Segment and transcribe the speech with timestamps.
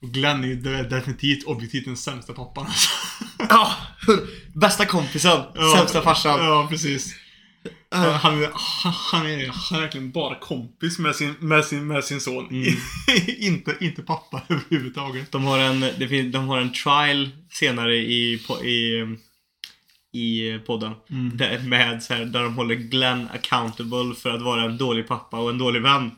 [0.00, 0.56] Glenn är ju
[0.88, 2.88] definitivt objektivt den sämsta pappan alltså.
[3.48, 3.74] Ja!
[4.54, 5.42] Bästa kompisen,
[5.76, 6.44] sämsta farsan.
[6.44, 7.14] Ja, precis.
[7.90, 8.50] Han, han, är-
[9.12, 12.48] han, är, han är verkligen bara kompis med sin, med sin, med sin son.
[12.50, 12.74] Mm.
[13.38, 15.32] inte, inte pappa överhuvudtaget.
[15.32, 18.34] De har en, det fin, de har en trial senare i,
[18.64, 19.02] i,
[20.12, 20.92] i podden.
[21.10, 21.36] Mm.
[21.36, 25.38] Där, med, så här, där de håller Glenn accountable för att vara en dålig pappa
[25.38, 26.10] och en dålig vän.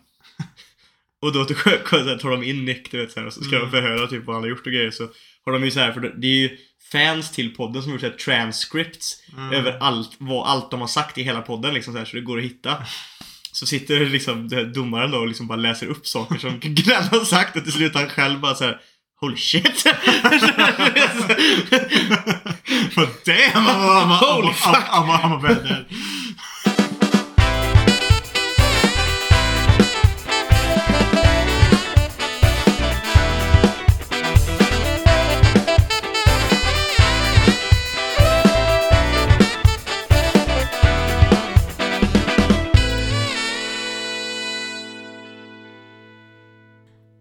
[1.22, 3.70] Och då tar de in Nick, du vet, så här, och så ska Mm.
[3.70, 4.90] de förhöra typ vad han har gjort och grejer.
[4.90, 5.08] Så
[5.44, 6.56] har de ju så här, för det är ju
[6.92, 9.52] fans till podden som har gjort här, transcripts Mm.
[9.52, 12.22] över allt, vad, allt de har sagt i hela podden liksom så, här, så det
[12.22, 12.76] går att hitta.
[13.52, 17.56] Så sitter liksom domaren då och liksom bara läser upp saker som Glenn har sagt
[17.56, 18.80] och till slut han själv bara så här.
[19.20, 19.84] Holy shit!
[22.96, 23.66] But damn!
[23.66, 24.52] I'm I'm I'm a,
[24.92, 25.84] I'm a, I'm a bad dad.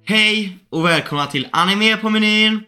[0.09, 2.63] Hej och välkomna till Anime på menyn.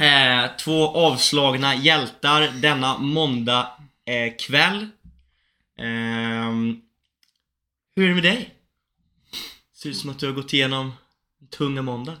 [0.00, 3.72] Eh, två avslagna hjältar denna måndag
[4.04, 4.88] eh, kväll.
[5.78, 6.80] Ehm,
[7.96, 8.54] hur är det med dig?
[9.74, 10.92] Ser ut som att du har gått igenom
[11.40, 12.16] en tunga måndag.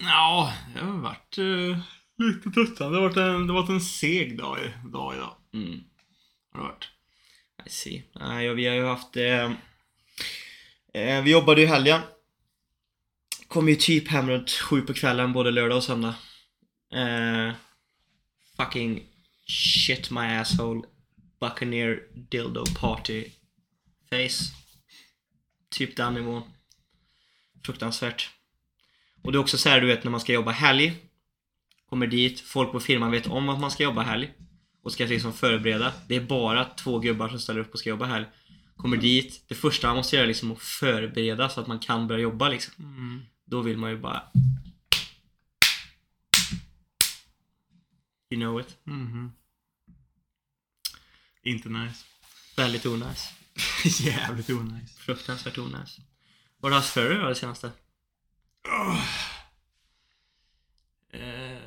[0.00, 1.78] Ja, det har varit uh,
[2.18, 2.96] lite tröttande.
[2.96, 5.36] Det har varit en, det har varit en seg dag, dag idag.
[5.54, 5.80] Mm.
[6.52, 6.88] Har det varit.
[7.66, 8.02] I see.
[8.12, 9.16] Nej, ja, vi har ju haft...
[9.16, 9.52] Eh,
[10.94, 12.00] eh, vi jobbade ju i helgen.
[13.54, 16.14] Kom ju typ hem runt sju på kvällen både lördag och söndag.
[16.96, 17.52] Uh,
[18.56, 19.02] fucking
[19.46, 20.82] shit my asshole
[21.40, 23.24] Buccaneer dildo party
[24.10, 24.52] face.
[25.70, 26.42] Typ den nivån.
[27.64, 28.30] Fruktansvärt.
[29.22, 30.94] Och det är också så här du vet när man ska jobba helg.
[31.88, 34.32] Kommer dit, folk på firman vet om att man ska jobba helg
[34.82, 35.92] och ska liksom förbereda.
[36.08, 38.26] Det är bara två gubbar som ställer upp och ska jobba helg
[38.76, 42.08] Kommer dit, det första man måste göra är liksom att förbereda så att man kan
[42.08, 42.74] börja jobba liksom.
[42.78, 43.22] Mm.
[43.44, 44.22] Då vill man ju bara...
[48.30, 48.76] You know it.
[48.84, 49.32] Mhm.
[51.42, 52.04] Inte nice.
[52.56, 53.30] Väldigt onajs.
[54.00, 54.96] Jävligt onajs.
[54.96, 55.98] Fruktansvärt onajs.
[56.58, 57.72] Vad har du haft för dig då det senaste?
[61.10, 61.58] Eh,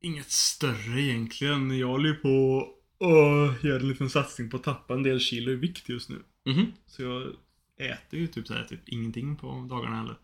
[0.00, 1.78] inget större egentligen.
[1.78, 2.66] Jag håller ju på
[2.98, 6.22] att göra en liten satsning på att tappa en del kilo i vikt just nu.
[6.44, 6.72] Mhm.
[6.86, 7.36] Så jag
[7.82, 10.16] äter ju typ, så här, typ ingenting på dagarna heller.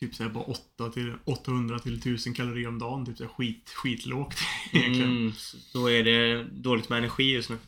[0.00, 3.06] Typ såhär bara 8 till 800 till 1000 kalorier om dagen.
[3.06, 4.38] Typ såhär skit, skitlågt
[4.72, 5.10] egentligen.
[5.10, 5.32] Mm,
[5.72, 7.58] då är det dåligt med energi just nu.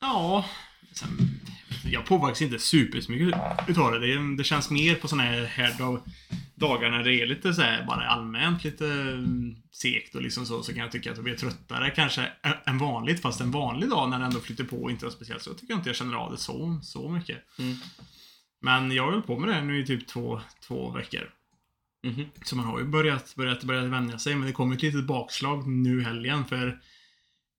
[0.00, 0.44] Ja.
[0.92, 1.40] Sen,
[1.84, 3.98] jag påverkas inte supermycket utav det.
[3.98, 4.36] det.
[4.36, 6.00] Det känns mer på såna här, här dag,
[6.56, 10.62] dagar när det är lite så här, bara allmänt lite mm, segt och liksom så,
[10.62, 12.32] så kan jag tycka att jag blir tröttare kanske
[12.64, 13.22] än vanligt.
[13.22, 15.72] Fast en vanlig dag när det ändå flyter på och inte är speciellt så tycker
[15.72, 17.38] jag inte jag känner av det så, så mycket.
[17.58, 17.76] Mm.
[18.60, 21.30] Men jag har hållit på med det nu i typ två, två veckor.
[22.06, 22.26] Mhm.
[22.42, 24.34] Så man har ju börjat, börjat, börjat vänja sig.
[24.34, 26.44] Men det kommer ett litet bakslag nu helgen.
[26.44, 26.80] För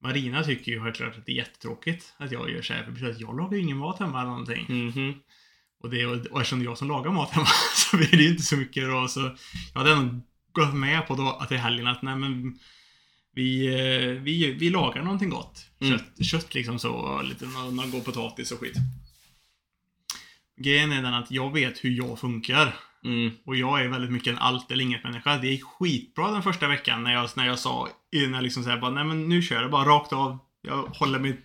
[0.04, 2.84] Marina tycker ju självklart att det är jättetråkigt att jag gör så här.
[2.84, 4.66] För jag lagar ju ingen mat hemma eller någonting.
[4.70, 5.14] Mhm.
[5.84, 8.30] Och, det, och eftersom det är jag som lagar mat hemma så blir det ju
[8.30, 9.08] inte så mycket då.
[9.08, 9.20] Så
[9.74, 10.22] jag hade ändå
[10.52, 12.60] gått med på då att i helgen att nej men
[13.38, 15.70] vi, eh, vi, vi lagar någonting gott.
[15.80, 15.98] Mm.
[15.98, 18.76] Kött, kött liksom så, lite någon, god potatis och skit.
[20.62, 22.76] Grejen är den att jag vet hur jag funkar.
[23.04, 23.32] Mm.
[23.46, 25.38] Och jag är väldigt mycket en allt eller inget människa.
[25.38, 28.78] Det gick skitbra den första veckan när jag, när jag sa, när jag liksom såhär
[28.78, 30.38] bara, nej men nu kör jag bara rakt av.
[30.62, 31.42] Jag håller mig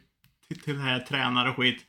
[0.48, 1.86] till, till det här tränar och skit.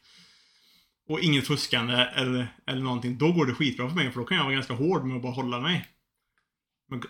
[1.13, 3.17] Och inget fuskande eller, eller någonting.
[3.17, 5.21] Då går det skitbra för mig för då kan jag vara ganska hård med att
[5.23, 5.85] bara hålla mig.
[6.89, 7.03] Men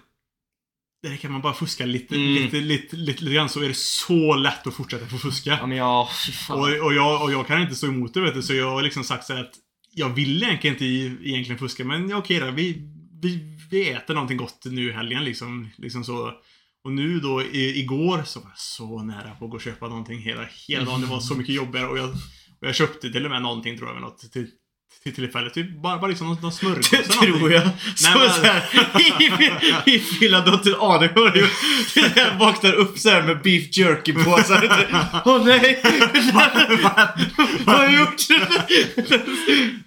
[1.04, 2.34] där kan man bara fuska lite, Mm.
[2.34, 5.50] lite, lite, lite, lite grann så är det så lätt att fortsätta få fuska.
[5.50, 6.10] Ja men ja.
[6.50, 8.82] Och, och, jag, och jag kan inte stå emot det vet du, så jag har
[8.82, 9.54] liksom sagt så att
[9.92, 10.86] jag vill egentligen inte
[11.30, 12.52] egentligen fuska, men ja, okej då.
[12.52, 12.82] Vi,
[13.22, 15.70] vi, vi äter någonting gott nu i helgen liksom.
[15.78, 16.34] liksom så.
[16.84, 19.88] Och nu då i, igår så var jag så nära på att gå och köpa
[19.88, 21.02] någonting hela, hela dagen.
[21.02, 22.10] Det var så mycket jobbigare och jag,
[22.64, 24.48] jag köpte till och med någonting tror jag, något till,
[25.04, 25.54] till tillfället.
[25.54, 27.40] Typ bara, bara liksom någon, någon smörgås eller någonting.
[27.40, 27.70] tror jag.
[27.96, 28.64] Som men- såhär,
[29.86, 31.48] i, i Fylla-dotter Ane hör du
[32.16, 34.20] Den vaknar upp såhär med beef jerky på.
[35.26, 35.82] Åh nej!
[37.66, 38.22] Vad har jag gjort?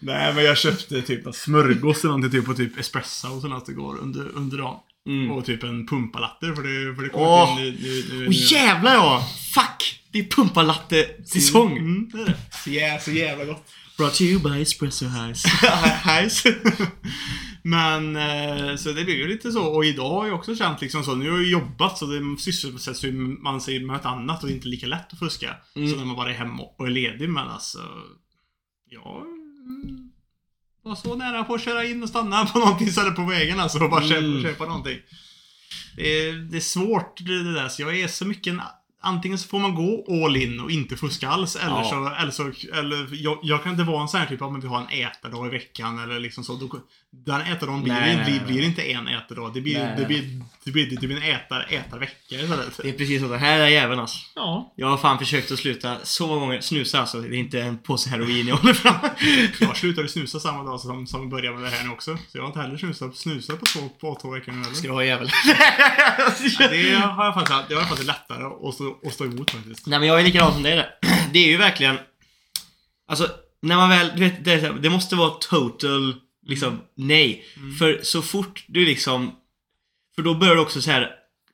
[0.01, 3.69] Nej, men jag köpte typ någon smörgås eller någonting typ på typ espresso och sånt
[3.69, 4.77] igår under, under dagen.
[5.09, 5.31] Mm.
[5.31, 7.51] Och typ en pumpalatte för det, för det kom Åh.
[7.51, 9.29] in nu, nu, nu, Åh jävlar ja!
[9.55, 10.01] Fuck!
[10.17, 11.79] Det är pumpalatte-säsong.
[11.79, 12.35] Mm, det.
[12.65, 13.65] Så jävla, så jävla gott.
[13.97, 15.45] Brought to you by Espresso Highs.
[16.05, 16.45] Highs.
[17.63, 19.65] Men, eh, så det blir ju lite så.
[19.65, 21.15] Och idag har jag också känt liksom så.
[21.15, 24.53] Nu har jag jobbat så det sysselsätts ju man sig med ett annat och det
[24.53, 25.57] är inte lika lätt att fuska.
[25.77, 25.91] Mm.
[25.91, 27.29] Så när man bara är hemma och är ledig.
[27.29, 27.79] Men alltså,
[28.91, 29.23] ja.
[29.67, 30.11] mm,
[30.85, 33.85] Var så nära på att köra in och stanna på någonting istället på vägen alltså.
[33.85, 34.43] Och bara Mm.
[34.43, 34.99] köpa, köpa någonting.
[35.97, 37.69] Det är, det är svårt det, det där.
[37.69, 38.61] Så jag är så mycket en,
[39.01, 41.57] Antingen så får man gå all in och inte fuska alls.
[41.57, 41.85] Eller Ja.
[41.85, 42.43] så, eller så,
[42.79, 45.07] eller jag, jag kan inte vara en sån här typ av, men vi har en
[45.07, 46.55] ätardag i veckan eller liksom så.
[46.57, 46.69] Då,
[47.13, 49.55] den ätardagen blir, Nej, blir, blir inte en ätardag.
[49.55, 52.81] Det blir, Nej, det blir, det blir, det blir en ätar, ätarvecka istället.
[52.83, 53.29] Det är precis så.
[53.29, 54.19] Det här är jäveln alltså.
[54.35, 54.73] Ja.
[54.77, 56.61] Jag har fan försökt att sluta så många gånger.
[56.61, 57.21] Snusa alltså.
[57.21, 58.95] Det är inte en påse heroin jag håller fram.
[59.69, 62.17] Jag slutade snusa samma dag som, som vi började med det här nu också.
[62.17, 64.75] Så jag har inte heller snusat, snusat på två, på två veckor nu heller.
[64.75, 65.31] Ska du ha jävel?
[66.59, 69.51] Ja, det har jag faktiskt, det har jag faktiskt lättare att stå, att stå emot
[69.51, 69.87] faktiskt.
[69.87, 70.95] Nej men jag är likadan som dig där.
[71.33, 71.99] Det är ju verkligen...
[73.09, 73.29] Alltså,
[73.63, 74.11] när man väl...
[74.17, 76.15] Du vet, det, det måste vara total,
[76.47, 77.45] liksom, nej.
[77.79, 79.33] För så fort du liksom...
[80.15, 81.11] För då börjar du också så här.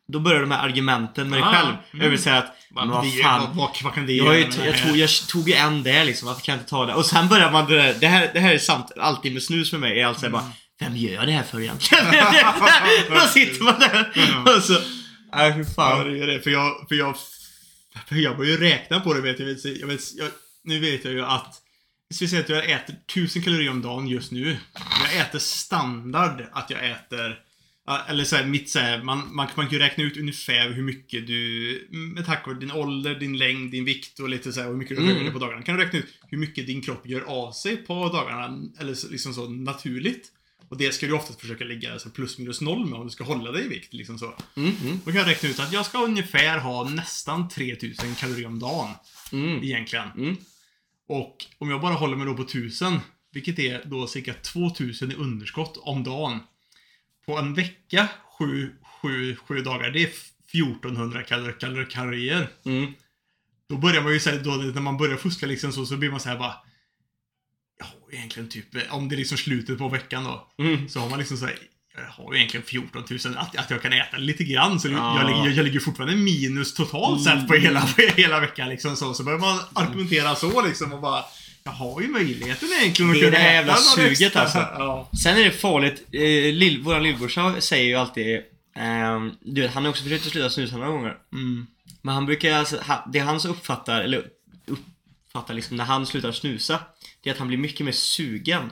[0.08, 1.68] Då börjar de här argumenten med dig Ah, själv.
[1.92, 2.04] mm.
[2.04, 2.56] Jag vill säga att...
[2.74, 3.56] Men vad fan.
[3.56, 6.52] vad, kan det Jag, ju, jag, tog, jag tog ju en där liksom, varför kan
[6.52, 6.94] jag inte ta det?
[6.94, 9.72] Och sen börjar man det där, det här, det här är sant, alltid med snus
[9.72, 10.50] med mig, är alltså bara
[10.80, 12.04] Vem gör jag det här för egentligen?
[13.10, 14.56] Då sitter man där Ja.
[14.56, 14.72] och så...
[15.34, 16.12] Nej fy Ja, fan.
[16.12, 16.40] det är det.
[16.40, 17.16] För jag, för jag,
[18.08, 19.48] för jag börjar ju räkna på det vet jag.
[19.80, 20.28] Jag, vet, jag
[20.64, 21.54] nu vet jag ju att
[22.20, 24.56] vi säger att jag äter 1000 kalorier om dagen just nu.
[25.04, 27.38] Jag äter standard att jag äter
[28.08, 30.82] eller så här, mitt så här, man, man, man kan ju räkna ut ungefär hur
[30.82, 34.68] mycket du, med tack vare din ålder, din längd, din vikt och lite så här,
[34.68, 35.14] hur mycket du Mm.
[35.16, 35.62] rör dig på dagarna.
[35.62, 39.08] Kan du räkna ut hur mycket din kropp gör av sig på dagarna, eller så,
[39.08, 40.28] liksom så naturligt.
[40.68, 43.24] Och det ska du oftast försöka ligga så plus minus noll med om du ska
[43.24, 43.92] hålla dig i vikt.
[43.94, 44.34] Liksom så.
[44.56, 48.46] Mm, mm, Då kan jag räkna ut att jag ska ungefär ha nästan 3000 kalorier
[48.46, 48.90] om dagen.
[49.32, 50.08] mm, Egentligen.
[50.16, 50.36] mm.
[51.12, 53.00] Och om jag bara håller mig då på 1000,
[53.32, 56.38] vilket är då cirka 2000 i underskott om dagen.
[57.26, 58.72] På en vecka, 7,
[59.02, 62.48] 7, 7 dagar, det är 1400 kalor, kalor, kalorier.
[62.64, 62.92] Mm.
[63.68, 66.20] Då börjar man ju säga, då när man börjar fuska liksom så, så blir man
[66.20, 66.54] så här bara
[68.12, 70.48] ju egentligen typ, om det är liksom slutet på veckan då.
[70.58, 70.88] Mm.
[70.88, 71.58] Så har man liksom så här,
[71.96, 74.80] jag har ju egentligen 14 000, att, att jag kan äta lite grann.
[74.80, 75.20] Så Ja.
[75.20, 78.68] jag, ligger, jag ligger fortfarande minus totalt sett på hela, på hela veckan.
[78.68, 79.14] Liksom så.
[79.14, 81.24] så börjar man argumentera så liksom och bara
[81.64, 84.40] Jag har ju möjligheten egentligen att Det är kunna det här äta jävla suget, extra.
[84.42, 84.58] alltså.
[84.58, 85.10] Ja.
[85.22, 88.40] Sen är det farligt, eh, lill, våran lillbrorsa säger ju alltid
[88.76, 91.16] ehm, du vet, han har också försökt att sluta snusa några gånger.
[91.32, 91.66] Mm.
[92.02, 94.24] Men han brukar alltså, ha- det han så uppfattar, eller
[94.66, 96.78] uppfattar liksom när han slutar snusa,
[97.22, 98.70] det är att han blir mycket mer sugen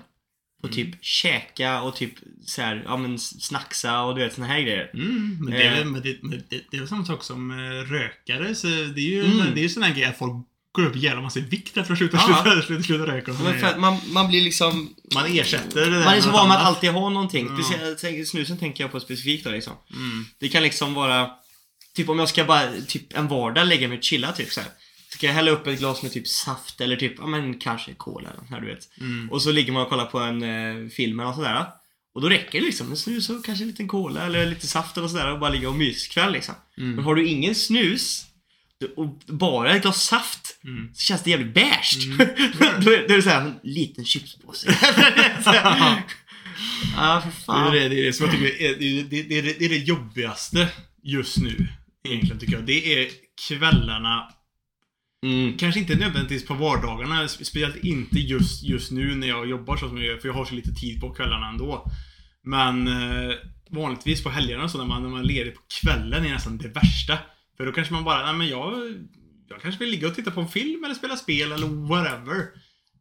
[0.60, 2.12] på typ käka och typ
[2.46, 4.90] så här, ja men snacksa och du vet såna här grejer.
[4.94, 5.78] Mm, men det är, Eh.
[5.78, 8.54] väl- men det, men det, det är samma sak som eh, rökare.
[8.54, 9.54] Så det är ju Mm.
[9.54, 11.98] det är sån här grej att folk går upp jävla massa i vikt efter att
[11.98, 12.42] sluta, Ja.
[12.44, 13.32] sluta, sluta, sluta röka.
[13.32, 16.30] Och Men för att man, man blir liksom, man ersätter det där man är så
[16.30, 17.48] van med att alltid ha någonting.
[17.58, 17.62] Ja.
[17.64, 19.72] Speciellt, snusen tänker jag på specifikt då liksom.
[19.94, 20.24] Mm.
[20.38, 21.30] Det kan liksom vara
[21.94, 24.70] Typ om jag ska bara, typ en vardag lägga mig och chilla typ så här.
[25.12, 27.94] Så kan jag hälla upp ett glas med typ saft eller typ, ja men kanske
[27.94, 28.98] cola eller här, du vet.
[29.00, 29.30] Mm.
[29.30, 31.66] Och så ligger man och kollar på en eh, film eller sådär.
[32.14, 34.96] Och då räcker det liksom en snus och kanske en liten cola eller lite saft
[34.96, 36.54] eller sådär och bara ligga och myskväll liksom.
[36.78, 36.90] Mm.
[36.94, 38.26] Men har du ingen snus
[38.96, 40.90] och bara ett glas saft Mm.
[40.94, 41.96] så känns det jävligt beige.
[42.58, 44.68] då, är, då är det såhär, en liten chipspåse.
[46.96, 47.72] Ja, för Det är fan.
[47.72, 49.64] det, det, är det som jag tycker är, det, är- det, det, är det, det
[49.64, 50.68] är det jobbigaste
[51.02, 51.68] just nu.
[52.08, 52.66] Egentligen tycker jag.
[52.66, 53.08] Det är
[53.48, 54.28] kvällarna.
[55.26, 55.56] Mm.
[55.58, 57.22] Kanske inte nödvändigtvis på vardagarna.
[57.26, 60.16] spe- Speciellt inte just, just nu när jag jobbar så som jag gör.
[60.18, 61.90] För jag har så lite tid på kvällarna ändå.
[62.44, 63.34] Men eh,
[63.70, 66.68] vanligtvis på helgerna så när man, när man är ledig på kvällen är nästan det
[66.68, 67.18] värsta.
[67.56, 68.72] För då kanske man bara, nej men jag,
[69.48, 72.44] jag kanske vill ligga och titta på en film eller spela spel eller whatever.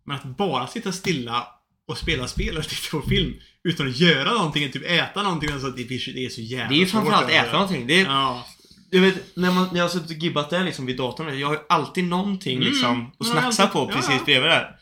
[0.05, 1.47] Men att bara sitta stilla
[1.87, 3.33] och spela spel eller titta på film
[3.63, 6.75] utan att göra någonting, typ äta någonting, alltså, det, blir, det är så jävla Det
[6.75, 7.87] är ju framförallt att äta någonting.
[7.87, 8.45] Det är, Ja.
[8.91, 11.47] Du vet, när, man, när jag har suttit och gibbat där liksom vid datorn, jag
[11.47, 12.67] har ju alltid någonting Mm.
[12.69, 14.23] liksom att snacksa på Ja, precis ja.
[14.25, 14.75] bredvid där.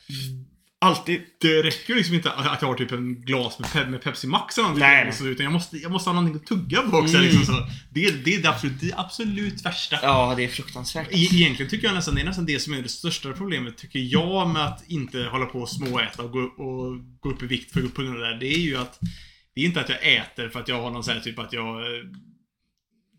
[0.79, 1.21] Alltid.
[1.41, 4.57] Det räcker liksom inte att jag har typ en glas med, Pe- med Pepsi Max
[4.57, 4.87] eller någonting.
[4.87, 5.05] Nej.
[5.05, 7.17] Liksom, utan jag måste, jag måste ha någonting att tugga på också.
[7.17, 7.25] Mm.
[7.27, 7.67] Liksom, så.
[7.91, 9.99] Det, det är det absolut, det absolut värsta.
[10.01, 11.07] Ja, det är fruktansvärt.
[11.11, 13.99] E- Egentligen tycker jag nästan det är nästan det som är det största problemet, tycker
[13.99, 17.71] jag, med att inte hålla på och småäta och gå, och gå upp i vikt
[17.73, 18.39] för på grund av det där.
[18.39, 18.99] Det är ju att
[19.55, 21.53] det är inte att jag äter för att jag har någon sån här typ att
[21.53, 22.03] jag eh,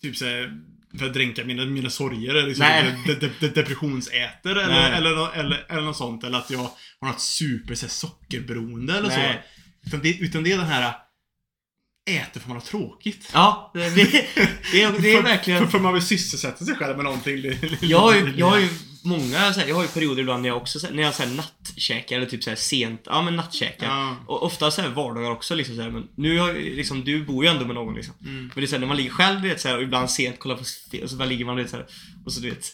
[0.03, 0.53] typ såhär
[0.99, 2.67] för att dränka mina, mina sorger eller liksom
[3.07, 6.25] de, de, de, depressionsäter eller, eller, nå- eller, eller något sånt.
[6.25, 6.59] Eller att jag
[7.01, 9.43] har något super så här, sockerberoende eller Nej.
[9.83, 9.89] så.
[9.89, 10.95] Utan det, utan det är den här
[12.11, 13.31] äter för man har tråkigt.
[13.33, 14.05] Ja, det, det,
[14.73, 15.65] det, är, det är för, verkligen...
[15.65, 17.53] För, för man vill sysselsätta sig själv med någonting.
[17.81, 18.69] Jag har ju, jag har ju
[19.05, 21.23] många, så här, jag har ju perioder ibland när jag också, här, när jag så
[21.23, 23.87] här, nattkäkar eller typ så här, sent, ja men nattkäkar.
[23.87, 24.17] Ja.
[24.27, 27.45] Och ofta så här, vardagar också liksom så här, men nu har liksom, du bor
[27.45, 28.15] ju ändå med någon liksom.
[28.25, 28.39] Mm.
[28.43, 30.11] Men det är så här, när man ligger själv du vet så här, och ibland
[30.11, 30.63] sent kollar på
[31.05, 31.87] och så bara ligger man du vet så här,
[32.27, 32.65] och så du vet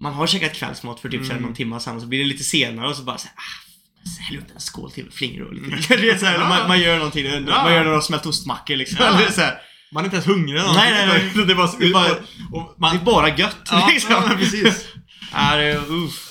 [0.00, 1.42] Man har käkat kvällsmat för typ Mm.
[1.42, 4.22] någon timme sen och så blir det lite senare och så bara så här, ah,
[4.28, 5.06] häll upp en skål till.
[5.88, 6.48] Du vet, så här, Ja.
[6.48, 7.40] man, man gör någonting, Ja.
[7.62, 8.96] man gör några smält ostmackor liksom.
[9.00, 9.30] Ja.
[9.32, 9.58] Så här,
[9.92, 11.46] Man är inte ens hungrig eller Nej, nej, nej.
[11.46, 11.70] Det är bara...
[11.78, 12.10] Det är bara-
[12.52, 14.10] och, och det man, är bara gött ja, liksom.
[14.12, 14.86] ja, precis.
[15.32, 16.28] Ja, det uff.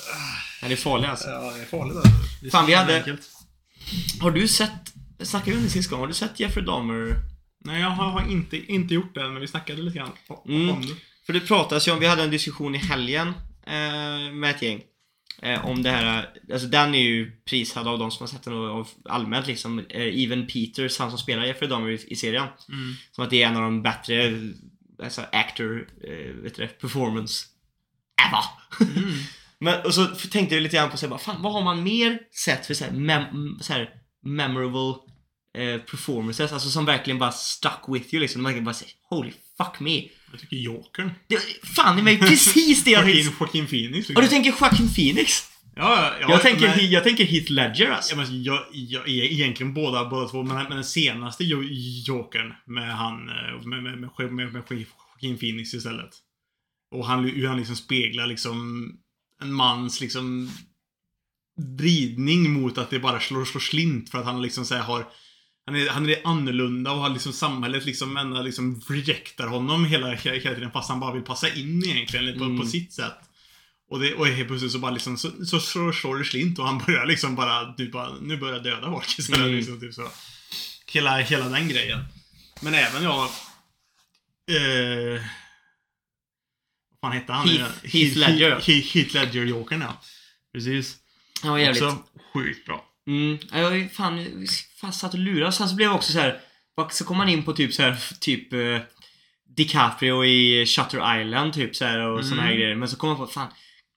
[0.62, 1.28] Ja, det är farligt alltså.
[1.28, 2.12] Ja, det är farligt alltså.
[2.40, 3.20] Det är Fan, vi hade- enkelt.
[4.20, 4.70] Har du sett,
[5.22, 7.16] snackade vi om det sist gång, har du sett Jeffrey Dahmer?
[7.64, 10.70] Nej, jag har, inte, inte gjort det, men vi snackade lite grann om Mm.
[10.70, 10.94] om det.
[11.26, 13.28] För det pratas ju om, vi hade en diskussion i helgen
[13.66, 14.82] eh, med ett gäng.
[15.42, 18.52] Eh, om det här, alltså den är ju prisad av de som har sett den
[18.54, 19.78] och av allmänt liksom.
[19.78, 22.46] Eh, Even Peters, han som spelar Jeffrey Dahmer i, i serien.
[22.68, 22.94] Mm.
[23.12, 24.40] Som att det är en av de bättre,
[25.02, 27.46] alltså actor, eh, vet du det, performance
[28.26, 28.44] ever.
[28.96, 29.18] Mm.
[29.60, 31.82] Men, och så tänkte jag lite grann på så här, bara, fan, vad har man
[31.82, 33.90] mer sett för så här, mem så här
[34.24, 34.94] memorable
[35.58, 36.52] eh, performances?
[36.52, 38.42] Alltså som verkligen bara stuck with you liksom.
[38.42, 40.02] Man kan bara säga holy fuck me.
[40.30, 41.10] Jag tycker Jokern.
[41.26, 41.38] Det,
[41.76, 43.32] fan i mig precis det jag tänkte.
[43.40, 43.96] Joaquin Phoenix.
[43.96, 44.16] liksom.
[44.16, 45.50] Och du tänker Joaquin Phoenix?
[45.76, 48.14] Ja, ja, ja, jag, tänker, men, jag tänker Heath Ledger alltså.
[48.14, 51.62] ja, men jag, jag, är egentligen båda, båda två, men, men den senaste Jo-
[52.06, 56.10] Jokern med han, eh, med, med, med, med, med Joaquin Phoenix istället.
[56.90, 58.88] Och han, hur han liksom speglar liksom
[59.42, 60.50] en mans liksom
[61.78, 65.08] vridning mot att det bara slår, slår slint för att han liksom så har
[65.66, 70.14] han är, han är annorlunda och har liksom samhället liksom ända liksom rejectar honom hela,
[70.14, 72.58] hela, hela tiden fast han bara vill passa in egentligen lite på, Mm.
[72.60, 73.18] på sitt sätt.
[73.90, 76.66] Och, det, och helt plötsligt så bara liksom så, så, så slår det slint och
[76.66, 79.56] han börjar liksom bara, typ bara nu börjar jag döda folk istället Mm.
[79.56, 80.08] liksom, typ så.
[80.86, 82.00] Hela, hela den grejen.
[82.62, 83.24] Men även jag
[84.50, 85.22] eh,
[87.00, 87.46] fan hette han?
[87.48, 88.50] Heath- Heath Ledger.
[88.50, 90.00] Heath, Heath Ledger Jokern ja.
[90.52, 90.96] Precis.
[91.42, 91.82] Han var jävligt.
[91.82, 92.02] Också
[92.34, 92.84] sjukt bra.
[93.06, 94.46] Mm, jag var fan,
[94.80, 95.52] fan satt och lurade.
[95.52, 96.40] Sen så blev jag också så här.
[96.90, 98.78] Så kom man in på typ så här, typ eh,
[99.56, 102.30] DiCaprio i Shutter Island typ så här och Mm.
[102.30, 102.74] såna här grejer.
[102.74, 103.48] Men så kom man på, fan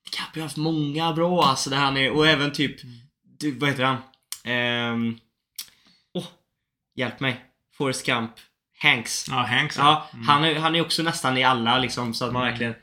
[0.05, 1.69] DiCaprio har haft många bra alltså.
[1.69, 2.95] Där han är, och även typ, Mm.
[3.39, 3.97] du, vad heter han?
[4.43, 5.17] Ehm,
[6.13, 6.25] Åh,
[6.95, 7.45] hjälp mig.
[7.77, 8.31] Forrest Gump.
[8.79, 9.25] Hanks.
[9.29, 10.27] Ja, Hanks Ja, Mm.
[10.27, 12.51] han, är, han är också nästan i alla liksom så att man Mm.
[12.51, 12.75] verkligen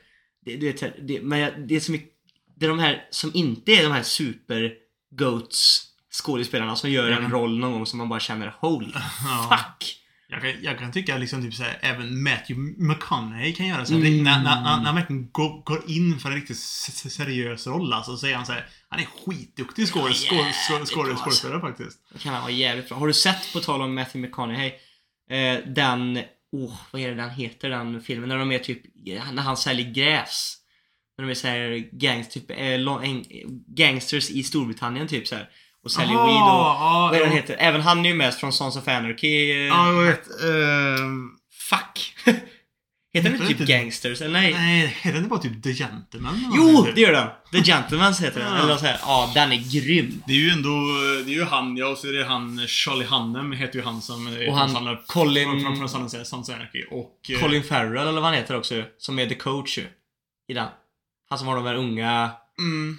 [0.45, 2.09] det, du vet, det, men det är så mycket
[2.55, 4.73] Det är de här som inte är de här super
[5.15, 7.31] goats skådespelarna som gör en Mm.
[7.31, 8.91] roll någon gång som man bara känner holy
[9.49, 9.97] fuck!
[10.33, 14.23] Jag kan, jag kan tycka liksom typ såhär, även Matthew McConaughey kan göra så Mm.
[14.23, 18.17] när, när, när, när han verkligen går, går in för en riktigt seriös roll alltså,
[18.17, 19.99] så är han såhär, han är skitduktig alltså.
[20.85, 21.99] skådespelare faktiskt.
[22.13, 22.97] Det kan han vara jävligt bra.
[22.97, 24.71] Har du sett, på tal om Matthew McConaughey,
[25.29, 26.19] eh, den,
[26.51, 28.29] åh, vad är det den heter den filmen?
[28.29, 28.81] När de är typ,
[29.33, 30.57] när han säljer gräs.
[31.17, 33.25] När de är såhär gangs, typ, en,
[33.67, 35.49] gangsters i Storbritannien typ så här
[35.83, 37.55] Och säljer Aha, weed och, ja, vad är den heter?
[37.59, 39.51] Även han är ju med från Sons of Anarchy.
[39.51, 40.27] eh, Ja, jag vet.
[40.43, 41.29] ehm,
[41.69, 42.15] Fuck!
[43.13, 44.21] Heter den typ inte- Gangsters?
[44.21, 44.53] Eller nej?
[44.53, 46.51] nej, heter den bara typ The Gentleman?
[46.55, 46.87] Jo!
[46.95, 47.27] Det gör den!
[47.51, 48.53] The Gentlemans heter den.
[48.53, 48.63] Ja.
[48.63, 50.23] Eller så här, ja den är grym.
[50.27, 50.69] Det är ju ändå,
[51.25, 54.01] det är ju han ja, och så är det han Charlie Hunnam heter ju han
[54.01, 56.83] som Och han från, Colin- från, från, Sons Anarchy.
[56.91, 57.17] Och...
[57.29, 59.85] eh, Colin Farrell eller vad han heter också Som är the coach ju.
[60.47, 60.67] I den.
[61.29, 62.97] Han som har de här unga Mm,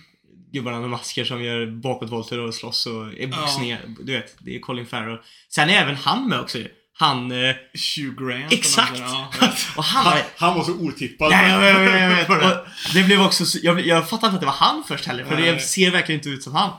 [0.52, 3.26] gubbarna med masker som gör bakåtvolter och slåss och är Ja.
[3.40, 3.80] boxningar.
[4.00, 5.18] Du vet, det är Colin Farrell.
[5.48, 6.68] Sen är även han med också ju.
[7.02, 7.32] Han...
[7.32, 7.54] Eh,
[7.96, 8.52] Hugh Grant.
[8.52, 8.98] exakt!
[8.98, 9.32] Ja.
[9.76, 11.30] och han Han, han var så otippad.
[11.30, 12.28] Nej, jag vet, jag vet, jag vet.
[12.28, 12.60] Det.
[12.88, 15.24] Och det blev också så, jag, jag fattade inte att det var han först heller,
[15.24, 15.60] för det Nej.
[15.60, 16.70] ser verkligen inte ut som han.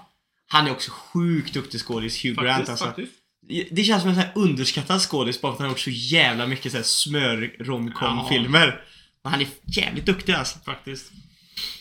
[0.48, 2.86] Han är också sjukt duktig skådis, Hugh Grant Faktiskt, alltså.
[2.86, 3.12] faktiskt.
[3.72, 5.90] Det känns som en sån här underskattad skådis bara för att han har gjort så
[5.90, 8.82] jävla mycket så här smör romcom filmer
[9.24, 10.60] Men han är jävligt duktig alltså.
[10.66, 11.12] Faktiskt.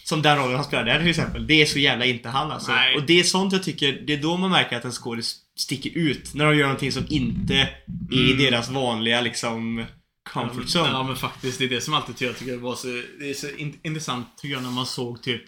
[0.04, 1.46] Som den rollen han spelar där till exempel.
[1.46, 2.72] Det är så jävla inte han alltså.
[2.72, 2.96] Nej.
[2.96, 5.90] Och det är sånt jag tycker, det är då man märker att en skådis sticker
[5.98, 6.34] ut.
[6.34, 8.38] När de gör någonting som inte är Mm.
[8.38, 9.84] deras vanliga liksom
[10.32, 10.88] comfort zone.
[10.90, 12.86] Ja men faktiskt, det är det som alltid jag tycker var så,
[13.20, 15.42] det är så in, intressant tycker jag när man såg typ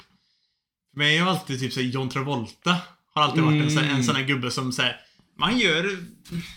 [0.95, 2.77] För mig har alltid typ såhär John Travolta
[3.15, 3.97] Har alltid varit en, Mm.
[3.97, 4.97] en sån här gubbe som säger
[5.39, 5.99] Man gör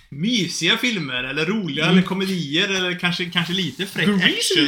[0.09, 1.97] mysiga filmer eller roliga Mm.
[1.97, 4.67] eller komedier eller kanske, kanske lite fräck action.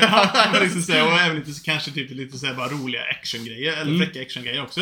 [0.00, 3.92] Ja, liksom såhär, och även lite, så- kanske typ lite såhär bara roliga actiongrejer eller
[3.94, 4.06] Mm.
[4.06, 4.80] fräcka actiongrejer också.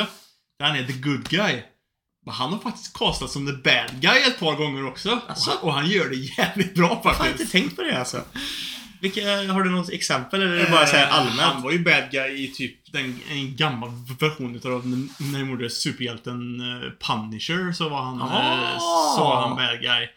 [0.59, 1.63] Där han är the good guy.
[2.25, 5.21] Men han har faktiskt castat som the bad guy ett par gånger också.
[5.29, 5.51] Asså?
[5.63, 7.41] Och, han, han gör det jävligt bra Jag har faktiskt.
[7.41, 8.23] inte tänkt på det alltså.
[9.01, 9.21] Vilka,
[9.53, 11.65] har du något exempel eller är det bara så här Eh, Han allmänt?
[11.65, 13.91] var ju bad guy i typ den, en gammal
[14.21, 14.87] version utav
[15.19, 18.79] när de gjorde superhjälten eh, Punisher så var han, eh,
[19.17, 20.09] så var han bad guy.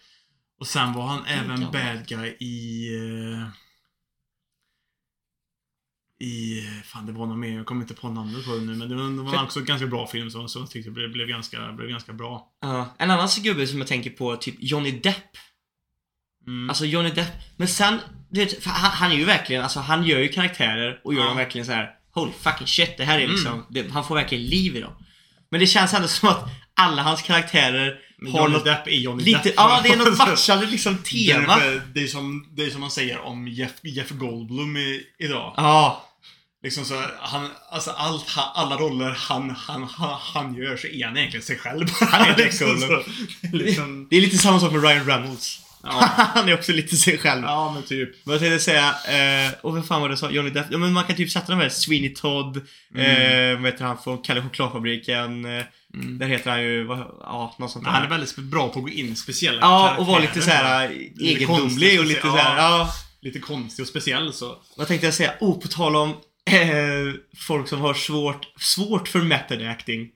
[0.59, 2.89] Och sen var han även bad guy i...
[6.19, 6.61] I...
[6.83, 7.57] Fan, det var något mer.
[7.57, 8.75] Jag kommer inte på namnet på det nu.
[8.75, 11.11] Men det var, det var också en ganska bra film som, som jag tyckte blev,
[11.11, 12.47] blev, ganska, blev ganska bra.
[12.61, 12.95] Ja.
[12.97, 15.37] en annan gubbe som jag tänker på, typ Johnny Depp.
[16.47, 16.69] Mm.
[16.69, 17.31] Alltså Johnny Depp.
[17.57, 21.13] Men sen, du vet, han, han är ju verkligen, alltså han gör ju karaktärer och
[21.13, 21.27] gör Ja.
[21.27, 21.89] dem verkligen så här.
[22.11, 23.31] Holy fucking shit, det här är Mm.
[23.35, 24.93] liksom, det, han får verkligen liv i dem.
[25.51, 28.91] Men det känns ändå som att alla hans karaktärer Men har Johnny något Depp är
[28.91, 29.53] Johnny lite, Depp.
[29.57, 31.59] ja det är något matchande liksom tema.
[31.59, 35.03] Det är, det är som, det är som man säger om Jeff, Jeff Goldblum i,
[35.19, 35.53] idag.
[35.57, 36.03] Ja,
[36.63, 41.17] Liksom så, han, alltså allt, alla roller han, han, han, han gör så är han
[41.17, 41.87] egentligen sig själv.
[42.01, 43.03] Han är liksom, så,
[43.57, 45.59] liksom, det är lite samma sak med Ryan Reynolds.
[45.83, 47.43] ja, han är också lite sig själv.
[47.43, 48.09] ja, men typ.
[48.25, 50.65] Men jag tänkte säga, eh, och vem fan var det som Johnny Depp?
[50.69, 52.57] Ja men man kan typ sätta de här Sweeney Todd,
[52.95, 55.63] eh, vad heter han från Kalle Chokladfabriken, eh,
[56.01, 56.17] Mm.
[56.17, 56.87] där heter han ju,
[57.21, 57.91] ja något sånt där.
[57.91, 60.89] han är väldigt bra på att gå in i speciella Ja, och vara lite såhär
[60.89, 62.31] Lite egendomlig och lite ja.
[62.31, 62.93] såhär, ja.
[63.21, 64.55] Lite konstig och speciell så.
[64.77, 65.33] Vad tänkte jag säga?
[65.39, 66.09] Oh, på tal om
[66.49, 70.07] eh, folk som har svårt, svårt för method acting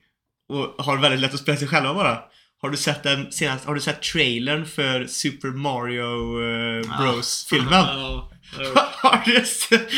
[0.48, 2.18] och har väldigt lätt att spela sig själva bara.
[2.62, 7.72] Har du sett den senast, har du sett trailern för Super Mario eh, Bros-filmen?
[7.72, 8.88] Ja, ja.
[9.02, 9.88] har du sett?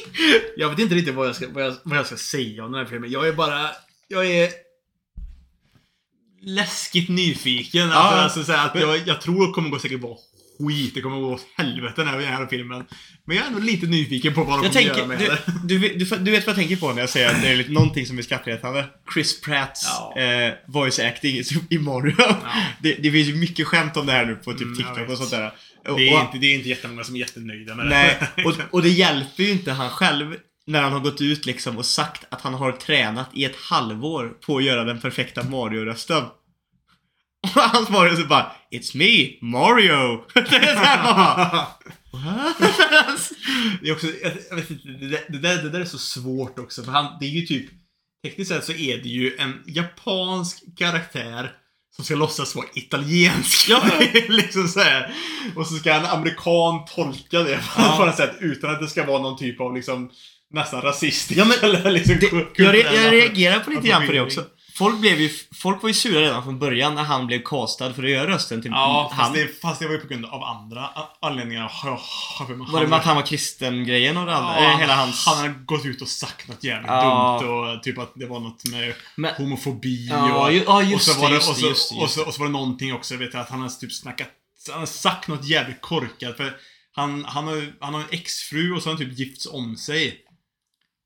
[0.56, 2.80] Jag vet inte riktigt vad jag ska, vad jag, vad jag ska säga om den
[2.80, 3.10] här filmen.
[3.10, 3.70] Jag är bara...
[4.08, 4.52] Jag är...
[6.44, 7.88] Läskigt nyfiken.
[7.88, 7.94] Ja.
[7.94, 10.16] Alltså, alltså så att jag, jag tror det kommer gå säkert vara
[10.68, 10.94] skit.
[10.94, 12.84] Det kommer gå åt helvete den här, den här filmen.
[13.26, 15.26] Men jag är ändå lite nyfiken på vad de Jag kommer tänker, göra med du,
[15.26, 15.38] det.
[15.64, 17.56] du, vet- du, du vet vad jag tänker på när jag säger att det är
[17.56, 18.84] lite, någonting som är skrattretande?
[19.14, 20.20] Chris Pratts Ja.
[20.22, 21.36] eh, voice acting
[21.70, 22.14] i- Mario.
[22.82, 25.10] Det, det finns ju mycket skämt om det här nu på typ Mm, TikTok vet.
[25.10, 25.52] och sånt där.
[25.88, 28.42] Och, Det är, inte, det är inte jättemånga som är jättenöjda med nej, det.
[28.44, 31.86] och, och det hjälper ju inte han själv när han har gått ut liksom och
[31.86, 36.22] sagt att han har tränat i ett halvår på att göra den perfekta Mario-rösten.
[37.54, 40.24] Hans Mario så bara It's me, Mario!
[40.34, 41.66] det är så här, man bara,
[42.12, 42.56] "What?"
[43.82, 44.06] Det är också,
[44.50, 46.82] jag, vet inte, det, där- det, där, det där är så svårt också.
[46.84, 47.70] För han, det är ju typ,
[48.26, 51.50] tekniskt sett så är det ju en japansk karaktär
[51.96, 53.68] som ska låtsas vara italiensk.
[53.68, 53.82] Ja.
[54.28, 55.14] liksom så här.
[55.56, 57.94] Och så ska en amerikan tolka det Ja.
[57.98, 60.10] på något sätt utan att det ska vara någon typ av liksom
[60.54, 64.12] nästan rasistisk Ja, men eller liksom Det, jag, re, jag reagerar på lite grann på
[64.12, 64.44] det också.
[64.74, 68.02] Folk blev ju, folk var ju sura redan från början när han blev castad för
[68.04, 69.18] att göra rösten till Ja, han.
[69.18, 70.88] fast det, fast det var ju på grund av andra
[71.20, 71.72] anledningar.
[72.72, 74.60] Var det med att han var kristen-grejen och det andra?
[74.62, 75.26] Ja, eh, hela hans...
[75.26, 77.38] Han hade gått ut och sagt något jävligt Ja.
[77.42, 81.14] dumt och typ att det var något med Men- homofobi Ja, och, ja, just och
[81.14, 82.46] så var det, just och det, så, just det, och just så, och så var
[82.46, 84.28] det någonting också, vet jag, att han hade typ snackat,
[84.68, 86.56] han hade sagt något jävligt korkat för
[86.94, 90.18] han, han har han har en exfru och så har han typ gifts om sig.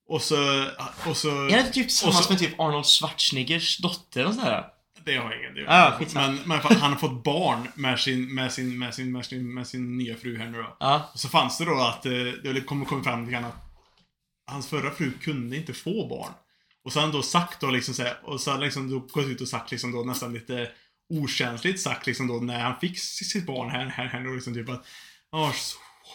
[0.08, 0.68] Och så,
[1.06, 1.28] och så...
[1.44, 4.64] Är det inte typ tillsammans så- med typ Arnold Schwarzeneggers dotter och sådär?
[5.04, 8.52] Det har jag ingen idé Ah, men, men han har fått barn med sin, med
[8.52, 10.76] sin, med sin, med sin, med sin nya fru här nu då.
[10.80, 11.10] Ja.
[11.14, 13.54] Och så fanns det då att eh, det kom, kom fram till att
[14.50, 16.32] hans förra fru kunde inte få barn.
[16.84, 18.90] Och så har han då sagt då liksom så här, och så har han liksom
[18.90, 20.70] då gått ut och sagt liksom då nästan lite
[21.14, 24.68] okänsligt sagt liksom då när han fick sitt barn här, här, här då liksom typ
[24.68, 24.86] att
[25.32, 25.52] ja,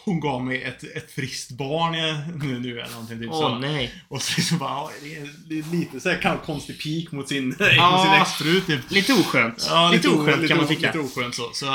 [0.04, 1.92] hon gav mig ett, ett friskt barn
[2.38, 3.58] nu, nu eller någonting typ Åh så.
[3.58, 3.94] nej.
[4.08, 5.16] Och så liksom bara, det
[5.58, 7.90] är, lite så här kan- konstig pik mot sin, Ja.
[7.90, 8.90] mot sin exfru typ.
[8.90, 9.66] Lite oskönt.
[9.70, 10.86] Ja, lite, oskönt lite kan man tycka.
[10.86, 11.50] Lite oskönt så.
[11.52, 11.66] Så,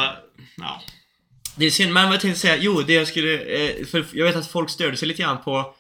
[0.58, 0.82] ja.
[1.56, 4.26] Det är synd, men vad jag tänkte säga, jo det jag skulle, eh, för jag
[4.26, 5.76] vet att folk störde sig lite grann på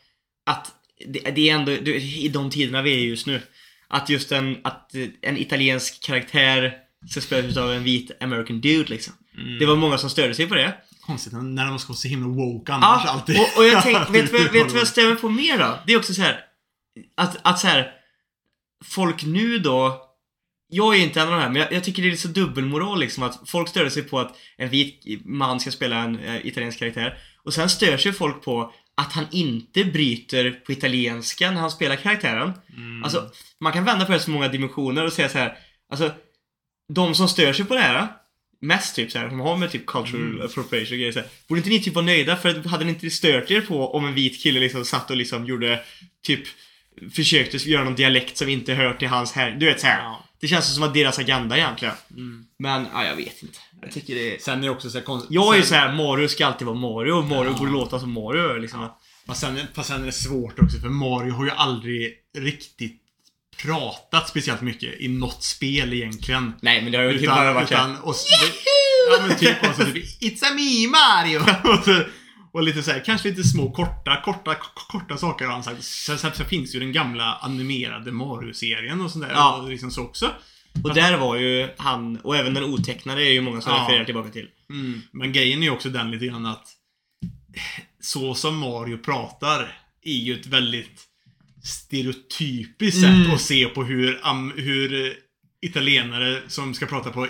[0.45, 0.71] att
[1.07, 3.41] det, det är ändå, i de tiderna vi är just nu,
[3.87, 6.73] att just en, att eh, en italiensk karaktär
[7.09, 9.13] ska spelas av en vit American dude liksom.
[9.37, 9.59] Mm.
[9.59, 10.73] Det var många som störde sig på det.
[11.07, 13.39] Konstigt när de ska vara så himla woke annars Ja, alltid.
[13.39, 15.79] och, och jag tänkte, vet du vad- jag stämmer på mer då?
[15.87, 16.39] Det är också så här
[17.17, 17.91] att, att så här
[18.85, 20.03] folk nu då
[20.69, 22.27] jag är inte en av de här, men jag, jag tycker det är lite så
[22.27, 26.45] dubbelmoral liksom att folk stör sig på att en vit man ska spela en eh,
[26.47, 31.61] italiensk karaktär och sen stör sig folk på att han inte bryter på italienska när
[31.61, 32.53] han spelar karaktären.
[32.77, 33.03] Mm.
[33.03, 35.57] Alltså, man kan vända på det så många dimensioner och säga så här.
[35.91, 36.11] Alltså,
[36.93, 38.07] de som stör sig på det här,
[38.61, 40.45] mest typ så här, som har med typ cultural Mm.
[40.45, 42.35] appropriation och grejer så här, Borde inte ni typ vara nöjda?
[42.35, 45.17] För att hade ni inte stört er på om en vit kille liksom satt och
[45.17, 45.79] liksom gjorde
[46.25, 46.41] typ
[47.11, 49.51] Försökte göra någon dialekt som inte hör till hans här.
[49.51, 49.99] Du vet så här.
[50.03, 50.23] Ja.
[50.39, 51.93] Det känns som att deras agenda egentligen.
[52.11, 52.45] Mm.
[52.59, 53.59] Men, ja, jag vet inte.
[53.81, 54.39] Jag tycker det är...
[54.39, 55.31] Sen är det också så här konstigt.
[55.31, 57.57] Jag är ju sen- så här, Mario ska alltid vara Mario och Mario Ja.
[57.57, 58.89] borde låta som Mario liksom.
[59.27, 63.01] Fast sen, fast sen är det svårt också för Mario har ju aldrig riktigt
[63.61, 66.53] pratat speciellt mycket i något spel egentligen.
[66.61, 68.15] Nej, men det har ju typ bara varit utan, och,
[69.11, 71.39] Ja men typ, och så typ It's a me Mario!
[71.77, 72.03] och, så,
[72.53, 74.55] och lite så här, kanske lite små korta, korta,
[74.91, 75.83] korta saker har han sagt.
[75.83, 79.33] Sen, sen, sen finns ju den gamla animerade Mario-serien och sånt där.
[79.33, 79.55] Ja.
[79.61, 80.31] Och liksom så också.
[80.83, 83.81] Och där var ju han, och även den otecknade är ju många som Ja.
[83.81, 84.47] refererar tillbaka till.
[84.69, 85.01] Mm.
[85.11, 86.67] Men grejen är ju också den lite grann att
[88.01, 91.06] så som Mario pratar är ju ett väldigt
[91.67, 93.31] stereotypiskt sätt Mm.
[93.31, 95.13] att se på hur, am, hur
[95.61, 97.27] italienare som ska prata på,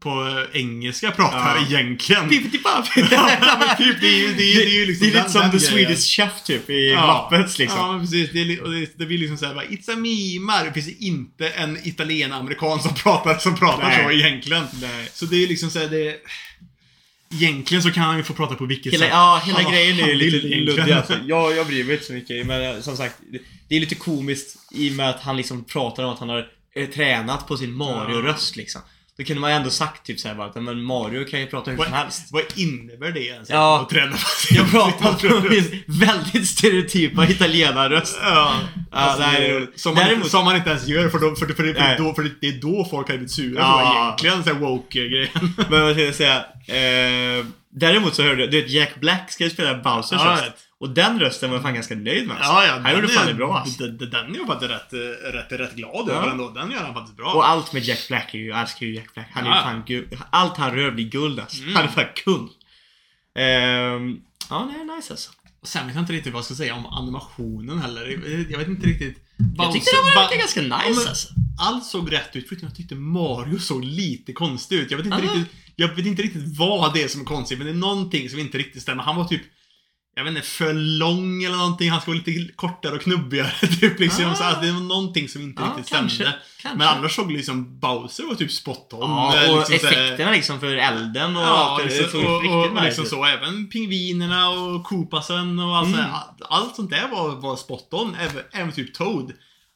[0.00, 1.66] på engelska pratar Ja.
[1.66, 2.28] egentligen.
[2.30, 2.86] Pippity-papp!
[3.10, 5.38] Ja, men typ, det är ju, det är, det är ju liksom det är lite
[5.38, 5.66] den- som The.
[5.66, 7.28] Swedish Chef typ i Ja.
[7.30, 7.78] Muppets liksom.
[7.78, 8.30] Ja, men precis.
[8.32, 10.70] Det, är, och det, det blir liksom såhär bara It's a me, Mario.
[10.74, 14.04] Det finns inte en italienamerikan som pratar, som pratar Nej.
[14.04, 14.64] så egentligen.
[14.80, 15.08] Nej.
[15.12, 16.16] Så det är liksom såhär, det...
[17.34, 19.98] Egentligen så kan han ju få prata på vilket Hela, sätt ja, hela han- grejen
[20.00, 21.18] är ju lite luddig alltså.
[21.26, 23.14] jag, jag bryr mig inte så mycket men eh, som sagt
[23.68, 26.28] det- Det är lite komiskt i och med att han liksom pratar om att han
[26.28, 28.80] har eh, tränat på sin Mario-röst liksom
[29.18, 31.70] Då kunde man ju ändå sagt typ såhär bara att men Mario kan ju prata
[31.70, 33.50] hur som helst vad innebär det ens?
[33.50, 33.80] Ja.
[33.82, 38.60] Att träna på Jag pratar på min väldigt stereotypa italienarröst Ja.
[38.90, 41.74] Alltså, nej, som, man, däremot- som man inte ens gör för, då, för, för, för,
[41.74, 44.04] för, då, för det är då folk har blivit sura Ja.
[44.04, 44.44] egentligen.
[44.44, 45.28] Så här woke-grejen.
[45.70, 46.36] Men vad ska jag säga?
[46.68, 50.65] Eh, däremot så hörde jag, du vet Jack Black ska ju spela Bowsers Ja, röst.
[50.80, 52.52] Och den rösten var jag fan ganska nöjd med alltså.
[52.52, 52.78] Ja, ja.
[52.82, 53.82] Han gjorde fan det bra alltså.
[53.82, 54.92] Den, den, den är jag faktiskt rätt,
[55.34, 56.12] rätt, rätt glad Ja.
[56.12, 56.48] över ändå.
[56.50, 57.32] Den gör han faktiskt bra.
[57.32, 59.28] Och allt med Jack Black är ju, jag älskar ju Jack Black.
[59.32, 59.62] Han är Ja.
[59.62, 60.18] fan guld.
[60.30, 61.62] Allt han rör blir guld alltså.
[61.62, 61.74] Mm.
[61.76, 62.48] Han är fan kung.
[63.38, 65.30] Ehm, ja, det är nice alltså.
[65.62, 68.06] Och sen vet jag inte riktigt vad jag ska säga om animationen heller.
[68.50, 69.18] Jag vet inte riktigt.
[69.56, 71.28] Jag tyckte Bowser- det var ganska nice Ja, alltså.
[71.60, 74.90] Allt såg rätt ut förutom jag tyckte Mario såg lite konstig ut.
[74.90, 75.34] Jag vet inte, Aha.
[75.34, 78.30] riktigt, jag vet inte riktigt vad det är som är konstigt, men det är någonting
[78.30, 79.02] som inte riktigt stämmer.
[79.02, 79.42] Han var typ,
[80.18, 81.90] jag vet inte, för lång eller någonting.
[81.90, 83.50] Han ska vara lite kortare och knubbigare.
[83.80, 84.24] Typ liksom.
[84.24, 84.34] Ah.
[84.34, 86.14] Så att det var någonting som inte Ja, riktigt kanske.
[86.16, 86.38] stämde.
[86.62, 86.78] kanske.
[86.78, 89.00] Men annars såg liksom Bowser var typ spot on.
[89.10, 91.46] Ja, Eh, och liksom effekterna liksom för elden och Ja,
[91.80, 92.10] allt det.
[92.10, 93.24] Såg och, och, riktigt och nice liksom så.
[93.24, 96.00] Även pingvinerna och Koopasen och allt, Mm.
[96.00, 96.10] mm.
[96.48, 98.14] allt sånt där var, var spot on.
[98.14, 99.32] Även, även typ Toad.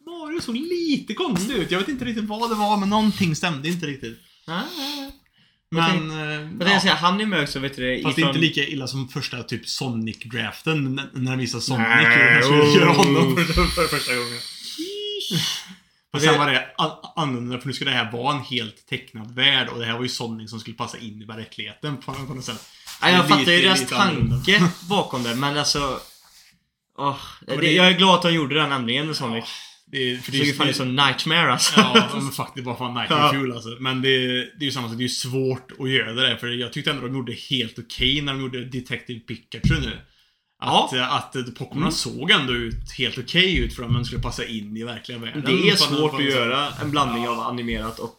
[0.06, 1.70] Mario såg lite konstig ut.
[1.70, 4.18] Jag vet inte riktigt vad det var, men någonting stämde inte riktigt.
[5.70, 6.00] Ja, ja, ja.
[6.00, 6.10] Men...
[6.10, 6.80] eh, Jag tänkte ja.
[6.80, 9.08] säga, han är med också vet du Fast det är ifrån- inte lika illa som
[9.08, 12.76] första typ Sonic-draften när- när de visade Sonic Nej, hur skulle oh.
[12.76, 14.38] göra honom för, för första gången.
[16.12, 19.34] Det- sen var det an- annorlunda för nu skulle det här vara en helt tecknad
[19.34, 22.34] värld och det här var ju Sonic som skulle passa in i verkligheten på, på
[22.34, 22.68] något sätt.
[23.02, 24.34] Ja, jag fattar ju deras annorlunda.
[24.36, 26.00] tanke bakom det, men alltså...
[26.98, 27.14] men
[27.46, 29.44] det, det- jag är glad att de gjorde den ändringen med Sonic.
[29.92, 31.80] Det, är- för Det ju fan ut som Nightmare alltså.
[31.80, 33.30] Ja, men faktiskt bara fan Nike Ja.
[33.34, 33.68] Fuel alltså.
[33.80, 36.36] Men det, det är ju samma sak, det är ju svårt att göra det där.
[36.36, 39.98] För jag tyckte ändå de gjorde helt okej när de gjorde Detective Pikachu nu.
[40.62, 41.92] Att, att, att Pokémon Mm.
[41.92, 45.42] såg ändå ut helt okej ut för att man skulle passa in i verkliga världen.
[45.46, 48.16] Det är något- svårt att något göra en blandning av animerat och...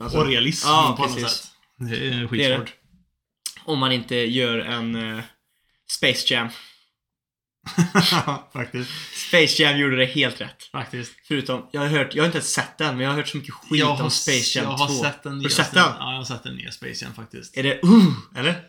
[0.00, 1.30] alltså- Och realism Ja, på något precis.
[1.36, 1.50] sätt.
[1.78, 2.72] Det är Det är skitsvårt.
[3.64, 5.22] Om man inte gör en eh,
[5.90, 6.48] Space Jam.
[8.52, 8.90] faktiskt.
[9.28, 10.62] Space Jam gjorde det helt rätt.
[10.72, 11.12] Faktiskt.
[11.28, 13.36] Förutom, jag har hört, jag har inte ens sett den, men jag har hört så
[13.36, 14.84] mycket skit jag om Space Jam jag 2.
[14.84, 15.82] har sett den Har du sett den?
[15.98, 17.56] Ja, jag har sett den nya Space Jam faktiskt.
[17.56, 18.60] Är det uh, eller?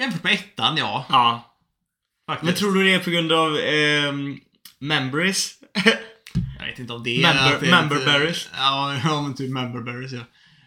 [0.00, 1.06] Jämfört med ettan, ja.
[1.08, 1.56] Ja.
[2.26, 2.44] Faktiskt.
[2.46, 4.38] Men tror du det är på grund av ehm,
[4.78, 5.54] memories?
[6.58, 8.48] Jag vet inte om det Member- att det är member lite- berries.
[8.56, 10.20] Ja, ja, men typ member berries, ja.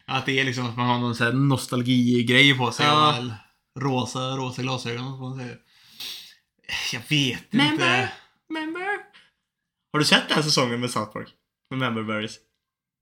[0.06, 2.86] Att det är liksom att man har någon sån här nostalgi-grej på sig.
[2.86, 3.26] Ja.
[3.80, 5.54] Rosa, rosa glasögon, får man säga.
[6.94, 7.74] Jag vet Member?
[7.74, 8.10] inte.
[8.50, 8.98] Member?
[9.92, 11.28] Har du sett den här säsongen med South Park?
[11.70, 12.38] Med Member Berries?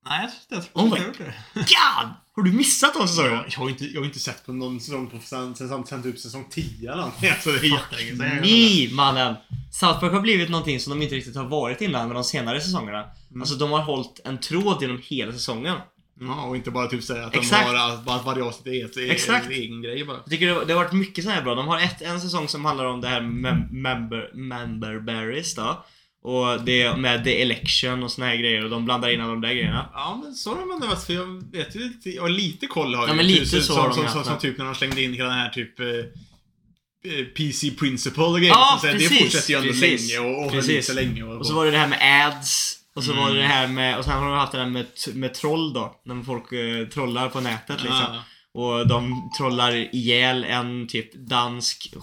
[0.06, 1.34] Nej, jag, Oh tror inte jag har gjort det.
[1.54, 2.10] God!
[2.36, 3.36] Har du missat de säsongerna?
[3.36, 6.04] Jag, jag, har inte, jag har inte sett på någon säsong på sen, sen, sen
[6.04, 7.30] typ säsong 10 eller någonting.
[7.30, 8.40] Alltså, det är jättelänge sedan.
[8.42, 9.36] Nej, mannen!
[9.72, 12.62] South Park har blivit någonting som de inte riktigt har varit innan med de senare
[12.62, 13.04] säsongerna.
[13.30, 13.42] Mm.
[13.42, 15.78] Alltså de har hållit en tråd genom hela säsongen.
[16.22, 17.68] Ja, och inte bara typ säga att Exakt.
[17.68, 19.46] de har bara att varje avsnitt är Exakt.
[19.46, 20.18] en egen grej bara.
[20.18, 21.56] Jag tycker det, det har varit mycket så här bra.
[21.56, 25.86] De har ett, en säsong som handlar om det här mem, member, member berries då.
[26.24, 29.42] Och det med the election och såna här grejer och de blandar in alla de
[29.42, 29.90] där grejerna.
[29.94, 32.68] Ja, men så har de ändå varit, för jag vet ju lite, jag har lite
[32.68, 33.34] koll har Ja, jag men ju.
[33.34, 35.30] lite Typ så som, har de som, som, som typ när de slängde in hela
[35.30, 38.50] den här typ eh, eh, PC Principle och grejer.
[38.54, 40.94] Ja, så, så, precis, det fortsätter ju ändå precis, länge och, och precis.
[40.94, 41.24] länge.
[41.24, 42.78] Och, Och så var det det här med ads.
[42.96, 43.34] Och så var Mm.
[43.36, 46.02] det det här med, och sen har de haft det här med, med troll då.
[46.06, 48.06] När folk eh, trollar på nätet liksom.
[48.12, 48.24] Ja.
[48.54, 51.94] Och de trollar ihjäl en typ dansk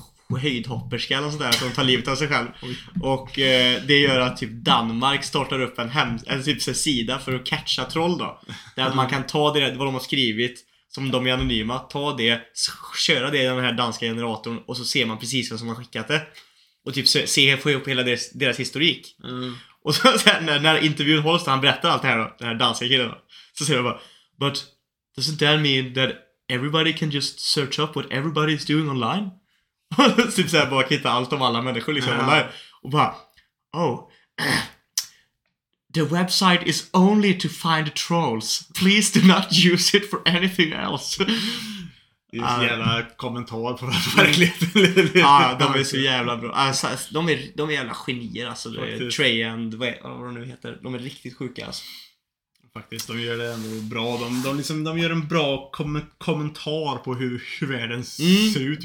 [0.42, 2.46] höjdhopperska eller sådär, som tar livet av sig själv.
[3.02, 7.18] Och eh, det gör att typ Danmark startar upp en, hem, en typ så sida
[7.18, 8.40] för att catcha troll då.
[8.76, 12.16] Där att man kan ta det, vad de har skrivit, som de är anonyma, ta
[12.16, 12.40] det,
[12.98, 15.74] köra det i den här danska generatorn och så ser man precis vem som har
[15.74, 16.22] skickat det.
[16.84, 19.16] Och typ se, se få ihop hela deras, deras historik.
[19.24, 19.54] Mm.
[19.88, 22.48] Och så sen när, när intervjun hålls och han berättar allt det här då, den
[22.48, 23.18] här danska killen då,
[23.58, 24.00] Så säger han bara
[24.40, 24.64] But
[25.18, 26.10] doesn't that mean that
[26.52, 29.30] everybody can just search up what everybody is doing online?
[30.36, 32.20] typ såhär bara hitta allt om alla människor liksom Ja.
[32.24, 32.46] online.
[32.82, 33.14] Och bara
[33.76, 34.08] Oh
[35.94, 38.68] The website is only to find trolls.
[38.74, 41.24] Please do not use it for anything else.
[42.32, 43.86] Det är så jävla kommentar på
[44.16, 45.10] verkligheten.
[45.14, 46.52] Ja, de är så jävla bra.
[46.52, 48.70] Alltså, de, är, de är jävla genier alltså.
[49.16, 50.78] Trey and vad, är, vad de nu heter.
[50.82, 51.84] De är riktigt sjuka alltså.
[52.72, 54.18] Faktiskt, de gör det ändå bra.
[54.18, 58.50] De, de, liksom, de gör en bra kom kommentar på hur, hur världen Mm.
[58.52, 58.84] ser ut.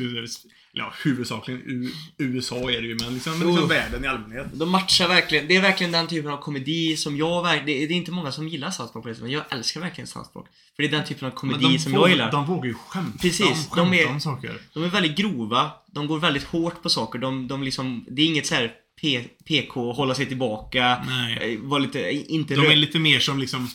[0.76, 3.48] Ja, huvudsakligen U USA är det ju, men liksom, Jo.
[3.50, 4.48] liksom världen i allmänhet.
[4.54, 5.48] De matchar verkligen.
[5.48, 7.66] Det är verkligen den typen av komedi som jag verkligen...
[7.66, 10.30] Det är det är inte många som gillar South men jag älskar verkligen South.
[10.34, 10.44] För
[10.84, 12.32] det är den typen av komedi Men som vågar- jag gillar.
[12.32, 14.62] De vågar ju skämta, Precis, om, de är- om saker.
[14.74, 18.26] De är väldigt grova, de går väldigt hårt på saker, de, de liksom, det är
[18.26, 21.54] inget så här P, PK, hålla sig tillbaka, Nej.
[21.54, 23.70] eh, vara lite, inte De är lite mer som liksom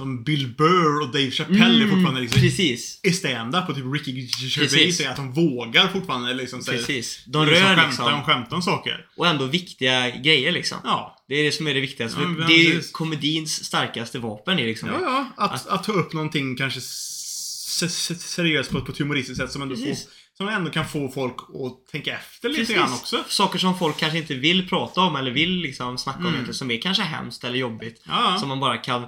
[0.00, 4.28] som Bill Burr och Dave Chappelle är fortfarande liksom Precis, i stand-up och typ Ricky
[4.40, 7.22] Gervais är att de vågar fortfarande liksom här- precis.
[7.26, 9.06] De liksom rör liksom, om skämta om saker.
[9.16, 10.78] och ändå viktiga grejer liksom.
[10.84, 11.24] Ja.
[11.28, 12.20] Det är det som är det viktigaste.
[12.20, 14.88] Ja, det är ju komedins starkaste vapen är liksom.
[14.88, 15.00] Ja,
[15.36, 15.44] ja.
[15.44, 19.96] Att, att ta upp någonting kanske seriöst på, på ett humoristiskt sätt som ändå, får,
[20.36, 22.76] som ändå kan få folk att tänka efter lite Precis.
[22.76, 23.24] grann också.
[23.28, 26.34] Saker som folk kanske inte vill prata om eller vill liksom snacka om Mm.
[26.34, 28.02] egentligen, som är kanske hemskt eller jobbigt.
[28.06, 28.38] Ja, ja.
[28.40, 29.06] Som man bara kan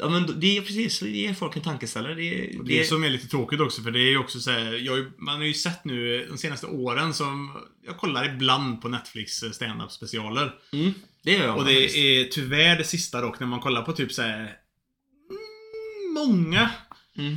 [0.00, 2.14] Ja men det är precis, det ger folk en tankeställare.
[2.14, 4.50] Det, det, det är- som är lite tråkigt också för det är ju också så
[4.50, 7.56] här, jag, man har ju sett nu de senaste åren som
[7.86, 10.54] Jag kollar ibland på Netflix eh, stand-up specialer.
[10.72, 11.56] mm, det gör jag.
[11.56, 14.38] Och det är tyvärr det sista dock när man kollar på typ så här.
[14.40, 16.70] mm, Många
[17.18, 17.36] Mm.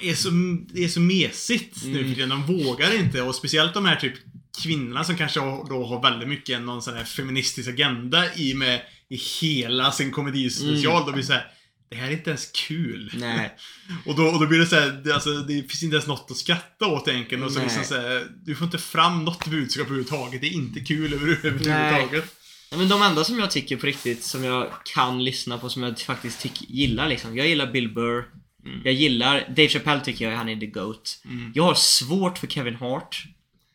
[0.00, 0.28] de är så,
[0.74, 2.04] det är så mesigt nu Mm.
[2.08, 2.28] för tiden.
[2.28, 4.14] De vågar inte och speciellt de här typ
[4.62, 9.16] kvinnorna som kanske då har väldigt mycket någon sån här feministisk agenda i med i
[9.16, 10.92] hela sin komedispecial.
[10.96, 11.06] Mm.
[11.06, 11.50] Då blir det så här.
[11.90, 13.10] Det här är inte ens kul.
[13.14, 13.50] Nej.
[14.06, 16.30] Och då, och då blir det så här, det, alltså, det finns inte ens något
[16.30, 17.44] att skratta åt egentligen.
[17.44, 17.66] Och så Nej.
[17.68, 20.40] liksom så här, du får inte fram något budskap överhuvudtaget.
[20.40, 22.34] Det är inte kul över- överhuvudtaget.
[22.70, 25.82] Ja, men de enda som jag tycker på riktigt, som jag kan lyssna på, som
[25.82, 27.36] jag faktiskt tycker, gillar liksom.
[27.36, 28.24] Jag gillar Bill Burr.
[28.66, 28.80] Mm.
[28.84, 31.20] Jag gillar, Dave Chappelle tycker jag, han är the GOAT.
[31.24, 31.52] Mm.
[31.54, 33.24] Jag har svårt för Kevin Hart.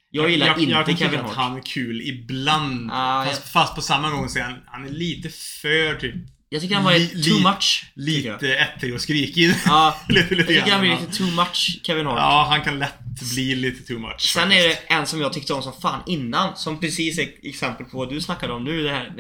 [0.10, 1.30] Jag gillar jag, inte jag Kevin Hart.
[1.30, 2.90] att han är kul ibland.
[2.94, 6.16] Ah, fast, fast på samma gång så är han, han är lite för typ
[6.54, 7.86] Jag tycker han var Li- too much.
[7.96, 9.56] lite ettrig och skrikig.
[9.66, 12.18] Ja, lite, lite jag tycker han blir lite too much, Kevin Hart.
[12.18, 13.00] Ja, han kan lätt
[13.34, 14.22] bli lite too much.
[14.22, 14.66] Sen faktiskt.
[14.66, 17.98] är det en som jag tyckte om som fan innan, som precis är exempel på
[17.98, 18.84] vad du snackade om nu.
[18.84, 19.14] Det här,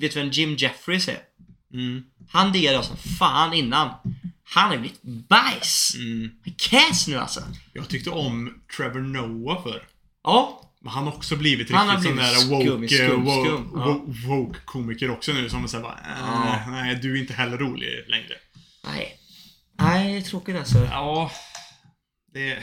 [0.00, 1.18] vet du vem Jim Jeffries är?
[1.74, 2.02] Mm.
[2.30, 3.88] Han diggade jag som fan innan.
[4.44, 5.92] Han har blivit bajs.
[5.96, 6.30] Mm.
[6.44, 7.40] Är kass nu alltså.
[7.72, 9.82] Jag tyckte om Trevor Noah för.
[10.24, 13.84] Ja, Men han har också blivit Han riktigt sån där woke, skum, woke, skum, ja.
[13.86, 16.70] woke, woke komiker också nu som säger bara äh, Ja.
[16.70, 18.34] Nej, du är inte heller rolig längre.
[18.84, 19.18] nej.
[19.78, 20.78] Nej, det är tråkigt alltså.
[20.78, 21.30] Ja.
[22.34, 22.58] Det...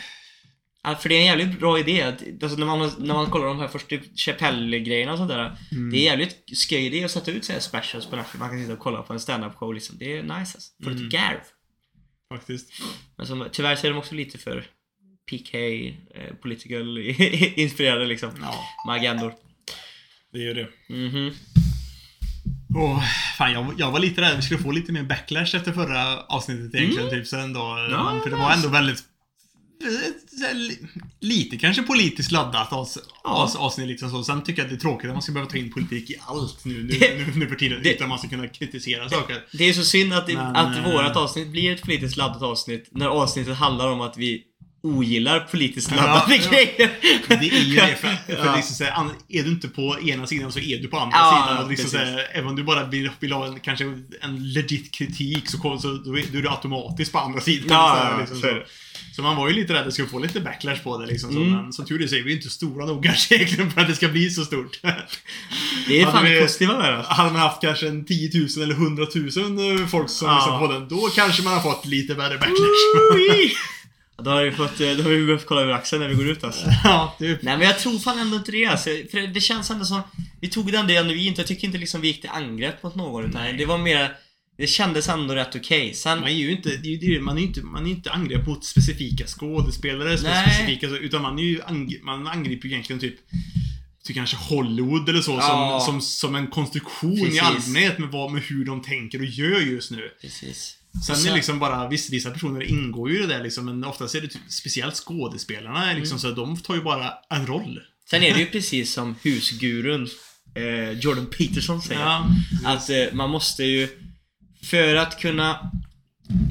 [0.84, 2.03] Ja, för det är en jävligt bra idé.
[2.03, 5.58] Alltså när, man, när man kollar de här första Chappelle-grejerna och sådär.
[5.71, 5.89] Mm.
[5.91, 8.39] Det är jävligt skoj idé att sätta ut så här specials på Netflix.
[8.39, 9.97] Man kan sitta och kolla på en stand-up show liksom.
[9.97, 10.71] Det är nice alltså.
[10.79, 11.10] Lite Mm.
[11.10, 11.39] garv.
[12.34, 12.71] Faktiskt.
[13.17, 14.67] Men som, tyvärr så är de också lite för
[15.30, 15.58] PK,
[16.15, 16.98] eh, political
[17.56, 18.30] inspirerade liksom.
[18.42, 19.34] Ja, Med agendor.
[20.34, 20.68] det är det.
[20.89, 21.34] Mhm.
[22.76, 23.04] Åh,
[23.38, 26.76] fan, jag, jag var lite rädd vi skulle få lite mer backlash efter förra avsnittet
[26.76, 27.10] egentligen.
[27.10, 27.62] Typ sen då.
[27.65, 27.92] Mm.
[27.92, 29.04] Ja, för det var ändå väldigt
[29.84, 30.88] eh, li-
[31.20, 33.52] Lite kanske politiskt laddat avs, Ja.
[33.58, 34.24] avsnitt liksom så.
[34.24, 36.15] Sen tycker jag att det är tråkigt att man ska behöva ta in politik i
[36.22, 37.80] allt nu, nu, nu, nu för tiden.
[37.84, 39.44] det- utan man ska kunna kritisera saker.
[39.52, 42.88] Det är så synd att, Men, att eh, vårat avsnitt blir ett politiskt laddat avsnitt
[42.92, 44.44] när avsnittet handlar om att vi
[44.84, 46.50] ogillar politiskt laddade ja.
[46.52, 46.92] grejer.
[47.28, 47.96] Det är ju det.
[48.02, 48.56] För, för Ja.
[48.56, 51.18] liksom så här, an- är du inte på ena sidan så är du på andra
[51.18, 51.63] Ja, sidan.
[51.63, 52.13] Och liksom så precis.
[52.15, 53.86] här, även om du bara vill, vill ha en, kanske
[54.22, 57.68] en legit kritik så, kom- så då, är, då är du automatiskt på andra sidan.
[57.70, 59.15] Ja, så, liksom, så är så.
[59.15, 61.06] så man var ju lite rädd att det skulle få lite backlash på det.
[61.08, 61.52] Liksom, så, Mm.
[61.52, 63.96] men som tur är så är vi inte stora nog kanske egentligen för att det
[63.96, 64.80] ska bli så stort.
[65.88, 67.04] Det är fan det positiva med det.
[67.08, 70.36] Hade man haft kanske en 10 000 eller 100 000 folk som Ja.
[70.36, 73.54] lyssnar på den, då kanske man har fått lite värre backlash.
[74.23, 76.43] Då har vi fått, då har vi behövt kolla över axeln när vi går ut
[76.43, 76.65] alltså.
[76.84, 77.41] ja, typ.
[77.41, 78.89] Nej men jag tror fan ändå inte det alltså.
[79.12, 80.01] För det känns ändå som,
[80.41, 81.38] vi tog den genuint.
[81.38, 83.53] Jag tycker inte liksom vi gick till angrepp mot någon utan Nej.
[83.53, 84.12] det var mer,
[84.58, 85.93] det kändes ändå rätt okej.
[85.93, 87.89] Sen, Man är ju inte, det är ju det, man är ju inte, man är
[87.89, 91.62] inte angrepp mot specifika skådespelare, specifika, utan man är ju
[92.03, 93.15] man angriper ju egentligen typ
[94.03, 95.79] Typ kanske Hollywood eller så Ja.
[95.86, 97.41] som, som, som en konstruktion i Precis.
[97.41, 100.12] allmänhet med, vad, med hur de tänker och gör just nu.
[100.21, 100.75] Precis.
[101.06, 103.84] Sen är sen- liksom bara, visst vissa personer ingår ju i det där liksom, men
[103.84, 106.19] oftast är det typ, speciellt skådespelarna liksom, Mm.
[106.19, 107.80] så de tar ju bara en roll.
[108.10, 110.08] Sen är det ju precis som husgurun
[110.56, 112.02] eh, Jordan Peterson säger.
[112.02, 112.25] Ja,
[112.65, 113.88] Att eh, man måste ju
[114.63, 115.71] För att kunna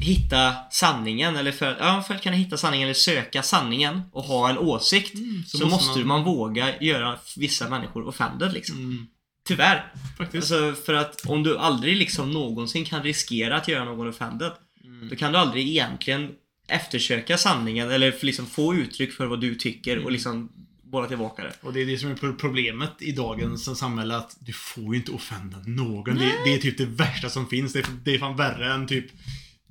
[0.01, 4.49] Hitta sanningen eller för, ja, för att kunna hitta sanningen eller söka sanningen och ha
[4.49, 6.07] en åsikt Mm, så, så måste måste man...
[6.07, 8.77] man- våga göra vissa människor offended liksom.
[8.77, 9.07] mm,
[9.49, 9.91] Tyvärr.
[10.17, 10.51] Faktiskt.
[10.51, 14.51] Alltså för att om du aldrig liksom någonsin kan riskera att göra någon offended.
[14.83, 15.09] Mm.
[15.09, 16.29] Då kan du aldrig egentligen
[16.67, 20.05] eftersöka sanningen eller liksom få uttryck för vad du tycker Mm.
[20.05, 20.49] och liksom
[20.83, 21.53] bolla tillbaka det.
[21.61, 24.95] Och det är det som är pro- problemet i dagens samhälle att du får ju
[24.99, 26.15] inte offenda någon.
[26.15, 27.73] Det, det är typ det värsta som finns.
[27.73, 29.05] Det är, det är fan värre än typ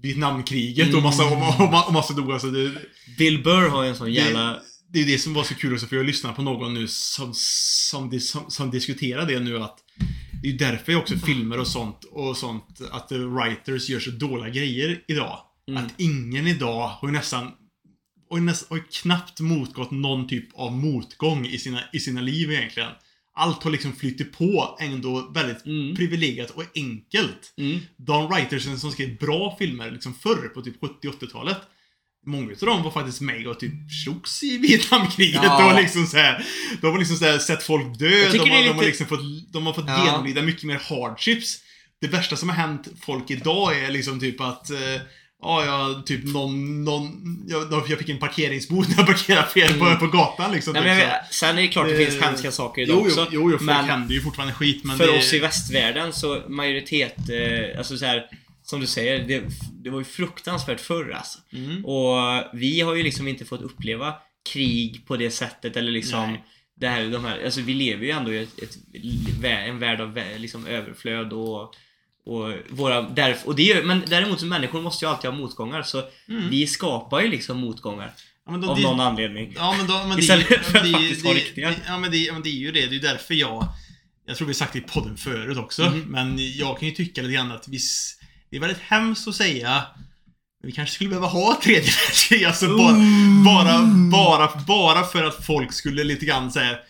[0.03, 2.33] Vietnamkriget och massa, och, och, och massa dog.
[2.33, 2.73] Alltså det,
[3.19, 4.61] Bill Burr har ju en sån jävla...
[4.92, 7.35] det är det som var så kul också för jag lyssnade på någon nu som,
[7.35, 9.79] som, som, som diskuterar det nu att
[10.42, 15.03] det är därför också filmer och sånt och sånt att writers gör så dåliga grejer
[15.09, 15.38] idag.
[15.68, 15.85] Mm.
[15.85, 17.53] Att ingen idag har nästan
[18.35, 22.90] ju, nästan, har knappt motgått någon typ av motgång i sina, i sina liv egentligen.
[23.35, 25.96] Allt har liksom flyttit på ändå väldigt Mm.
[25.96, 27.55] privilegierat och enkelt.
[27.57, 27.81] Mm.
[27.96, 31.59] De writersen som skrev bra filmer liksom förr på typ 70-80-talet.
[32.29, 33.73] Många utav dem var faktiskt med och typ
[34.05, 35.71] slogs i Vietnamkriget Ja.
[35.75, 36.45] och liksom så här,
[36.81, 39.07] De har liksom så här, sett folk dö, de har, är de har lite- liksom
[39.07, 40.05] fått, de har fått Ja.
[40.05, 41.57] genomlida mycket mer hardships.
[42.01, 44.79] Det värsta som har hänt folk idag är liksom typ att eh,
[45.43, 47.12] Ja, jag typ någon, någon
[47.49, 50.73] jag, jag fick en parkeringsbot när jag parkerade fel på, på gatan liksom.
[50.73, 53.03] Nej, typ, men vet, sen är det klart det Det- finns hemska saker idag Jo,
[53.05, 53.27] jo, också.
[53.33, 56.43] jo, jo folk men händer ju fortfarande skit men för det, oss i västvärlden så
[56.49, 58.23] majoritet, eh, alltså så här,
[58.70, 59.42] som du säger, det,
[59.85, 61.38] det var ju fruktansvärt förr alltså.
[61.52, 61.85] Mm.
[61.85, 62.16] Och
[62.52, 64.14] vi har ju liksom inte fått uppleva
[64.52, 66.44] krig på det sättet eller liksom Nej.
[66.76, 68.76] det här, de här, alltså vi lever ju ändå i ett, ett,
[69.44, 71.74] en värld av liksom överflöd och
[72.26, 75.83] och våra, därf, och det gör, men däremot så människor måste ju alltid ha motgångar
[75.83, 76.50] så Mm.
[76.50, 78.12] vi skapar ju liksom motgångar
[78.46, 79.52] Ja, då- av det- någon anledning.
[79.57, 81.74] Ja men då, men Istället det, för att det, faktiskt det, ha riktiga.
[81.87, 82.81] Ja men det, men det är ju det.
[82.81, 83.68] Det är ju därför jag...
[84.26, 85.83] Jag tror vi sagt det i podden förut också.
[85.83, 86.00] Mhm.
[86.00, 87.78] Men jag kan ju tycka lite grann att vi...
[88.50, 89.82] Det är väldigt hemskt att säga
[90.62, 92.44] vi kanske skulle behöva ha ett tredje världskrig.
[92.44, 92.96] Alltså bara,
[93.44, 96.80] bara, bara, bara för att folk skulle lite grann så här,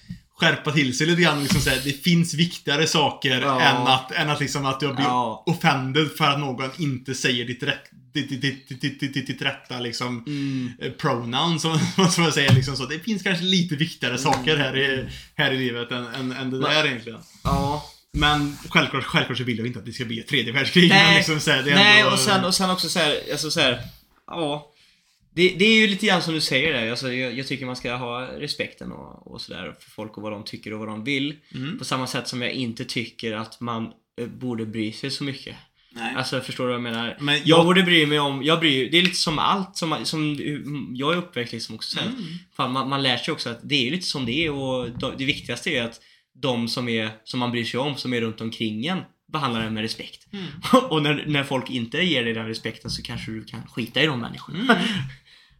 [0.40, 1.42] skärpa till sig lite grann.
[1.42, 3.60] Liksom så här, det finns viktigare saker Ja.
[3.60, 5.42] än att, än att liksom att jag blir Ja.
[5.46, 9.78] offended för att någon inte säger ditt, rätt, ditt, ditt, ditt, ditt, ditt, ditt, rätta
[9.80, 10.72] liksom Mm.
[10.82, 11.78] eh, pronoun som,
[12.10, 12.86] som jag säger liksom så.
[12.86, 16.60] Det finns kanske lite viktigare saker här i, här i livet än, än, än det
[16.60, 17.18] där egentligen.
[17.44, 17.84] Ja.
[18.18, 20.88] Men självklart, självklart så vill jag inte att det ska bli ett tredje världskrig.
[20.88, 23.60] Nej, liksom så här, Nej, ändå, och sen, och sen också så här, alltså så
[23.60, 23.78] här,
[24.26, 24.72] ja.
[25.34, 26.90] Det, det är ju lite grann som du säger där.
[26.90, 30.32] Alltså, jag, jag tycker man ska ha respekten och, och sådär för folk och vad
[30.32, 31.34] de tycker och vad de vill.
[31.54, 31.78] Mm.
[31.78, 35.56] På samma sätt som jag inte tycker att man eh, borde bry sig så mycket.
[35.90, 36.14] Nej.
[36.16, 37.16] Alltså förstår du vad jag menar?
[37.20, 39.96] Men jag, jag- borde bry mig om, jag bryr, det är lite som allt som,
[40.04, 40.36] som
[40.94, 42.00] jag är uppväxt liksom också.
[42.00, 42.14] Mm.
[42.56, 45.24] Fan, man, man lär sig också att det är lite som det är och det
[45.24, 46.00] viktigaste är att
[46.40, 48.98] de som, är, som man bryr sig om, som är runt omkring en,
[49.32, 50.26] behandlar en med respekt.
[50.32, 50.46] Mm.
[50.90, 54.06] och när, när folk inte ger dig den respekten så kanske du kan skita i
[54.06, 54.58] de människorna.
[54.58, 54.76] Mm.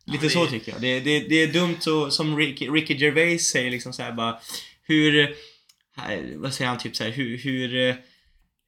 [0.07, 0.81] Lite Ja, så tycker jag.
[0.81, 4.39] Det, det, det är dumt så, som Ricky, Ricky Gervais säger liksom så här bara
[4.83, 5.35] hur,
[6.37, 7.97] vad säger han typ så här, hur, hur,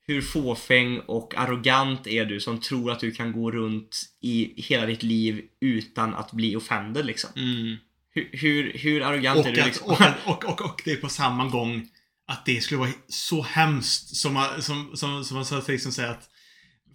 [0.07, 4.87] hur fåfäng och arrogant är du som tror att du kan gå runt i hela
[4.87, 7.31] ditt liv utan att bli offended liksom?
[7.37, 7.77] Mm.
[8.11, 9.91] Hur, hur, hur arrogant Och, är du att, liksom?
[9.91, 11.89] och, och, och, och det är på samma gång
[12.31, 16.11] att det skulle vara så hemskt som man, som, som, som man så liksom säga
[16.11, 16.29] att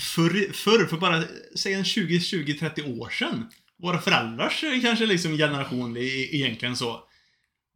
[0.01, 1.23] förr, förr, för bara
[1.55, 3.49] säg en 20, 20, 30 år sedan,
[3.81, 7.03] våra föräldrars eh, kanske liksom generation egentligen så.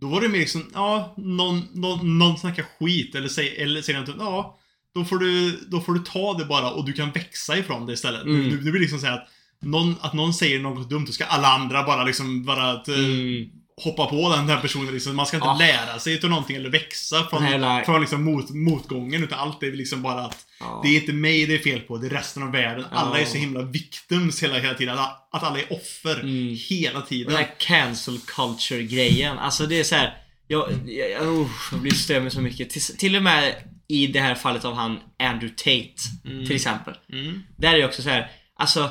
[0.01, 3.99] Då var det mer liksom, ja, någon, någon, någon snackar skit eller säger, eller säger
[3.99, 4.59] något, ja,
[4.93, 7.93] då får, du, då får du ta det bara och du kan växa ifrån det
[7.93, 8.23] istället.
[8.23, 8.47] Mm.
[8.47, 9.29] Nu, nu blir liksom här att
[9.61, 12.95] någon, att någon säger något dumt, då ska alla andra bara liksom bara att, eh,
[12.95, 13.49] Mm.
[13.83, 14.93] Hoppa på den här personen.
[14.93, 15.15] Liksom.
[15.15, 15.57] Man ska inte Ah.
[15.57, 19.23] lära sig utav någonting eller växa från, här- från liksom mot, motgången.
[19.23, 20.81] Utan allt är liksom bara att Ja.
[20.83, 22.85] det är inte mig det är fel på, det är resten av världen.
[22.91, 24.97] Alla är så himla victims hela, hela tiden.
[24.99, 26.57] Att, att alla är offer Mm.
[26.69, 27.33] hela tiden.
[27.33, 29.37] Den här cancel culture grejen.
[29.39, 30.17] Alltså det är så här.
[30.47, 32.69] Jag, jag, oh, jag blir stör mig så mycket.
[32.69, 33.55] Till, till och med
[33.87, 36.29] i det här fallet av han Andrew Tate.
[36.33, 36.45] Mm.
[36.45, 36.93] Till exempel.
[37.13, 37.43] Mm.
[37.57, 38.31] Där är det också så här.
[38.55, 38.89] Alltså,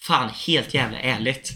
[0.00, 1.52] fan helt jävla ärligt.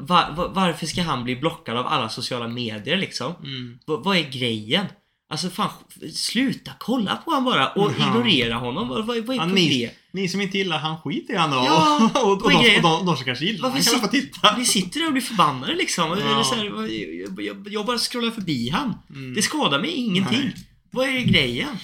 [0.00, 3.32] Va- va- varför ska han bli blockad av alla sociala medier liksom?
[3.44, 3.78] Mm.
[3.86, 4.86] Va- vad är grejen?
[5.30, 5.70] Alltså fan,
[6.14, 8.06] sluta kolla på honom bara och Ja.
[8.06, 8.88] ignorera honom.
[8.88, 11.56] Vad, vad, vad är Ja, ni, ni som inte gillar han skiter i han då.
[11.56, 14.54] Ja, och, och, är de, och, de, de som kanske gillar han kan få titta.
[14.58, 16.04] Vi sitter där och blir förbannade liksom.
[16.20, 16.44] Ja.
[16.56, 18.94] Här, jag, jag, jag bara scrollar förbi han.
[19.10, 19.34] Mm.
[19.34, 20.38] Det skadar mig ingenting.
[20.44, 20.54] Nej.
[20.92, 21.76] Vad är grejen?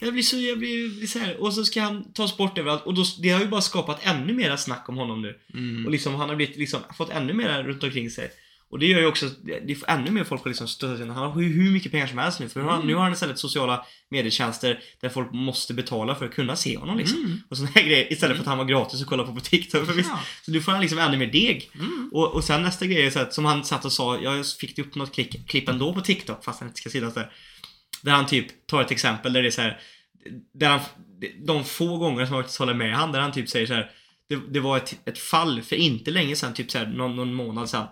[0.00, 1.42] Jag blir så, jag blir, blir så här.
[1.42, 2.82] Och så ska han tas bort överallt.
[2.86, 5.38] Och då, det har ju bara skapat ännu mera snack om honom nu.
[5.54, 5.86] Mm.
[5.86, 8.30] Och liksom, han har blivit, liksom, fått ännu mer runt omkring sig.
[8.70, 9.30] Och det gör ju också,
[9.66, 11.06] det får ännu mer folk att liksom stötta sig.
[11.06, 12.48] Han har hur, hur mycket pengar som helst nu.
[12.48, 12.86] För nu har- Mm.
[12.86, 16.98] nu har han istället sociala medietjänster där folk måste betala för att kunna se honom
[16.98, 17.18] liksom.
[17.18, 17.38] Mm.
[17.48, 18.12] Och här grejer.
[18.12, 19.86] Istället för att han var gratis att kolla på på TikTok.
[19.86, 20.20] För Ja.
[20.44, 21.70] Så nu får han liksom ännu mer deg.
[21.74, 22.10] Mm.
[22.12, 24.78] Och, och sen nästa grej är så att, som han satt och sa, jag fick
[24.78, 27.32] upp något klick, klipp ändå på TikTok fast han inte ska synas där.
[28.04, 29.80] Där han typ tar ett exempel där det är så här.
[30.54, 30.80] Där han,
[31.46, 33.90] de få gånger som jag faktiskt håller med han, där han typ säger så här.
[34.28, 37.34] Det, det var ett, ett fall för inte länge sedan, typ så här, någon, någon
[37.34, 37.86] månad sedan.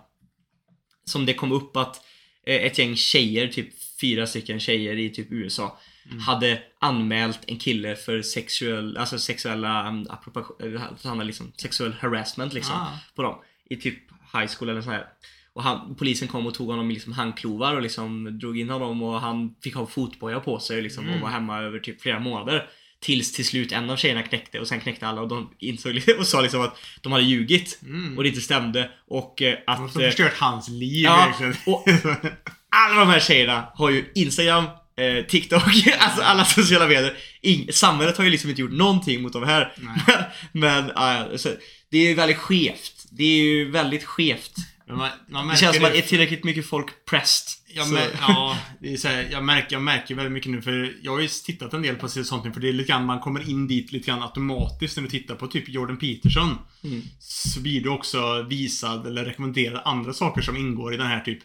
[1.05, 2.01] Som det kom upp att
[2.45, 3.69] eh, ett gäng tjejer, typ
[4.01, 5.79] fyra stycken tjejer i typ USA
[6.19, 12.53] hade anmält en kille för sexuell, alltså sexuella um, appropriation, han hade liksom sexuell harassment
[12.53, 12.99] liksom Ah.
[13.15, 13.35] på dem
[13.69, 13.99] i typ
[14.33, 15.07] high school eller så här.
[15.55, 19.03] Och han, polisen kom och tog honom i liksom handklovar och liksom drog in honom
[19.03, 22.65] och han fick ha fotboja på sig liksom och var hemma över typ flera månader.
[23.01, 26.27] Tills till slut en av tjejerna knäckte och sen knäckte alla och de insåg och
[26.27, 28.17] sa liksom att de hade ljugit Mm.
[28.17, 31.33] och det inte stämde och eh, De att har eh, förstört hans liv Ja,
[31.65, 31.85] och-
[32.75, 34.63] alla de här tjejerna har ju Instagram,
[34.97, 35.63] eh, TikTok,
[35.99, 37.17] alltså alla sociala medier.
[37.43, 39.73] Ing- samhället har ju liksom inte gjort någonting mot de här.
[39.77, 40.17] Nej.
[40.51, 41.49] Men uh, så,
[41.91, 43.05] det är ju väldigt skevt.
[43.11, 44.53] Det är ju väldigt skevt.
[44.87, 47.47] Man, man Det känns som att det är tillräckligt mycket folk pressed.
[47.75, 50.95] Jag, mär, ja, det är så här, jag, märker, jag märker väldigt mycket nu för
[51.01, 53.19] jag har ju tittat en del på sånt nu för det är lite grann, man
[53.19, 56.57] kommer in dit lite grann automatiskt när du tittar på typ Jordan Peterson.
[56.83, 57.01] Mm.
[57.19, 61.39] Så blir du också visad eller rekommenderad andra saker som ingår i den här typ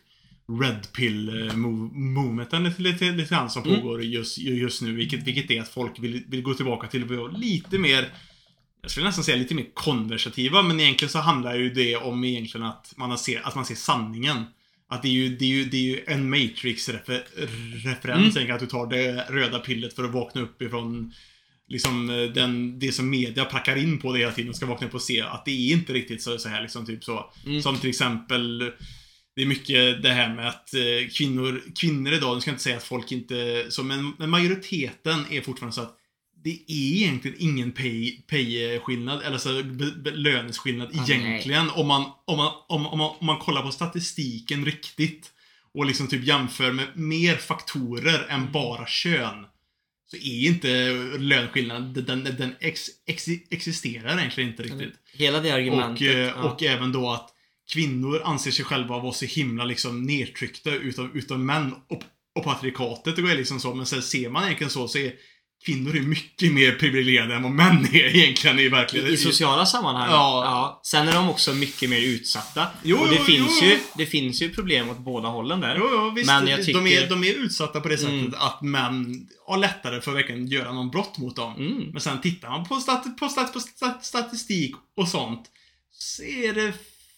[0.62, 3.80] Red pill eh, movementen lite, lite, lite grann som Mm.
[3.80, 4.92] pågår just, just nu.
[4.92, 8.08] Vilket, vilket är att folk vill, vill gå tillbaka till lite mer
[8.82, 12.66] jag skulle nästan säga lite mer konversativa, men egentligen så handlar ju det om egentligen
[12.66, 14.44] att man, har ser, att man ser sanningen.
[14.90, 18.54] Att det är ju, det är ju, det är ju en Matrix-referens, Mm.
[18.54, 21.12] att du tar det röda pillet för att vakna upp ifrån
[21.68, 24.86] liksom eh, den, det som media packar in på det hela tiden och ska vakna
[24.86, 27.32] upp och se att det är inte riktigt så, så här liksom typ så.
[27.46, 27.62] Mm.
[27.62, 28.58] Som till exempel
[29.36, 32.64] det är mycket det här med att eh, kvinnor, kvinnor idag, nu ska jag inte
[32.64, 35.97] säga att folk inte, så, men, men majoriteten är fortfarande så att
[36.66, 39.62] det är egentligen ingen pay, pay-skillnad, eller så
[40.10, 41.16] lönesskillnad Ah, nej.
[41.20, 41.70] egentligen.
[41.70, 45.30] Om man, om, man, om, om, man, om man kollar på statistiken riktigt
[45.74, 48.30] och liksom typ jämför med mer faktorer Mm.
[48.30, 49.46] än bara kön.
[50.10, 50.68] Så är inte
[51.18, 54.94] löneskillnaden, den, den, ex, ex, existerar egentligen inte riktigt.
[55.14, 56.02] Hela det Och, argumentet.
[56.08, 56.34] eh, ja.
[56.34, 57.30] och även då att
[57.72, 62.02] kvinnor anser sig själva vara så himla liksom nedtryckta utav, utav män och,
[62.34, 63.16] och patriarkatet.
[63.16, 63.74] Det är liksom så.
[63.74, 65.12] Men sen ser man egentligen så, så är
[65.64, 69.14] kvinnor är mycket mer privilegierade än vad män är egentligen i verkligheten.
[69.14, 70.08] I sociala sammanhang.
[70.10, 70.80] Ja.
[70.84, 72.66] Sen är de också mycket mer utsatta.
[72.82, 73.68] Jo, och det jo, finns, jo.
[73.68, 75.76] Ju, det finns ju problem åt båda hållen där.
[75.78, 76.26] Jo, jo, visst.
[76.26, 78.34] Men jag de, tycker- är, de är utsatta på det sättet Mm.
[78.38, 81.54] att män har lättare för att verkligen göra någon brott mot dem.
[81.56, 81.90] Mm.
[81.92, 85.44] Men sen tittar man på, stat, på, stat, på stat, statistik och sånt.
[85.92, 86.72] Så är det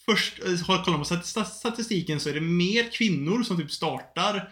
[0.06, 0.34] först,
[0.66, 4.48] kollar man på stat- statistiken så är det mer kvinnor som typ startar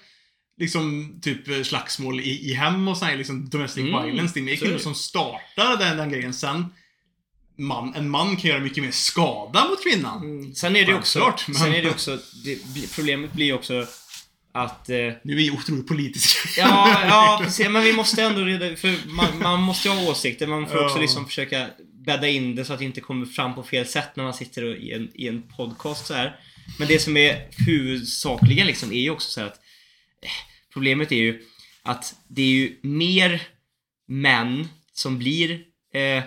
[0.58, 4.34] liksom typ eh, slagsmål i, i hem och sån här liksom domestic Mm, violence.
[4.34, 6.34] Det är mer kvinnor som startar den, den grejen.
[6.34, 6.66] Sen
[7.58, 10.22] man, en man kan göra mycket mer skada mot kvinnan.
[10.22, 10.54] Mm.
[10.54, 12.58] Sen är det också, Självklart, men- sen är det också, det,
[12.94, 13.86] problemet blir också
[14.52, 16.38] att eh, Nu är vi otroligt politiska.
[16.60, 17.68] Ja, ja precis.
[17.68, 20.46] Men vi måste ändå reda för man, man måste ju ha åsikter.
[20.46, 21.00] Man får också Ja.
[21.02, 21.66] liksom försöka
[22.06, 24.64] bädda in det så att det inte kommer fram på fel sätt när man sitter
[24.64, 26.36] och- i en, i en podcast så här.
[26.78, 29.56] Men det som är huvudsakligen liksom är ju också så här att
[30.22, 30.30] eh,
[30.72, 31.42] Problemet är ju
[31.82, 33.42] att det är ju mer
[34.08, 35.50] män som blir
[35.94, 36.22] eh,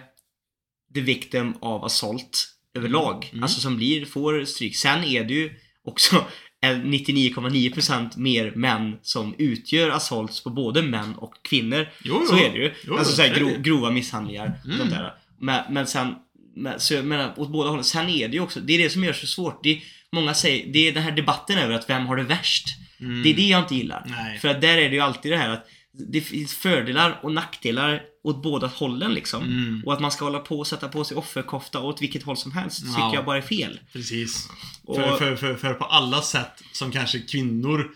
[0.93, 3.29] the victim av assault överlag.
[3.31, 3.43] Mm.
[3.43, 4.75] Alltså som blir, får stryk.
[4.75, 5.51] Sen är det ju
[5.83, 6.25] också
[6.61, 11.87] en 99,9% mer män som utgör assaults på både män och kvinnor.
[12.03, 12.73] Jo, Så är det ju.
[12.87, 14.77] Jo, alltså så gro, grova misshandlingar och Mm.
[14.77, 15.13] sånt där.
[15.39, 16.15] Men, men sen,
[16.55, 17.83] men, så menar, åt båda hållen.
[17.83, 19.63] Sen är det ju också, det är det som gör det så svårt.
[19.63, 19.81] Det
[20.11, 22.67] många säger, det är den här debatten över att vem har det värst?
[23.01, 23.23] Mm.
[23.23, 24.03] Det är det jag inte gillar.
[24.09, 24.39] Nej.
[24.39, 25.67] För att där är det ju alltid det här att
[26.09, 29.43] det finns fördelar och nackdelar åt båda hållen liksom.
[29.43, 29.81] Mm.
[29.85, 32.51] Och att man ska hålla på och sätta på sig offerkofta åt vilket håll som
[32.51, 33.13] helst tycker Ja.
[33.15, 33.79] jag bara är fel.
[33.93, 34.49] Precis.
[34.85, 37.91] Och- För, för, för, för på alla sätt som kanske kvinnor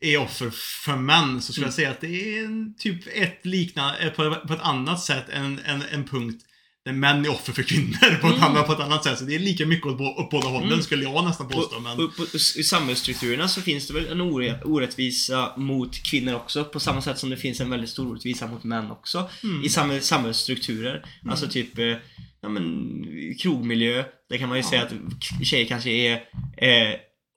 [0.00, 0.50] är offer
[0.84, 1.68] för män så skulle Mm.
[1.68, 5.82] jag säga att det är typ ett liknande, på, på ett annat sätt en, en,
[5.92, 6.44] en punkt
[6.88, 8.44] där män är offer för kvinnor på ett, Mm.
[8.44, 9.18] annat, på ett annat sätt.
[9.18, 10.82] Så det är lika mycket åt, bå- åt båda hållen Mm.
[10.82, 11.80] skulle jag nästan påstå.
[11.80, 14.20] Men, och, på- I samhällsstrukturerna så finns det väl en
[14.64, 18.64] orättvisa mot kvinnor också på samma sätt som det finns en väldigt stor orättvisa mot
[18.64, 19.30] män också.
[19.42, 19.64] Mm.
[19.64, 21.04] I samhäll, samhällsstrukturer.
[21.30, 21.84] Alltså typ eh,
[22.40, 22.94] ja, men,
[23.42, 24.04] krogmiljö.
[24.30, 24.70] Där kan man ju Ja.
[24.70, 24.92] säga att
[25.46, 26.12] tjejer kanske är
[26.56, 26.94] eh,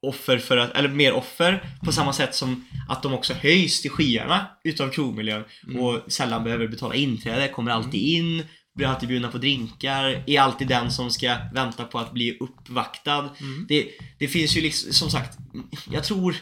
[0.07, 3.91] offer för att, eller mer offer på samma sätt som att de också höjs till
[3.91, 5.79] skyarna utav krogmiljön Mm.
[5.81, 8.43] och sällan behöver betala inträde, kommer alltid in,
[8.75, 13.29] blir alltid bjudna på drinkar, är alltid den som ska vänta på att bli uppvaktad.
[13.39, 13.65] Mm.
[13.69, 13.87] Det,
[14.19, 15.37] det finns ju liksom, som sagt,
[15.91, 16.35] jag tror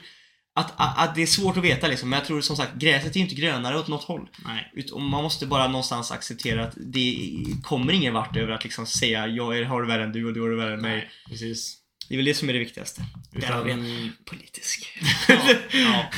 [0.56, 3.12] att, att, att det är svårt att veta liksom, men jag tror som sagt, gräset
[3.16, 4.30] är ju inte grönare åt något håll.
[4.46, 4.72] nej.
[4.76, 7.18] Ut- Man måste bara någonstans acceptera att det
[7.64, 10.34] kommer ingen vart över att liksom säga jag är, har det värre än du och
[10.34, 10.96] du har det värre än mig.
[10.96, 11.10] nej.
[11.30, 11.76] Precis.
[12.10, 13.02] Det är väl det som är det viktigaste.
[13.32, 15.00] Där Utan- har vi en politisk.
[15.28, 15.36] Ja,
[15.72, 16.10] ja.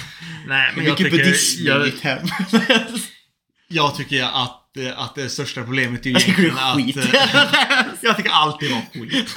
[0.47, 2.27] Nej, men jag Mycket tycker, buddhism i jag, mitt hem.
[3.71, 6.77] jag tycker att, eh, att det största problemet är ju egentligen är att...
[6.77, 6.97] skit.
[6.97, 7.03] eh,
[8.01, 9.35] jag tycker alltid var skit.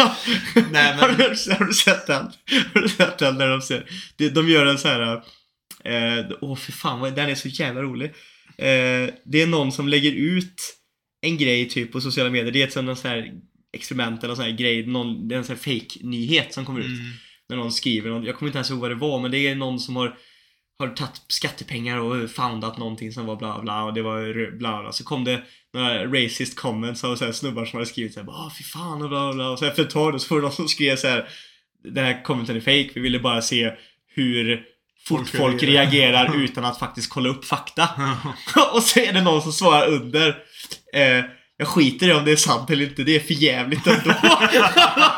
[0.73, 1.17] Nej, har, men...
[1.17, 1.25] du,
[1.59, 2.33] har du sett den?
[2.75, 3.87] Har du sett den när de ser?
[4.17, 5.13] De, de gör en så här.
[5.85, 8.07] eh, Åh oh, för fan, den är så jävla rolig.
[8.59, 10.77] Eh, det är någon som lägger ut
[11.23, 12.53] en grej typ på sociala medier.
[12.53, 13.33] Det är ett sånt sån här
[13.73, 14.87] experiment eller sån här grej.
[14.87, 16.87] Någon, det är en sån här fake-nyhet som kommer ut.
[16.87, 17.11] Mm.
[17.49, 18.27] När någon skriver något.
[18.27, 20.17] Jag kommer inte ens ihåg vad det var men det är någon som har
[20.79, 24.93] har tagit skattepengar och foundat någonting som var bla bla och det var bla bla.
[24.93, 28.53] Så kom det några racist comments av så här snubbar som hade skrivit såhär Åh
[28.59, 30.69] fy fan och bla bla och så efter ett tag så var det någon som
[30.69, 31.29] skrev så här
[31.85, 33.73] Den här commenten är fake, vi ville bara se
[34.15, 34.63] hur
[35.05, 37.89] fort Folk folk reagerar." reagerar utan att faktiskt kolla upp fakta.
[38.75, 40.29] och så är det någon som svarar under
[40.95, 41.25] eh,
[41.65, 44.15] jag skiter i om det är sant eller inte, det är för jävligt ändå.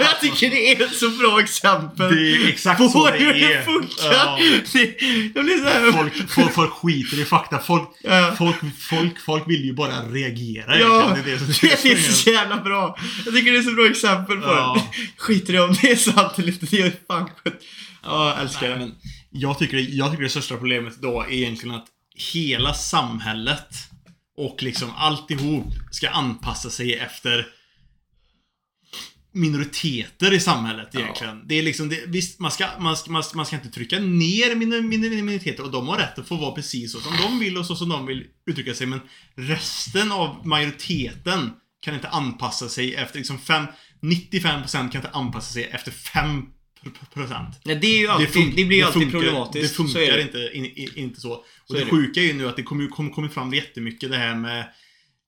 [0.01, 3.33] jag tycker det är ett så bra exempel Det är exakt på så det hur
[3.35, 3.63] det är.
[3.63, 4.13] funkar.
[4.13, 4.39] Ja.
[4.73, 4.95] Det,
[5.35, 5.93] jag blir såhär...
[5.93, 7.59] Folk, folk, folk skiter i fakta.
[7.59, 8.35] Folk, Ja.
[8.39, 12.31] folk, folk, folk vill ju bara reagera Ja, det, Det är det som- är så
[12.31, 12.99] jävla bra.
[13.25, 14.83] Jag tycker det är så bra exempel på Ja.
[14.93, 15.23] det.
[15.23, 17.57] Skiter i om det är sant eller inte, det är fan skönt.
[18.05, 18.77] Ja, jag älskar Nej, det.
[18.79, 18.95] men
[19.31, 21.87] jag, tycker, jag tycker det största problemet då är egentligen att
[22.35, 23.69] hela samhället
[24.37, 27.47] och liksom alltihop ska anpassa sig efter
[29.33, 31.01] minoriteter i samhället Ja.
[31.01, 31.43] egentligen.
[31.49, 33.99] Det är liksom, det, visst, man ska, man, ska, man, ska, man ska inte trycka
[33.99, 37.39] ner minor- minor- minoriteter och de har rätt att få vara precis så som de
[37.39, 38.87] vill och så som de vill uttrycka sig.
[38.87, 39.01] Men
[39.35, 43.67] resten av majoriteten kan inte anpassa sig efter liksom fem,
[44.03, 45.91] 95% kan inte anpassa sig efter
[46.91, 47.53] 5%.
[47.65, 49.71] Nej, det är ju alltid, det, fun- blir ju alltid funkar, problematiskt.
[49.71, 50.23] Det funkar så det.
[50.23, 51.33] inte, in, in, inte så.
[51.33, 51.91] Och Så det är det.
[51.91, 54.73] sjuka är ju nu att det kommer kom, kommit fram jättemycket det här med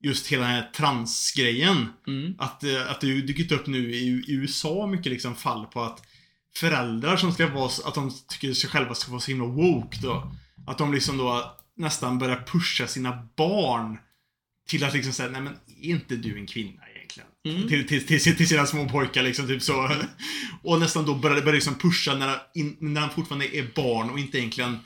[0.02, 1.86] just hela den här transgrejen.
[2.06, 2.34] Mm.
[2.38, 6.02] Att, eh, att det dykt upp nu i, i USA mycket liksom fall på att
[6.54, 10.32] föräldrar som ska vara, att de tycker sig själva ska vara så himla woke då.
[10.66, 13.98] Att de liksom då nästan börjar pusha sina barn
[14.68, 15.52] till att liksom säga, nej men
[15.82, 16.82] är inte du en kvinna?
[17.46, 17.68] Mm.
[17.68, 19.90] Till, till, till, till sina små pojkar liksom, typ så.
[20.62, 24.18] Och nästan då börjar, börjar liksom pusha när, in, när han fortfarande är barn och
[24.18, 24.78] inte egentligen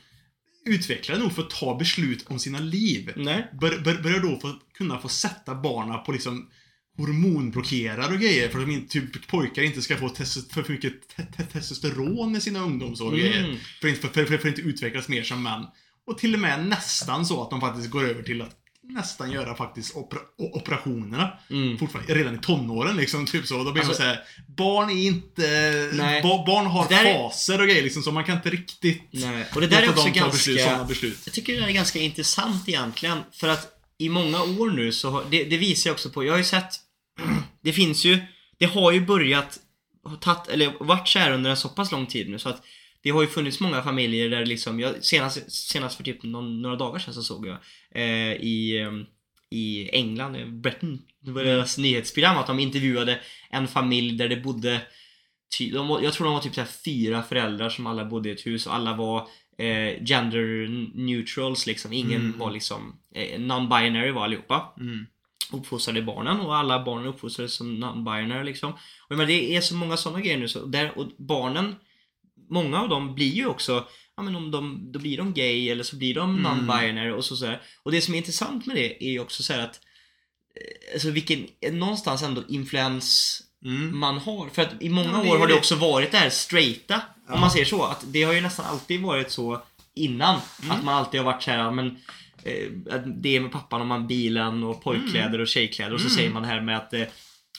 [0.67, 3.13] utvecklade nog för att ta beslut om sina liv.
[3.17, 3.51] Nej.
[3.61, 6.51] Bör, bör, börjar då få, kunna få sätta barna på liksom
[6.97, 11.23] hormonblockerare och grejer för att de inte, typ, pojkar inte ska få för, mycket te,
[11.23, 13.33] te, testosteron i sina ungdomsår och Mm.
[13.33, 13.59] grejer.
[13.81, 15.67] För, att för, för, för att inte utvecklas mer som män.
[16.07, 19.55] Och till och med nästan så att de faktiskt går över till att nästan göra
[19.55, 21.39] faktiskt opera, o- operationerna.
[21.51, 21.79] Mm.
[21.79, 23.65] Fortfarande, redan i tonåren liksom, typ så.
[23.65, 24.21] Då blir Alltså- man såhär,
[24.57, 26.21] barn är inte...
[26.23, 29.47] Ba, barn har faser och grejer liksom, så man kan inte riktigt Nej.
[29.55, 30.15] Och det där är också beslut,
[30.57, 30.65] ganska...
[30.65, 31.19] sådana beslut.
[31.25, 33.19] Jag tycker det är ganska intressant egentligen.
[33.33, 33.69] För att
[33.99, 36.45] i många år nu så har, det, det visar jag också på, jag har ju
[36.45, 36.75] sett
[37.63, 38.19] Det finns ju,
[38.59, 39.59] det har ju börjat
[40.21, 42.63] tagit, eller varit så här under en så pass lång tid nu så att
[43.03, 46.77] det har ju funnits många familjer där liksom, jag, senast, senast för typ någon, några
[46.77, 47.57] dagar sedan så såg jag
[47.95, 48.93] eh, i, eh,
[49.59, 54.37] i England, eh, Britain, det var deras nyhetsprogram att de intervjuade en familj där det
[54.37, 54.81] bodde
[55.59, 58.47] ty, de, jag tror de var typ så fyra föräldrar som alla bodde i ett
[58.47, 59.29] hus och alla var
[59.59, 61.93] eh, gender neutrals liksom.
[61.93, 62.39] Ingen Mm.
[62.39, 64.73] var liksom eh, non-binary var allihopa.
[64.81, 65.07] Mm.
[65.53, 68.73] Uppfostrade barnen och alla barnen uppfostrades som non-binary liksom.
[68.73, 71.75] Och menar, det är så många sådana grejer nu så där, och barnen
[72.53, 73.85] Många av dem blir ju också
[74.17, 76.47] Ja men om de, då blir de gay eller så blir de Mm.
[76.71, 77.63] non-binary och så, så här.
[77.83, 79.81] Och det som är intressant med det är ju också så här att
[80.61, 83.99] eh, Alltså vilken, någonstans ändå influens Mm.
[83.99, 84.49] man har.
[84.49, 87.01] För att i många år har det också varit det här straighta.
[87.29, 87.35] Ja.
[87.35, 87.83] Om man säger så.
[87.85, 89.63] Att det har ju nästan alltid varit så
[89.95, 90.41] innan.
[90.63, 90.71] Mm.
[90.77, 91.87] Att man alltid har varit såhär, men
[92.43, 96.17] eh, det är med pappan om man bilen och pojkkläder och tjejkläder och så Mm.
[96.17, 97.03] säger man det här med att eh,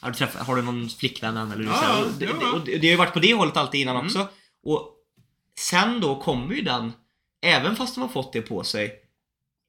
[0.02, 1.52] har, du träffat, har du någon flickvän än?
[1.52, 2.04] Eller Ja, så här.
[2.04, 2.52] och det, ja, det, ja.
[2.54, 4.06] och det, det har ju varit på det hållet alltid innan Mm.
[4.06, 4.28] också.
[4.64, 4.90] Och
[5.60, 6.92] sen då kommer ju den,
[7.46, 8.92] även fast de har fått det på sig,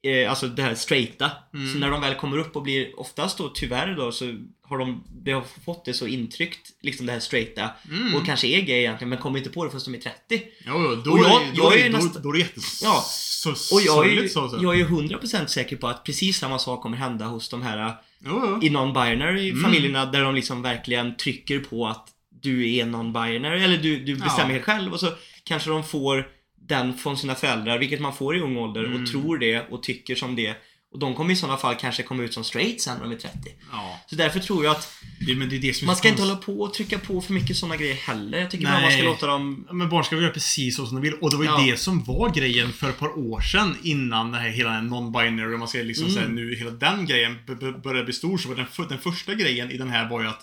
[0.07, 1.31] eh, alltså det här straighta.
[1.53, 1.73] Mm.
[1.73, 4.25] Så när de väl kommer upp och blir, oftast då tyvärr då så
[4.61, 7.69] har de, de har fått det så intryckt, liksom det här straighta.
[7.91, 8.15] Mm.
[8.15, 10.47] Och kanske är gay egentligen men kommer inte på det förrän de är 30.
[10.65, 12.33] Jo, jo, då, Och jag- är, då, jag är är, ju då, nästan- då är
[12.33, 12.81] det jättes...
[12.83, 13.03] Ja.
[13.07, 14.49] Så, Och jag är, så.
[14.49, 14.57] så.
[14.61, 17.93] jag är ju 100% säker på att precis samma sak kommer hända hos de här
[18.19, 18.59] Jo, jo.
[18.67, 19.63] i non-binary Mm.
[19.63, 22.09] familjerna där de liksom verkligen trycker på att
[22.45, 24.53] du är non-binary eller du, du bestämmer Ja.
[24.53, 25.09] helt själv och så
[25.43, 26.27] kanske de får
[26.67, 29.01] den från sina föräldrar, vilket man får i ung ålder Mm.
[29.03, 30.55] och tror det och tycker som det.
[30.91, 33.17] Och de kommer i sådana fall kanske komma ut som straight sen när de är
[33.17, 33.37] 30.
[33.71, 33.99] Ja.
[34.09, 34.93] Så därför tror jag att
[35.27, 37.95] Det, det det man ska inte hålla på och trycka på för mycket sådana grejer
[37.95, 38.39] heller.
[38.39, 38.97] Jag tycker bara man Nej.
[38.99, 39.67] ska låta dem...
[39.71, 41.13] Men barn ska väl göra precis så som de vill.
[41.13, 41.65] Och det var ju Ja.
[41.71, 45.57] det som var grejen för ett par år sedan innan det här hela den non-binary,
[45.57, 46.15] man ska liksom Mm.
[46.15, 47.37] säga nu, hela den grejen
[47.83, 48.37] började bli stor.
[48.37, 50.41] Så var den, den första grejen i den här var ju att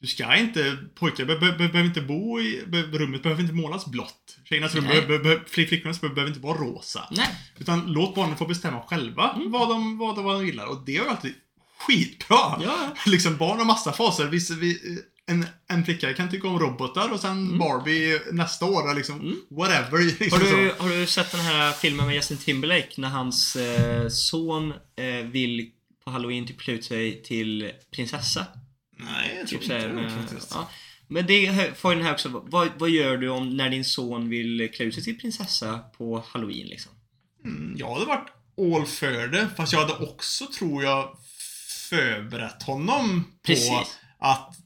[0.00, 3.86] du ska inte, pojkar be, be, behöver inte bo i, be, rummet behöver inte målas
[3.86, 4.36] blått.
[4.44, 7.08] Tjejernas rum behöver, be, flick- flickornas rum behöver inte vara rosa.
[7.10, 7.28] Nej.
[7.58, 9.50] Utan låt barnen få bestämma själva Mm.
[9.50, 10.66] vad, de, vad, de, vad de gillar.
[10.66, 11.34] Och det är ju alltid
[11.78, 12.36] skitbra.
[12.62, 12.94] Ja.
[13.06, 14.26] liksom barn har massa faser.
[14.26, 18.94] Viss, vi, en, en flicka kan tycka om robotar och sen Barbie nästa år.
[18.94, 19.36] Liksom, Mm.
[19.50, 19.98] Whatever.
[19.98, 20.82] Har Liksom du, så.
[20.82, 25.70] har du sett den här filmen med Justin Timberlake när hans eh, son eh, vill
[26.04, 28.46] på halloween typ klä ut sig till prinsessa?
[29.04, 30.50] Nej, jag tror Typ såhär inte det faktiskt.
[30.54, 30.70] ja.
[31.08, 34.70] Men det får den här också, vad, vad gör du om när din son vill
[34.74, 36.92] klä ut sig till prinsessa på halloween liksom?
[37.44, 38.28] Mm, jag hade varit
[38.58, 39.48] all för det.
[39.56, 41.16] Fast jag hade också, tror jag,
[41.90, 43.98] förberett honom på Precis.
[44.18, 44.56] att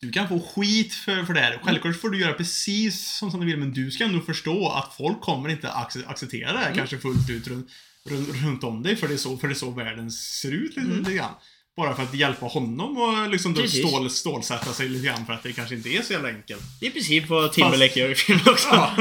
[0.00, 1.60] du kan få skit för, för det här.
[1.64, 4.94] Självklart får du göra precis som, som du vill, men du ska ändå förstå att
[4.96, 7.68] folk kommer inte ac- acceptera det här kanske fullt ut runt,
[8.04, 10.76] runt, runt om dig, för det, är så, för det är så världen ser ut
[10.76, 11.34] lite, lite grann.
[11.80, 13.88] Bara för att hjälpa honom och liksom Precis.
[13.88, 16.62] stål, stålsätta sig lite grann för att det kanske inte är så jävla enkelt.
[16.80, 18.68] Det är i princip vad Timberlake gör i filmen också.
[18.72, 18.94] Ja.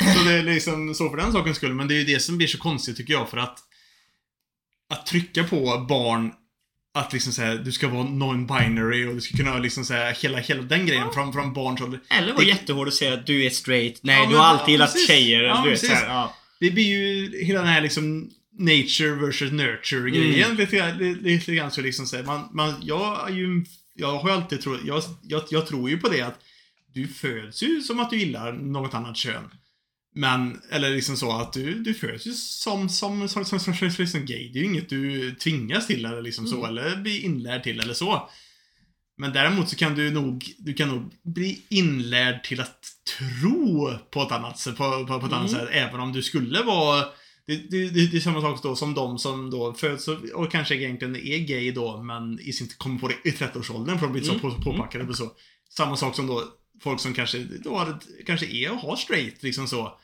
[0.18, 1.74] Så det är liksom så för den sakens skull.
[1.74, 3.58] Men det är ju det som blir så konstigt tycker jag för att
[4.94, 6.32] att trycka på barn
[6.94, 10.62] att liksom säga du ska vara non-binary och du ska kunna liksom säga hela, hela
[10.62, 12.00] den grejen från, från barns ålder.
[12.10, 14.00] Eller vara Det- jättehård och säga att du är straight.
[14.02, 15.06] Nej, Ja, du men- har alltid ja, gillat precis.
[15.08, 15.42] tjejer.
[15.42, 15.98] Ja, du vet, precis.
[15.98, 16.34] såhär, ja.
[16.60, 21.70] Det blir ju hela den här liksom nature versus nurture grejen lite, lite, lite grann
[21.70, 25.66] så liksom säger man, man, jag är ju, jag har alltid trott, jag, jag, jag
[25.66, 26.40] tror ju på det att
[26.94, 29.50] du föds ju som att du gillar något annat kön.
[30.14, 33.90] Men, eller liksom så att du, du föds ju som, som, som, som, som, som
[33.98, 34.50] liksom gay.
[34.52, 36.68] Det är ju inget du tvingas till eller liksom så, Mm.
[36.68, 38.28] eller blir inlärd till eller så.
[39.18, 42.84] Men däremot så kan du nog, du kan nog bli inlärd till att
[43.18, 45.60] tro på ett annat sätt, på, på, på ett annat Mm.
[45.60, 47.04] sätt, även om du skulle vara
[47.46, 50.52] det, det, det, det är samma sak då som de som då föds och, och
[50.52, 54.12] kanske egentligen är gay då, men i sin, kommer på det i 30-årsåldern för de
[54.12, 54.40] blir så Mm.
[54.42, 55.30] på, påpackade och så.
[55.76, 56.42] Samma sak som då
[56.82, 59.98] folk som kanske, då har, kanske är och har straight, liksom så.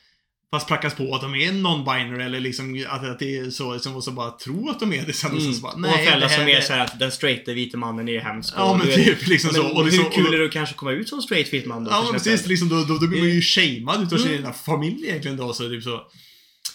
[0.50, 3.96] Fast prackas på att de är non-binary eller liksom att, att det är så, liksom,
[3.96, 5.52] och så bara tro att de är det sen och Mm.
[5.52, 8.08] så bara, och nej, det här som är är- såhär att den straighta vita mannen
[8.08, 8.54] är hemsk.
[8.56, 9.62] Ja och men typ liksom så.
[9.62, 11.66] Men Och liksom, hur kul och, är det att kanske komma ut som straight vit
[11.66, 11.90] man då?
[11.90, 14.38] Ja men precis, liksom, då, då, då blir man ju shamead utav sin Mm.
[14.38, 15.52] egna familj egentligen då.
[15.52, 16.00] Så, typ så.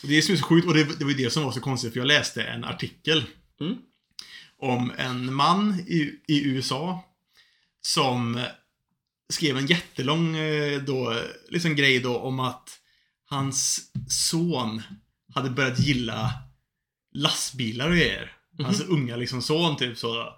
[0.07, 2.07] Det är så sjukt, och det, det var det som var så konstigt, för jag
[2.07, 3.23] läste en artikel
[3.59, 3.77] Mm.
[4.57, 7.03] om en man i, i USA
[7.81, 8.45] som
[9.33, 12.79] skrev en jättelång eh, då, liksom grej då om att
[13.25, 14.81] hans son
[15.33, 16.33] hade börjat gilla
[17.13, 18.31] lastbilar och grejer.
[18.63, 20.33] Hans unga liksom son typ så.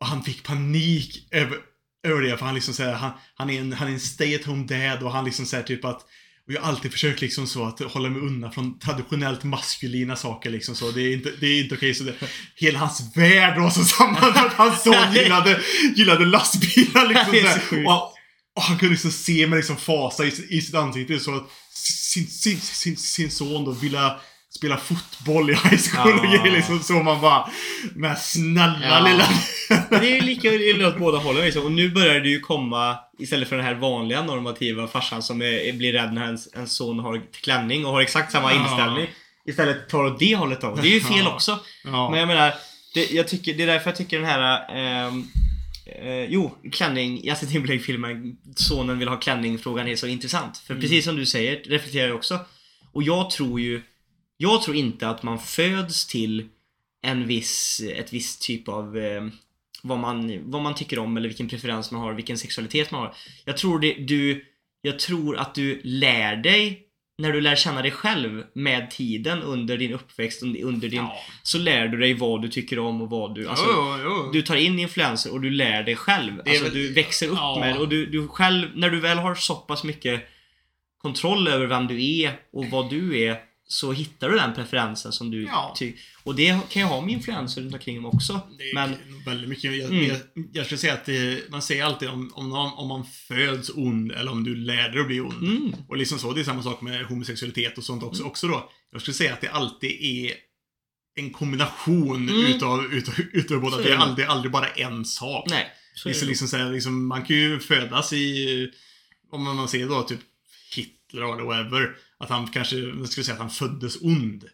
[0.00, 1.58] Och han fick panik över,
[2.02, 4.44] över det för han liksom säger han, han är en, han är en stay at
[4.44, 6.06] home dad och han liksom säger typ att
[6.46, 10.50] och jag har alltid försökt liksom så att hålla mig undan från traditionellt maskulina saker
[10.50, 10.90] liksom så.
[10.90, 11.94] Det är inte, det är inte okej.
[11.94, 12.14] Så det,
[12.54, 15.60] hela hans värld var så samman att hans son gillade,
[15.96, 17.88] gillade lastbilar liksom Det är sjukt.
[17.88, 18.12] och,
[18.56, 22.26] och han kunde liksom se med liksom fasa i, i sitt ansikte så att sin,
[22.26, 24.12] sin, sin, sin son då ville
[24.56, 27.48] spela fotboll i high school och grejer liksom så man bara
[27.94, 29.28] Men snälla lilla
[29.90, 31.64] Men det är ju lika illa åt båda hållen liksom.
[31.64, 35.72] Och nu börjar det ju komma Istället för den här vanliga normativa farsan som är,
[35.72, 39.06] blir rädd när ens, ens son har klänning och har exakt samma inställning.
[39.46, 40.74] Istället tar åt det hållet då.
[40.74, 41.58] Det är ju fel också.
[41.84, 42.54] Men jag menar,
[42.94, 45.24] det, jag tycker, det är därför jag tycker den här ehm,
[45.86, 50.58] eh, jo, klänning, Justin Timberlake-filmen, sonen vill ha klänning-frågan är så intressant.
[50.58, 50.80] För Mm.
[50.82, 52.38] precis som du säger, reflekterar jag också.
[52.92, 53.82] Och jag tror ju,
[54.36, 56.48] jag tror inte att man föds till
[57.02, 59.26] en viss, ett visst typ av eh,
[59.82, 63.14] vad, man, vad man tycker om eller vilken preferens man har, vilken sexualitet man har.
[63.44, 64.44] Jag tror det, du,
[64.82, 66.82] jag tror att du lär dig
[67.18, 71.16] när du lär känna dig själv med tiden under din uppväxt, under din Ja.
[71.42, 73.48] så lär du dig vad du tycker om och vad du...
[73.48, 74.30] Alltså, jo, jo.
[74.32, 76.40] du tar in influenser och du lär dig själv.
[76.46, 77.56] Alltså, väl- du växer upp Ja.
[77.60, 80.22] med och du, du själv, när du väl har så pass mycket
[80.98, 83.36] kontroll över vem du är och vad du är
[83.68, 85.74] så hittar du den preferensen som du Ja.
[85.78, 86.00] tycker.
[86.24, 88.40] Och det kan ju ha med influenser runt omkring dem också.
[88.58, 88.94] Det är Men
[89.26, 89.76] väldigt mycket.
[89.76, 90.04] Jag, Mm.
[90.06, 90.18] jag,
[90.52, 94.12] jag skulle säga att det, man säger alltid om, om, någon, om man föds ond
[94.12, 95.42] eller om du lär dig att bli ond.
[95.48, 95.74] Mm.
[95.88, 98.70] Och liksom så, det är samma sak med homosexualitet och sånt också, också då.
[98.92, 100.32] Jag skulle säga att det alltid är
[101.18, 102.46] en kombination Mm.
[102.46, 103.76] utav, utav, utav båda.
[103.76, 105.44] Det är är aldrig, aldrig bara en sak.
[105.50, 105.66] nej.
[105.94, 106.30] Så är Liksom, det.
[106.30, 108.70] liksom, så här, liksom, man kan ju födas i,
[109.32, 110.20] om man ser då typ
[110.74, 114.44] Hitler eller whatever, att han kanske, jag skulle säga att han föddes ond.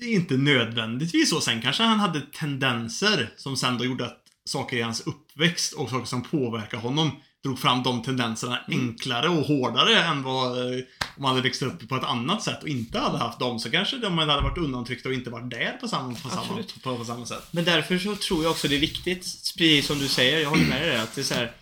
[0.00, 1.40] Det är inte nödvändigtvis så.
[1.40, 5.90] Sen kanske han hade tendenser som sen då gjorde att saker i hans uppväxt och
[5.90, 7.10] saker som påverkar honom
[7.42, 10.80] drog fram de tendenserna enklare och hårdare än vad eh,
[11.16, 13.70] om man hade växt upp på ett annat sätt och inte hade haft dem så
[13.70, 17.04] kanske de hade varit undantryckta och inte varit där på samma, på samma, på, på
[17.04, 17.48] samma sätt.
[17.50, 19.20] Men därför så tror jag också det är viktigt,
[19.58, 21.52] precis som du säger, jag håller med dig där, att det är så här.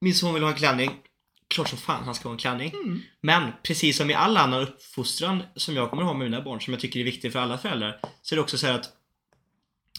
[0.00, 0.90] Min son vill ha en klänning.
[1.52, 2.72] Klart som fan han ska ha en klänning.
[3.20, 6.72] Men precis som i all annan uppfostran som jag kommer ha med mina barn, som
[6.72, 8.88] jag tycker är viktig för alla föräldrar, så är det också så här att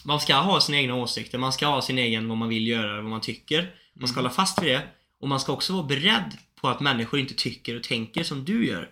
[0.04, 2.96] man ska ha sina egna åsikter, man ska ha sin egen vad man vill göra,
[3.02, 3.74] vad man tycker.
[4.00, 4.82] Man ska hålla fast vid det.
[5.20, 8.66] Och man ska också vara beredd på att människor inte tycker och tänker som du
[8.66, 8.90] gör.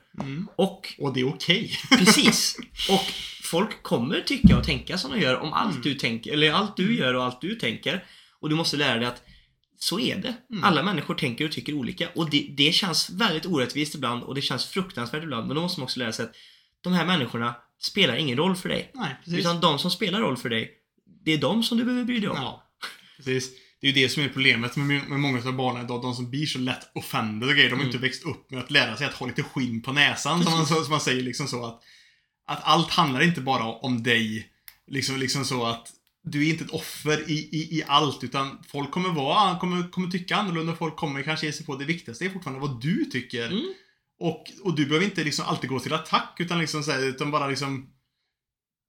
[0.57, 1.79] Och Och det är okej.
[1.91, 2.59] Precis!
[2.91, 6.77] Och folk kommer tycka och tänka som de gör om allt du tänker, eller allt
[6.77, 8.05] du gör och allt du tänker.
[8.41, 9.23] Och du måste lära dig att
[9.83, 10.35] så är det.
[10.63, 12.09] Alla människor tänker och tycker olika.
[12.15, 15.47] Och det, det känns väldigt orättvist ibland och det känns fruktansvärt ibland.
[15.47, 16.33] Men då måste man också lära sig att
[16.81, 18.91] de här människorna spelar ingen roll för dig.
[18.95, 19.41] Nej, precis.
[19.41, 20.71] Utan de som spelar roll för dig,
[21.25, 22.37] det är de som du behöver bry dig om.
[22.37, 22.71] Ja,
[23.17, 23.51] precis.
[23.81, 26.03] Det är ju det som är problemet med, med många av barnen idag.
[26.03, 27.71] De som blir så lätt offended och grejer.
[27.71, 30.45] De har inte växt upp med att lära sig att ha lite skinn på näsan.
[30.45, 31.83] Som man, som man säger liksom så att,
[32.47, 34.49] att allt handlar inte bara om dig.
[34.87, 35.89] Liksom, liksom så att
[36.25, 38.25] du är inte ett offer i, i, i allt.
[38.25, 40.77] Utan folk kommer vara, kommer, kommer tycka annorlunda.
[40.77, 43.47] Folk kommer kanske ge sig på det viktigaste är fortfarande vad du tycker.
[43.47, 43.75] Mm.
[44.21, 46.37] Och, och du behöver inte liksom alltid gå till attack.
[46.39, 47.89] Utan liksom så här, utan bara liksom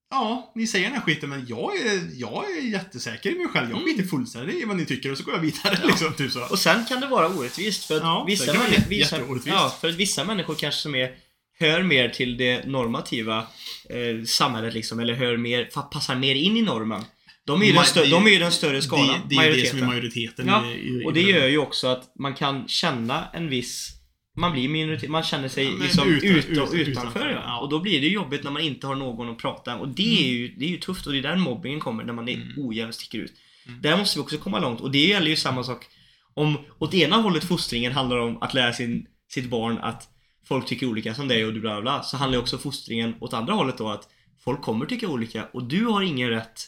[0.10, 3.70] Ja, ni säger den här skiten men jag är, jag är jättesäker i mig själv.
[3.70, 6.14] Jag skiter fullständigt i vad ni tycker och så går jag vidare liksom.
[6.14, 6.48] Typ så.
[6.52, 9.96] Och sen kan det vara orättvist för att Ja, vissa, jätte- vissa, ja, för att
[9.96, 11.16] vissa människor kanske som är
[11.60, 13.48] hör mer till det normativa
[13.90, 17.04] eh, samhället liksom, eller hör mer, passar mer in i normen.
[17.46, 19.68] De är ju, den, stö- de är den större skalan, Det, det är ju det
[19.68, 20.48] som är majoriteten.
[20.48, 20.70] Ja, i,
[21.02, 23.90] i, Och det i gör ju också att man kan känna en viss
[24.38, 26.30] man blir minoritet, man känner sig Ja, liksom utan-
[26.64, 27.42] och utanför, utanför.
[27.46, 27.60] ja.
[27.60, 30.28] Och då blir det jobbigt när man inte har någon att prata Och det är
[30.28, 32.48] ju, det är ju tufft och det är där mobbingen kommer, när man är Mm.
[32.58, 33.34] ojämn och sticker ut.
[33.68, 33.82] Mm.
[33.82, 35.86] Där måste vi också komma långt och det gäller ju samma sak
[36.34, 40.10] om åt ena hållet fostringen handlar om att lära sin, sitt barn att
[40.48, 43.16] folk tycker olika som dig och du bla bla bla, så handlar ju också fostringen
[43.20, 44.08] åt andra hållet då att
[44.44, 46.62] folk kommer tycka olika och du har ingen rätt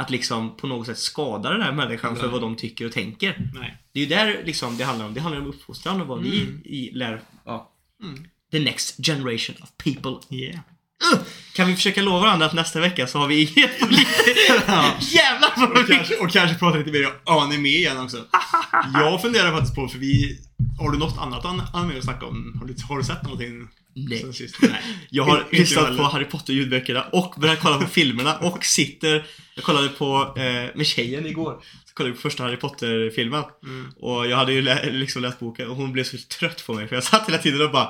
[0.00, 3.50] att liksom på något sätt skada den här människan för vad de tycker och tänker.
[3.54, 3.76] Nej.
[3.92, 5.14] Det är ju där liksom det handlar om.
[5.14, 6.60] Det handlar om uppfostran och vad vi Mm.
[6.64, 7.72] i lär, ja.
[8.02, 8.24] Mm.
[8.52, 10.36] The next generation of people.
[10.36, 10.58] Yeah.
[11.12, 11.18] Uh,
[11.52, 13.70] kan vi försöka lova varandra att nästa vecka så har vi lite...
[14.66, 14.94] Ja.
[15.00, 15.94] Jävlar vad Och vi...
[15.94, 18.16] kanske, och kanske prata lite mer anime igen också.
[18.94, 20.38] Jag funderar faktiskt på, för vi...
[20.78, 22.56] Har du något annat an- anime att snacka om?
[22.60, 23.68] Har du, har du sett någonting?
[23.94, 24.32] Nej.
[24.32, 24.56] sist?
[24.62, 24.70] Nej.
[25.10, 29.26] Jag har lyssnat på Harry Potter ljudböckerna och börjat kolla på filmerna och sitter...
[29.54, 31.52] Jag kollade på eh, med tjejen igår.
[31.84, 33.42] Så kollade jag på första Harry Potter-filmen.
[33.64, 33.90] Mm.
[33.96, 36.88] Och jag hade ju lä- liksom läst boken och hon blev så trött på mig
[36.88, 37.88] för jag satt hela tiden och bara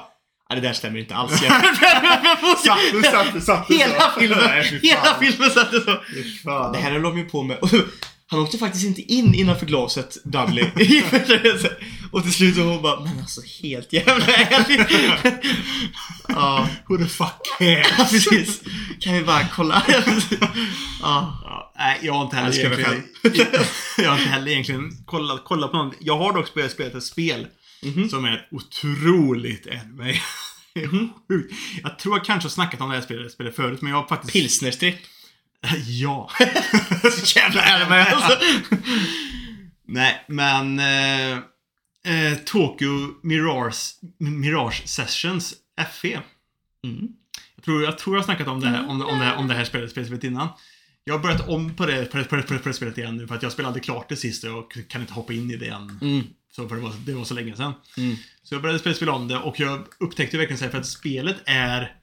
[0.50, 1.42] Nej det där stämmer inte alls.
[1.42, 3.74] Jag- Satt du, satt du, satt du så?
[3.78, 4.38] Hela filmen!
[4.44, 4.80] Nej.
[4.82, 6.00] Hela filmen satt det så.
[6.72, 7.58] Det här höll de ju på med.
[8.30, 10.64] Han åkte faktiskt inte in innanför glaset, Dudley.
[12.12, 14.90] och till slut så hon bara, men alltså helt jävla ärligt.
[16.28, 18.10] ja, Who the fuck cares?
[18.10, 18.60] precis.
[19.00, 19.82] Kan vi bara kolla?
[19.88, 21.38] ja.
[21.44, 23.02] Ja, nej, jag har inte heller egentligen...
[23.98, 25.94] jag har inte heller egentligen kollat, kollat på något.
[26.00, 27.46] Jag har dock spelat, spelat ett spel
[27.82, 28.08] Mhm.
[28.08, 30.14] som är otroligt anime.
[31.28, 31.54] Sjukt.
[31.82, 34.08] Jag tror jag kanske har snackat om det här spelet, spelet förut, men jag har
[34.08, 34.32] faktiskt...
[34.32, 34.96] Pilsnerstripp.
[35.86, 36.30] Ja.
[37.12, 38.38] Så jävla anime alltså.
[39.86, 40.78] Nej, men...
[40.78, 41.38] Eh,
[42.04, 45.54] eh, Tokyo Mirage, Mirage Sessions,
[45.92, 46.20] FE.
[46.84, 47.08] Mm.
[47.56, 49.48] Jag tror, jag tror jag har snackat om det här, om, om det här, om
[49.48, 50.48] det här spelet, spelet innan.
[51.04, 53.26] Jag har börjat om på det, på, det, på, det, på, det, spelet igen nu
[53.26, 55.68] för att jag spelade klart det sist och jag kan inte hoppa in i det
[55.68, 55.98] än.
[56.02, 56.26] Mm.
[56.50, 57.72] Så för det var, det var så länge sedan.
[57.96, 58.16] Mm.
[58.42, 60.86] Så jag började spela, spela om det och jag upptäckte verkligen så här, för att
[60.86, 61.96] spelet är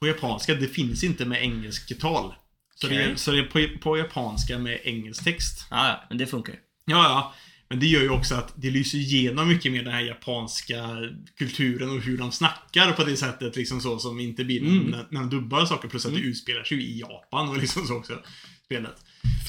[0.00, 2.34] på japanska, det finns inte med engelsk tal.
[2.74, 3.16] Så, det, är, Okej.
[3.16, 5.66] så det är på, på japanska med engelsk text.
[5.70, 6.58] Ja, ja, men det funkar ju.
[6.84, 7.34] Ja, ja.
[7.70, 10.96] Men det gör ju också att det lyser igenom mycket mer den här japanska
[11.38, 14.78] kulturen och hur de snackar på det sättet liksom så som inte blir Mm.
[14.78, 15.88] när, när de dubbar saker.
[15.88, 18.22] Plus att det utspelar sig ju i Japan och liksom så också.
[18.64, 18.94] Spelet.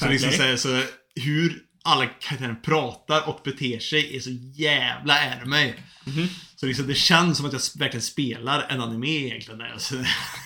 [0.00, 0.82] Så liksom så, här, så
[1.14, 5.74] hur alla karaktärer pratar och beter sig är så jävla anime.
[6.04, 6.28] Mhm.
[6.56, 9.80] Så liksom det känns som att jag verkligen spelar en anime egentligen när jag,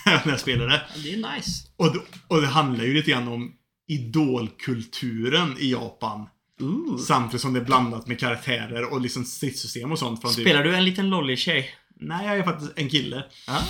[0.25, 0.81] när jag spelar det.
[0.95, 1.67] Ja, det är nice.
[1.77, 1.99] Och, det.
[2.27, 3.51] och det handlar ju lite grann om
[3.87, 6.27] idolkulturen i Japan.
[6.61, 6.97] Ooh.
[6.97, 10.21] Samtidigt som det är blandat med karaktärer och liksom stridssystem och sånt.
[10.21, 11.69] Från typ- Spelar du en liten lolly-tjej?
[11.99, 13.23] Nej, jag är faktiskt en kille.
[13.47, 13.61] Ah.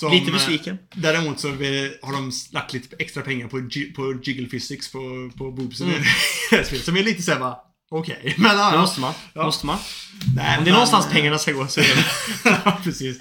[0.00, 0.78] Som, Lite eh, besviken.
[0.94, 5.88] Däremot så har de lagt lite extra pengar på, på jiggle physics på, på boobsen
[5.88, 6.00] Mm.
[6.00, 6.04] i
[6.50, 6.84] det här spelet.
[6.84, 7.54] Som är lite såhär
[7.90, 8.34] okej.
[8.38, 9.14] Men ja, Det måste man.
[9.34, 9.44] Ja.
[9.44, 9.78] Måste man.
[10.36, 12.04] Nej, Om det är någonstans pengarna ska gå så är det
[12.64, 13.20] ja, precis.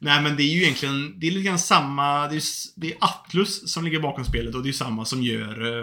[0.00, 2.42] Nej, men det är ju egentligen, det är lite grann samma, det är,
[2.76, 5.82] det är Atlus som ligger bakom spelet och det är samma som gör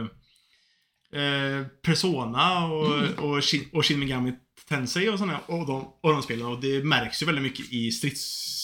[1.16, 3.14] eh, Persona och, Mm.
[3.14, 4.34] och, Shin, och Shin Megami
[4.70, 6.46] Tensei och sådana och de, och de spelen.
[6.46, 7.92] Och det märks ju väldigt mycket i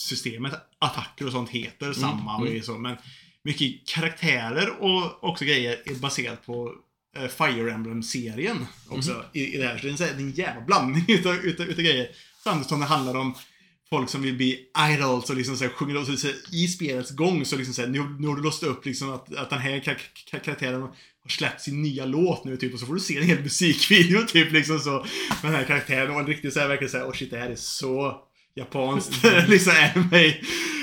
[0.02, 0.52] stridssystemet.
[0.78, 2.62] Attacker och sånt heter samma och mm.
[2.62, 2.78] så.
[2.78, 2.96] Men
[3.44, 6.72] mycket karaktärer och också grejer är baserat på
[7.16, 9.22] eh, Fire Emblem-serien också Mhm.
[9.32, 9.78] i, i det här.
[9.78, 12.08] Så det är en, jävla blandning utav, utav, utav grejer.
[12.44, 13.34] Samtidigt som det handlar om
[13.90, 17.10] folk som vill bli idols och liksom så här, sjunger och så, här, i spelets
[17.10, 19.58] gång så liksom så här, nu, nu har du låst upp liksom att, att den
[19.58, 20.00] här kar
[20.30, 23.22] kar karaktären har släppt sin nya låt nu typ och så får du se en
[23.22, 24.90] hel musikvideo typ liksom så
[25.42, 27.50] med den här karaktären och en riktigt så här verkligen såhär, åh shit det här
[27.50, 28.22] är så
[28.54, 30.34] japanskt liksom anime.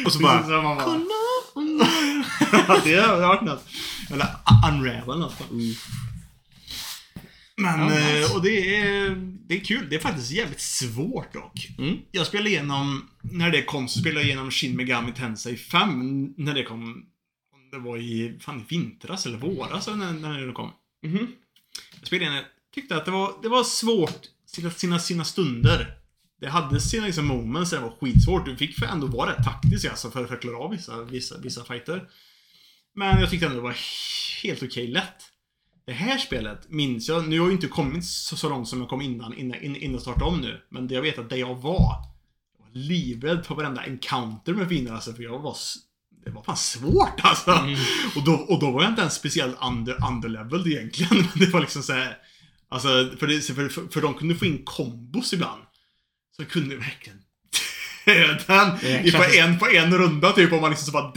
[0.05, 1.01] Och så bara, så man bara
[2.51, 3.65] ja, det har varit något.
[4.11, 4.28] Eller
[4.72, 5.51] Unravel något.
[7.57, 9.09] Men, Ja, eh, och det är,
[9.47, 9.89] det är kul.
[9.89, 11.70] Det är faktiskt jävligt svårt dock.
[11.78, 11.97] Mm.
[12.11, 16.34] Jag spelade igenom, när det kom så spelade jag igenom Shin Megami Tensei 5.
[16.38, 16.84] När det kom,
[17.53, 20.72] om det var i, fan i vintras eller våras när, när det kom.
[21.05, 21.28] Mhm.
[21.99, 22.43] Jag spelade igenom,
[22.76, 25.98] tyckte att det var, det var svårt sina, sina, sina stunder.
[26.39, 28.45] Det hade sina liksom moments, det var skitsvårt.
[28.45, 31.37] Du fick för ändå vara rätt taktisk alltså för, för att klara av vissa, vissa,
[31.37, 32.09] vissa fighter.
[32.95, 33.77] Men jag tyckte ändå det var
[34.43, 35.23] helt okej lätt.
[35.85, 38.79] Det här spelet minns jag, nu har jag ju inte kommit så, så långt som
[38.79, 40.61] jag kom innan, innan, innan jag startade om nu.
[40.69, 41.95] Men det jag vet att det jag var,
[42.57, 45.55] jag var livrädd på varenda encounter med fiender alltså, för jag var
[46.25, 47.51] det var fan svårt alltså.
[47.51, 47.79] Mm.
[48.15, 51.15] Och, då, och då var jag inte ens speciellt under, underleveled egentligen.
[51.33, 52.17] Men det var liksom så här.
[52.69, 52.87] Alltså,
[53.19, 55.61] för, det, för, för, för de kunde få in kombos ibland.
[56.39, 57.19] Så kunde verkligen
[58.05, 60.53] döda Det den på en, på en runda typ.
[60.53, 61.13] Och man liksom så bara DAMN!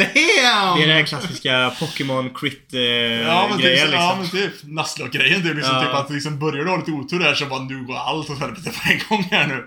[0.79, 4.03] Det är den här klassiska Pokémon crit eh, Ja men, typ, grejen liksom.
[4.05, 5.43] ja men typ Nuzlocke-grejen.
[5.43, 5.83] Det är liksom Ja.
[5.83, 8.39] typ att liksom börjar du ha lite otur där så bara nu går allt åt
[8.39, 9.67] helvete på en gång här nu.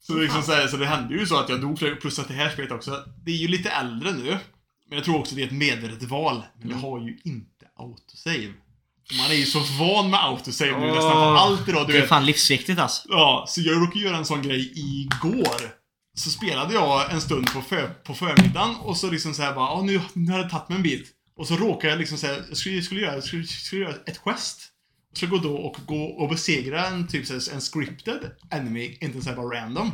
[0.00, 2.18] Så, det liksom så, här, så det hände ju så att jag dog flera, plus
[2.18, 4.38] att det här spelet också, det är ju lite äldre nu.
[4.88, 6.42] Men jag tror också det är ett medvetet val.
[6.58, 6.84] Men det Mm.
[6.84, 8.52] har ju inte autosave.
[9.18, 10.94] Man är ju så van med autosave nu Åh.
[10.94, 11.86] nästan på allt idag.
[11.86, 12.08] Du Det är vet.
[12.08, 13.02] fan livsviktigt alltså.
[13.08, 15.82] Ja, så jag råkade göra en sån grej igår.
[16.14, 19.82] Så spelade jag en stund på, för, på förmiddagen och så liksom såhär bara, ja
[19.82, 21.08] nu, nu har det tagit mig en bit.
[21.36, 24.68] Och så råkade jag liksom säga, jag skulle, skulle, göra, skulle, skulle göra ett quest.
[25.12, 28.98] Och så gå då och gå och besegra en typ så här, en scripted enemy,
[29.00, 29.90] inte såhär bara random.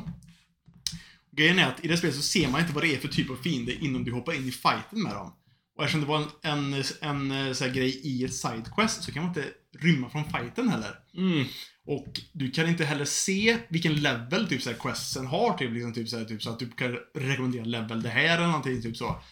[1.37, 3.31] Grejen är att i det spelet så ser man inte vad det är för typ
[3.31, 5.33] av fiende innan du hoppar in i fighten med dem.
[5.79, 9.23] Och eftersom det var en, en, en så här grej i ett sidequest så kan
[9.23, 10.95] man inte rymma från fighten heller.
[11.17, 11.45] Mm.
[11.87, 15.59] Och du kan inte heller se vilken level typ så här questsen har.
[15.59, 18.47] Typ, liksom, typ, så här, typ så att du kan rekommendera level det här eller
[18.47, 18.83] någonting.
[18.83, 19.23] Typ så.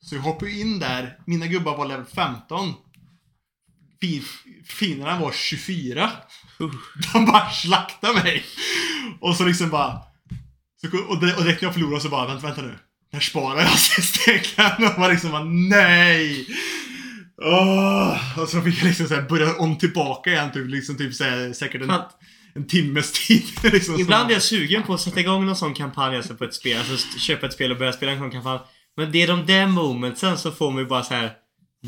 [0.00, 1.18] Så jag hoppade in där.
[1.26, 2.74] Mina gubbar var level 15.
[4.00, 4.22] Fin,
[4.64, 6.10] finerna var 24.
[7.12, 8.44] De bara slaktade mig.
[9.20, 10.02] Och så liksom bara...
[10.80, 12.78] Så, och direkt när jag förlorade så bara, vänta, vänta nu.
[13.12, 14.92] När sparar jag stegen?
[14.92, 16.46] Och man liksom bara, nej!
[17.42, 18.38] Åh!
[18.38, 21.24] Och så fick jag liksom så här börja om tillbaka igen, typ, liksom, typ så
[21.24, 22.04] här, säkert en, Fan.
[22.54, 23.44] en timmes tid.
[23.72, 24.34] liksom, Ibland är så.
[24.34, 26.78] jag sugen på att sätta igång någon sån kampanj alltså på ett spel.
[26.78, 28.58] Alltså köpa ett spel och börja spela en sån kampanj.
[28.96, 31.32] Men det är de där momentsen som får mig bara så här.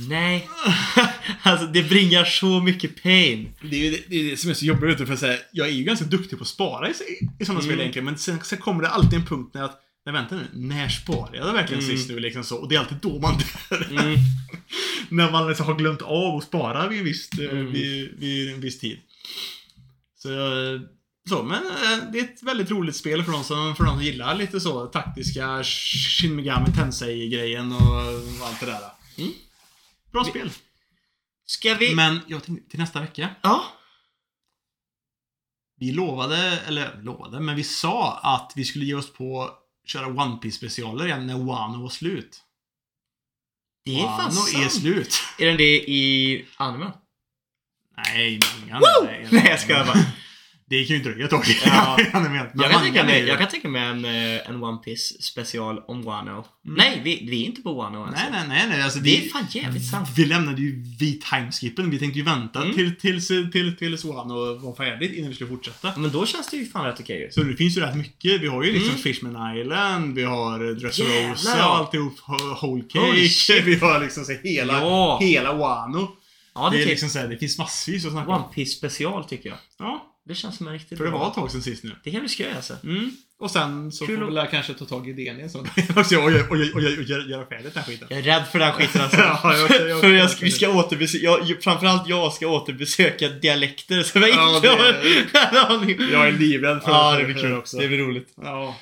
[0.09, 0.49] Nej.
[1.43, 3.53] alltså det bringar så mycket pain.
[3.63, 5.69] Det är ju det, det, är det som är så jobbigt, för så här, jag
[5.69, 6.93] är ju ganska duktig på att spara i,
[7.41, 7.81] i sådana spel Mm.
[7.81, 10.89] egentligen, men sen, sen kommer det alltid en punkt när att Nej vänta nu, när
[10.89, 11.97] sparade jag verkligen Mm.
[11.97, 12.57] sist nu liksom så?
[12.57, 13.87] Och det är alltid då man dör.
[13.91, 14.19] Mm.
[15.09, 17.73] när man liksom har glömt av att spara vid en viss, eh, Mm.
[17.73, 19.01] vid, vid en viss tid.
[20.17, 20.29] Så,
[20.75, 20.81] eh,
[21.29, 24.05] så, men eh, det är ett väldigt roligt spel för de som, för de som
[24.05, 27.97] gillar lite så taktiska Shin Megami Tensei-grejen och
[28.47, 28.81] allt det där.
[29.19, 29.33] Mm.
[30.13, 30.51] Bra Vi- spel.
[31.47, 31.95] Ska vi...
[31.95, 33.29] Men jag tänkte till nästa vecka.
[33.43, 33.65] Ja.
[35.77, 36.37] Vi lovade,
[36.67, 39.51] eller lovade, men vi sa att vi skulle ge oss på
[39.85, 42.41] köra One Piece specialer igen när Wano var slut.
[43.85, 44.73] Det är fan Wano är sant.
[44.73, 45.15] slut.
[45.39, 46.93] Är den det i anime?
[47.97, 50.05] Nej, inga Nej, jag skojar bara.
[50.71, 51.45] Det kan ju dröja ett tag.
[51.65, 51.97] Ja.
[52.13, 54.63] Jag vet, men Jag kan, tänka är mig, jag kan tänka mig en, eh, en
[54.63, 56.31] One Piece special om Wano.
[56.31, 56.45] Mm.
[56.77, 58.23] Nej, vi, vi är inte på Wano alltså.
[58.31, 58.83] Nej, nej, nej, nej.
[58.83, 60.09] Alltså, Det är vi, fan jävligt sant.
[60.17, 61.91] vi lämnade ju vid timeskippen.
[61.91, 62.75] Vi tänkte ju vänta Mm.
[62.75, 65.93] till, tills, till, tills Wano var färdigt innan vi skulle fortsätta.
[65.97, 67.31] Men då känns det ju fan rätt okej ju.
[67.31, 68.41] Så det finns ju rätt mycket.
[68.41, 69.03] Vi har ju liksom Mm.
[69.03, 72.19] Fishman Island, vi har Dressrosa Jävlar, och alltihop.
[72.21, 73.63] Ho- Whole Cake.
[73.65, 75.19] Vi har liksom så hela, Ja.
[75.23, 76.09] hela Wano.
[76.55, 78.35] Ja, det, det är är liksom så här, det finns massvis att snacka om.
[78.45, 79.59] One Piece special tycker jag.
[79.79, 81.91] Ja, Det känns som en riktigt för det var ett tag sedan sist nu.
[82.05, 82.77] Det kan bli skoj alltså.
[82.85, 83.11] Mm.
[83.39, 85.67] Och sen så Kul får vi väl kanske ta tag i idén igen och, och,
[85.97, 88.07] och, och, och, och göra färdigt den här skiten.
[88.11, 89.17] Jag är rädd för den skiten alltså.
[89.43, 94.21] Ja, jag- jag- för jag vi ska återbesöka, jag, framförallt jag ska återbesöka dialekter som
[94.23, 97.43] jag Ja, inte det- har en aning Jag är livrädd för Ja, för- det blir
[97.43, 97.77] kul också.
[97.79, 98.29] Det blir roligt.
[98.43, 98.77] Ja.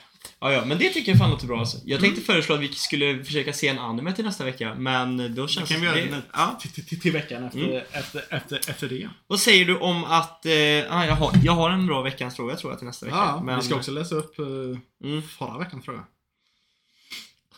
[0.44, 1.78] Ja, ja, men det tycker jag fan låter bra alltså.
[1.84, 2.26] Jag tänkte Mm.
[2.26, 5.68] föreslå att vi skulle försöka se en anime till nästa vecka, men då Det känns
[5.68, 6.00] kan vi det...
[6.00, 6.58] göra ja.
[6.60, 7.82] till, till, till, veckan efter, Mm.
[7.92, 9.08] efter, efter, efter det.
[9.26, 10.46] Vad säger du om att...
[10.46, 10.52] Eh,
[10.90, 13.16] ah, jag, har, jag har en bra veckans fråga tror jag till nästa vecka.
[13.18, 13.58] Ja, men...
[13.58, 15.22] vi ska också läsa upp uh, Mm.
[15.38, 16.04] förra veckan tror jag.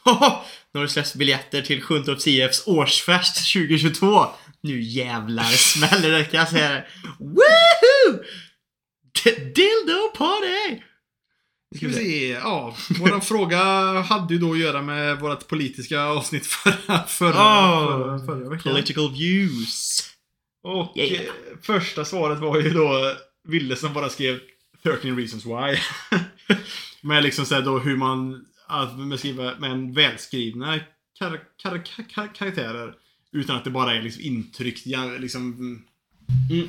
[0.72, 4.26] nu har det släppts biljetter till Sjuntorps IFs årsfest 2022.
[4.60, 6.86] Nu jävlar smäller det kan jag säga det.
[7.18, 8.22] Woohoo!
[9.24, 10.80] D- Dildo party!
[11.76, 12.76] Ska vi se, ja.
[13.00, 13.58] Vår fråga
[14.02, 18.72] hade ju då att göra med vårt politiska avsnitt förra, förra, Oh, förra, förra veckan.
[18.72, 20.00] Political views.
[20.62, 21.12] Och Yeah.
[21.22, 21.28] eh,
[21.62, 23.12] första svaret var ju då
[23.48, 24.40] Ville som bara skrev
[24.82, 25.78] 13 reasons why.
[27.00, 30.78] med liksom såhär då hur man att beskriva med en välskrivna
[31.18, 32.94] kar, kar, kar, kar, karaktärer.
[33.32, 34.86] Utan att det bara är liksom intryckt,
[35.18, 35.54] liksom
[36.50, 36.68] Mm.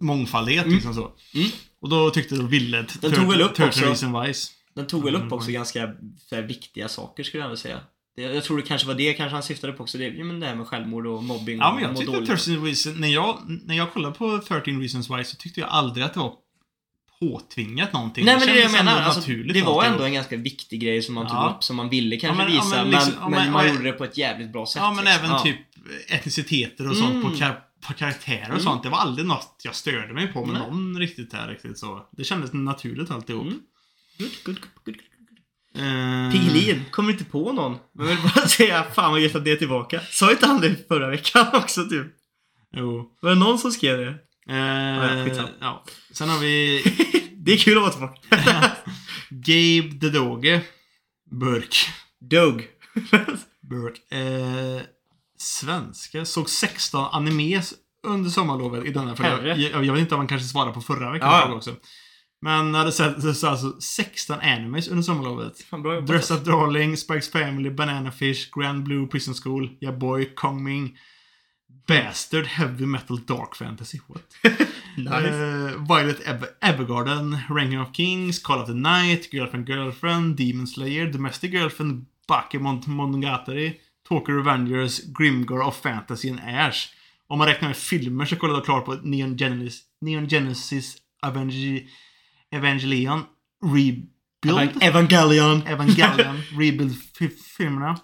[0.00, 0.74] mångfaldighet Mm.
[0.74, 1.12] liksom så.
[1.34, 1.48] Mm.
[1.82, 4.06] Och då tyckte då Ville Den tog väl upp 13 också.
[4.20, 4.50] whys.
[4.74, 5.80] Den tog väl upp Mm, också ganska
[6.30, 7.80] här, viktiga saker skulle jag ändå säga.
[8.16, 9.98] Det, jag tror det kanske var det kanske han syftade på också.
[9.98, 12.28] Det, ja, men det här med självmord och mobbing Ja, men jag tyckte dåligt.
[12.30, 16.04] 13 reasons, när jag, när jag kollade på 13 reasons why så tyckte jag aldrig
[16.04, 16.34] att det var
[17.20, 18.24] påtvingat någonting.
[18.24, 19.00] Nej men det är det jag menar.
[19.02, 21.54] Alltså, det var ändå en ganska viktig grej som man tog Ja.
[21.56, 23.52] upp, som man ville kanske Ja, men- ja, visa, men men, liksom- ja, men, men-
[23.52, 24.82] man ja, gjorde det på ett jävligt bra sätt.
[24.82, 25.24] Ja, men liksom.
[25.24, 25.42] även Ja.
[25.42, 25.56] typ
[26.08, 27.38] etniciteter och sånt på, Mm.
[27.38, 28.60] kar på karaktärer och Mm.
[28.60, 28.82] sånt.
[28.82, 30.62] Det var aldrig något jag störde mig på med Nej.
[30.70, 32.08] någon riktigt där riktigt så.
[32.12, 33.46] Det kändes naturligt alltihop.
[33.46, 33.60] Mm.
[34.18, 34.96] Good, good, good, good.
[35.74, 37.76] Eh, Piggelin, kommer inte på någon.
[37.94, 40.00] Men vill bara säga, fan vad gött att det är tillbaka.
[40.10, 42.06] Sa inte han det förra veckan också typ?
[42.76, 43.16] Jo.
[43.22, 44.14] Var det någon som skrev det?
[45.24, 45.48] Skitsamma.
[45.60, 45.84] ja.
[46.12, 46.82] Sen har vi
[47.36, 48.70] det är kul att vara tillbaka.
[49.30, 50.60] Gabe the Doge.
[51.30, 51.76] Burk.
[52.30, 52.66] Dog.
[53.70, 54.12] Burk.
[54.12, 54.82] Eh,
[55.40, 56.24] svenska.
[56.24, 57.74] Såg 16 animes
[58.06, 59.16] under sommarlovet i denna.
[59.16, 61.76] För jag, jag, vet inte om man kanske svarade på förra veckan Ja, också.
[62.42, 65.62] Men hade sett så, så alltså 16 animes under sommarlovet.
[65.62, 66.00] Fan bra.
[66.00, 70.98] Dress Up Darling, Spikes Family, Banana Fish, Grand Blue Prison School, Ya Boy, Kong Ming,
[71.86, 74.00] Bastard, Heavy Metal Dark Fantasy.
[74.06, 74.22] What?
[74.96, 75.28] Nice.
[75.28, 81.06] Eh, Violet Ever Evergarden, Ranking of Kings, Call of the Night, Girlfriend Girlfriend, Demon Slayer,
[81.06, 83.78] Domestic Girlfriend, Bakemon Monogatari,
[84.10, 86.88] Talker Avengers, Grimgar of Fantasy and Ash.
[87.28, 90.96] Om man räknar med filmer så kollade jag klart på Neon Genesis, Neon Genesis
[91.26, 91.80] Evangel
[92.50, 93.22] Evangelion
[93.64, 94.06] Rebuild.
[94.46, 95.62] Evan- Evangelion.
[95.66, 97.98] Evangelion Rebuild-filmerna.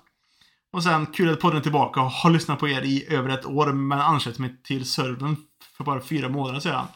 [0.72, 3.46] Och sen kul att podden är tillbaka och har lyssnat på er i över ett
[3.46, 5.36] år men anslöt mig till servern
[5.76, 6.86] för bara fyra månader sedan.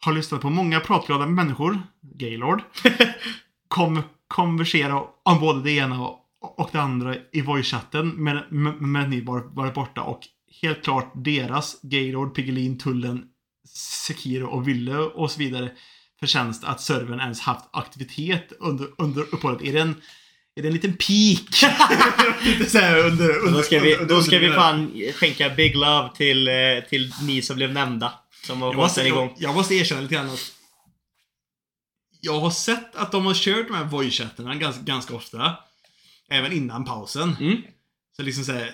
[0.00, 2.62] Har lyssnat på många pratglada människor, Gaylord,
[3.68, 6.18] kom, konversera om både det ena och,
[6.56, 10.20] och det andra i voice-chatten med, med, med ni var, varit borta och
[10.62, 13.24] helt klart deras, Gaylord, Piggelin, Tullen,
[14.06, 15.70] Sekiro och Ville och så vidare
[16.20, 19.62] förtjänst att servern ens haft aktivitet under, under uppehållet.
[19.62, 19.94] Är det en,
[20.56, 21.72] är det en liten peak?
[22.58, 26.10] Lite här under, under, Då ska vi, under- då ska vi fan skänka big love
[26.16, 26.54] till, eh,
[26.88, 28.12] till ni som blev nämnda.
[28.46, 29.34] Som har jag måste, igång.
[29.36, 30.52] jag, jag måste erkänna lite grann att
[32.20, 35.56] jag har sett att de har kört de här voice-chatterna ganska, ganska ofta.
[36.30, 37.36] Även innan pausen.
[37.40, 37.56] Mm.
[38.16, 38.70] Så liksom så här,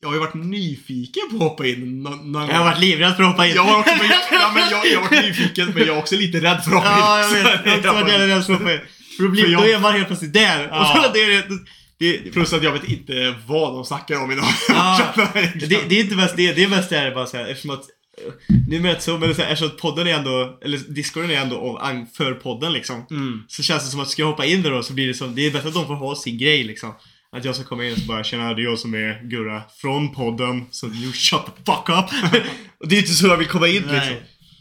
[0.00, 3.16] jag har ju varit nyfiken på att hoppa in någon, någon Jag har varit livrädd
[3.16, 3.54] för att hoppa in.
[3.54, 6.16] jag har också, jag, ja, men jag, jag har varit nyfiken, men jag är också
[6.16, 7.00] lite rädd för att hoppa in.
[7.00, 7.42] Ja, jag vet.
[7.82, 8.80] Så Jag har också varit rädd för att hoppa in.
[9.16, 10.68] För då, blir, jag- då är man helt plötsligt där.
[10.70, 10.80] Ja.
[10.98, 11.42] Och så, det, är
[11.98, 14.44] det, Plus att jag vet inte vad de snackar om idag.
[14.68, 15.12] Ja,
[15.54, 17.84] det, det är inte mest det, det är mest det här bara såhär eftersom att
[18.68, 21.34] nu är det så, men så här, eftersom att podden är ändå, eller discorden är
[21.34, 21.80] ändå
[22.16, 23.06] för podden liksom.
[23.10, 23.42] Mm.
[23.48, 25.34] Så känns det som att ska jag hoppa in där då så blir det som,
[25.34, 26.94] det är bättre att de får ha sin grej liksom.
[27.36, 30.14] Att jag ska komma in och bara tjena det är jag som är Gurra från
[30.14, 32.32] podden, så you shut the fuck up.
[32.80, 33.94] och det är inte så jag vill komma in Nej.
[33.94, 34.16] liksom.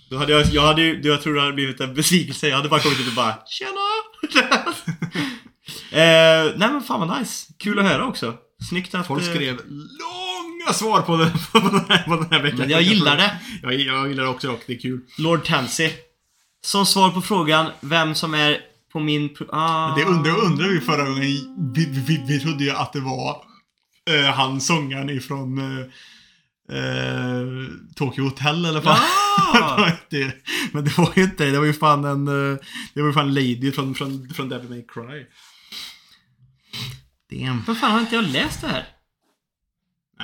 [0.09, 2.47] Då hade jag, jag hade jag tror det hade blivit en besvikelse.
[2.47, 3.71] Jag hade bara kommit in och bara Tjena!
[5.91, 7.53] eh, nej men fan vad nice.
[7.59, 8.33] Kul att höra också.
[8.69, 9.07] Snyggt att...
[9.07, 9.59] Folk eh, skrev
[10.65, 12.59] långa svar på den, på den, här, på den här veckan.
[12.59, 13.39] Men jag gillar det.
[13.63, 14.99] Jag, jag gillar det också och det är kul.
[15.17, 15.89] Lord Tansy.
[16.63, 18.57] Som svar på frågan vem som är
[18.93, 19.35] på min...
[19.51, 19.95] Ah.
[19.95, 21.21] Det undrar, undrar vi förra gången.
[21.21, 23.43] Vi, vi, vi trodde ju att det var
[24.09, 25.85] eh, han sångaren ifrån eh,
[26.77, 27.45] eh,
[27.95, 28.97] Tokyo Hotel eller vad
[29.53, 29.75] Ja!
[29.75, 30.37] det var inte-
[30.71, 31.51] Men det var ju inte det.
[31.51, 32.27] Det var ju fan en...
[32.27, 32.57] eh,
[32.93, 35.25] Det var ju fan Lady från, från, från Devil May Cry.
[37.31, 37.63] Damn.
[37.67, 38.87] Vad fan har inte jag läst det här?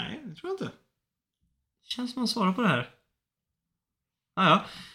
[0.04, 0.70] Nej, det tror jag inte.
[1.88, 2.90] Känns som man svarar på det här.
[4.36, 4.50] Ah,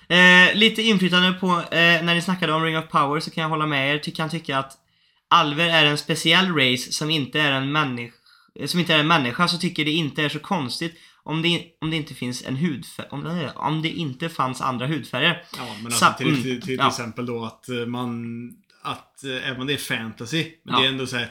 [0.08, 0.16] ja.
[0.16, 3.48] eh, lite inflytande på, eh, när ni snackade om Ring of Power så kan jag
[3.48, 3.98] hålla med er.
[3.98, 4.78] Ty kan tycka att
[5.28, 8.14] Alver är en speciell race som inte är en människa,
[8.66, 11.90] som inte är en människa så tycker det inte är så konstigt om det, om
[11.90, 15.44] det inte finns en hudfärg, om, det- om det inte fanns andra hudfärger.
[15.56, 16.88] Ja, men Sa- alltså till, mm, till, till, till ja.
[16.88, 18.24] exempel då att eh, man...
[18.82, 20.80] att eh, även om det är fantasy, men Ja.
[20.80, 21.30] det är ändå så här.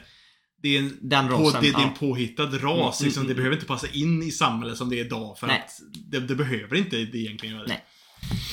[0.61, 1.95] Det är en, Den på, rasen, det, det är en ja.
[1.99, 2.53] påhittad ras.
[2.53, 3.35] Mm, liksom, mm, det mm.
[3.35, 5.37] behöver inte passa in i samhället som det är idag.
[5.39, 5.59] För Nej.
[5.65, 5.81] att
[6.11, 7.81] det, det behöver inte det egentligen göra det.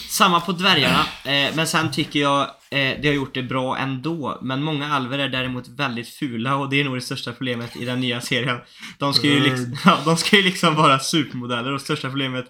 [0.09, 4.39] Samma på dvärgarna, eh, men sen tycker jag eh, det har gjort det bra ändå.
[4.43, 7.85] Men många alver är däremot väldigt fula och det är nog det största problemet i
[7.85, 8.59] den nya serien.
[8.99, 12.47] De ska ju, liksom, ja, de ska ju liksom vara supermodeller och största problemet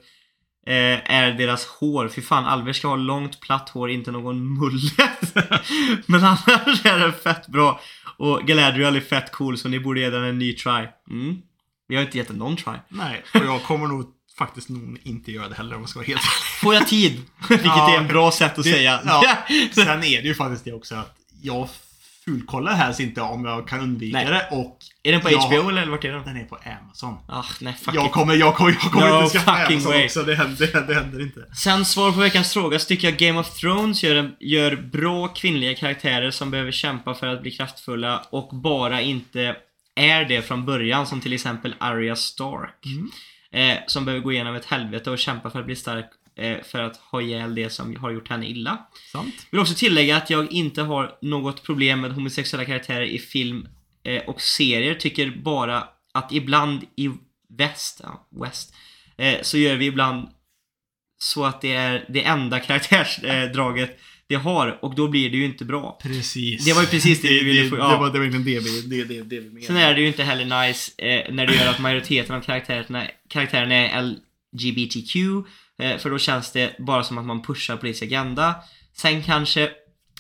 [0.69, 2.09] eh, är deras hår.
[2.09, 5.35] Fy fan, alver ska ha långt platt hår, inte någon mullet.
[6.07, 7.81] men annars är det fett bra.
[8.16, 10.87] Och Galadriel är fett cool så ni borde ge den en ny try.
[11.11, 11.37] Mm.
[11.89, 12.73] Vi har inte gett den någon try.
[12.89, 14.07] Nej, och jag kommer nog
[14.39, 16.21] faktiskt nog inte göra det heller om jag ska vara helt
[16.61, 17.12] Får jag tid?
[17.49, 19.01] Vilket Ja, är en bra sätt att det- säga.
[19.05, 19.37] ja.
[19.73, 21.69] Sen är det ju faktiskt det också att jag
[22.33, 24.26] fulkollar helst inte om jag kan undvika Nej.
[24.26, 26.24] det och Är den på jag- HBO eller vart är den?
[26.24, 27.14] den är på Amazon.
[27.29, 30.05] Ah, nej, fuck Jag kommer, jag kommer, jag kommer No inte skaffa Amazon way.
[30.05, 30.22] också.
[30.22, 31.41] Det händer, det, händer, det händer inte.
[31.64, 35.29] Sen svar på veckans fråga så tycker jag Game of Thrones gör, en, gör bra
[35.29, 39.57] kvinnliga karaktärer som behöver kämpa för att bli kraftfulla och bara inte
[39.95, 42.85] är det från början som till exempel Arya Stark.
[42.87, 43.11] Mm.
[43.53, 46.11] Eh, som behöver gå igenom ett helvete och kämpa för att bli stark
[46.62, 48.78] för att ha ihjäl det som har gjort henne illa.
[49.12, 49.47] Sant.
[49.51, 53.68] Vill också tillägga att jag inte har något problem med homosexuella karaktärer i film
[54.05, 54.95] eh, och serier.
[54.95, 55.84] Tycker bara
[56.14, 57.11] att ibland i
[57.59, 58.74] väst, ja, west,
[59.16, 60.28] eh, så gör vi ibland
[61.18, 65.64] så att det är det enda karaktärsdraget det har och då blir det ju inte
[65.64, 65.99] bra.
[66.03, 66.64] Precis.
[66.64, 67.99] Det var ju precis det vi ville det, få- det, ja.
[67.99, 69.66] var, det var det vi, det, det, det vi menade.
[69.66, 73.07] Sen är det ju inte heller nice eh, när det gör att majoriteten av karaktärerna,
[73.28, 74.16] karaktärerna är
[74.53, 75.43] LGBTQ eh,
[75.99, 78.55] för då känns det bara som att man pushar politisk agenda.
[78.97, 79.70] Sen kanske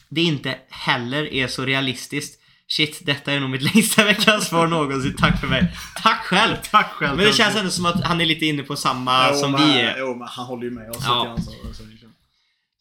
[0.08, 2.40] det inte heller är så realistiskt.
[2.70, 5.16] Shit, detta är nog mitt längsta veckans svar någonsin.
[5.16, 5.72] Tack för mig.
[6.02, 6.56] Tack själv!
[6.70, 7.16] Tack själv.
[7.16, 9.60] Men det känns ändå som att han är lite inne på samma Jo, som men,
[9.68, 9.96] vi är.
[9.98, 11.14] Jo, men han håller ju med oss Ja.
[11.22, 11.42] lite grann.
[11.42, 12.12] Så, så, liksom.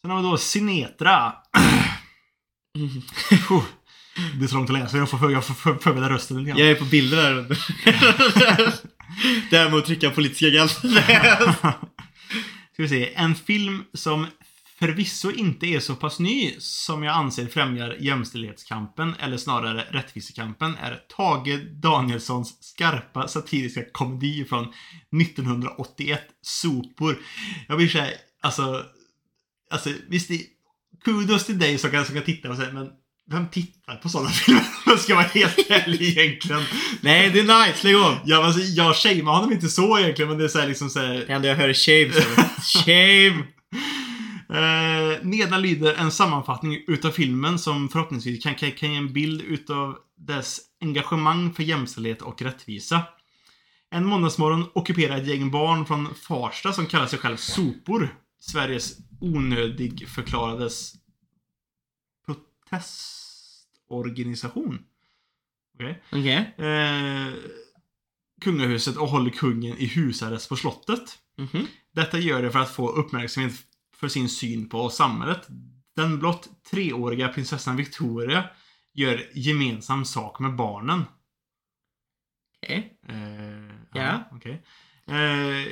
[0.02, 1.32] Sen har vi då Sinetra.
[2.76, 3.02] Mm.
[4.38, 4.96] Det är så långt att läsa.
[4.96, 6.58] Jag får, förbereda rösten lite grann.
[6.58, 7.58] Jag är på bilder där under.
[9.50, 11.74] Däremot trycka politiska agenda.
[12.78, 13.14] Ska vi se.
[13.14, 14.26] En film som
[14.78, 21.02] förvisso inte är så pass ny som jag anser främjar jämställdhetskampen, eller snarare rättvisekampen, är
[21.16, 24.72] Tage Danielssons skarpa satiriska komedi från
[25.22, 27.18] 1981, Sopor.
[27.68, 28.10] Jag vill säga,
[28.40, 28.84] alltså,
[29.70, 30.42] alltså visst, det,
[31.04, 32.90] kudos till dig som kan, som kan titta och säga, men
[33.30, 34.60] vem tittar på sådana filmer?
[34.60, 36.62] Om jag ska vara helt ärlig egentligen.
[37.00, 37.86] Nej, det är nice.
[37.86, 38.18] Lägg av.
[38.24, 40.98] Ja, alltså, jag shamear honom inte så egentligen, men det är så här, liksom så
[40.98, 42.12] här, Det enda jag hör är shame.
[42.84, 43.44] Shame!
[44.50, 49.42] Eh, nedan lyder en sammanfattning utav filmen som förhoppningsvis kan, kan, kan ge en bild
[49.42, 53.02] utav dess engagemang för jämställdhet och rättvisa.
[53.90, 60.08] En måndagsmorgon ockuperar ett gäng barn från Farsta som kallar sig själv Sopor Sveriges onödig
[60.08, 60.92] förklarades
[63.88, 64.84] protestorganisation.
[65.74, 66.02] Okej.
[66.12, 66.54] Okej.
[66.58, 67.34] Eh,
[68.40, 71.18] kungahuset och håller kungen i husarrest på slottet.
[71.38, 71.66] Mhm.
[71.92, 73.52] Detta gör det för att få uppmärksamhet
[73.96, 75.46] för sin syn på samhället.
[75.96, 78.44] Den blott treåriga prinsessan Victoria
[78.94, 81.02] gör gemensam sak med barnen.
[82.62, 82.98] Okej.
[83.08, 84.28] Eh, Ja.
[84.32, 84.62] okej.
[85.06, 85.66] Eh,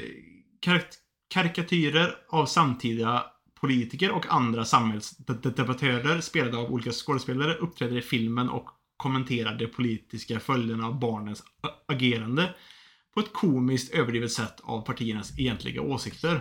[0.60, 0.98] karak-
[1.28, 3.26] karikatyrer av samtida
[3.66, 10.40] politiker och andra samhällsdebattörer spelade av olika skådespelare uppträder i filmen och kommenterar de politiska
[10.40, 11.42] följderna av barnens
[11.88, 12.54] agerande
[13.14, 16.40] på ett komiskt överdrivet sätt av partiernas egentliga åsikter.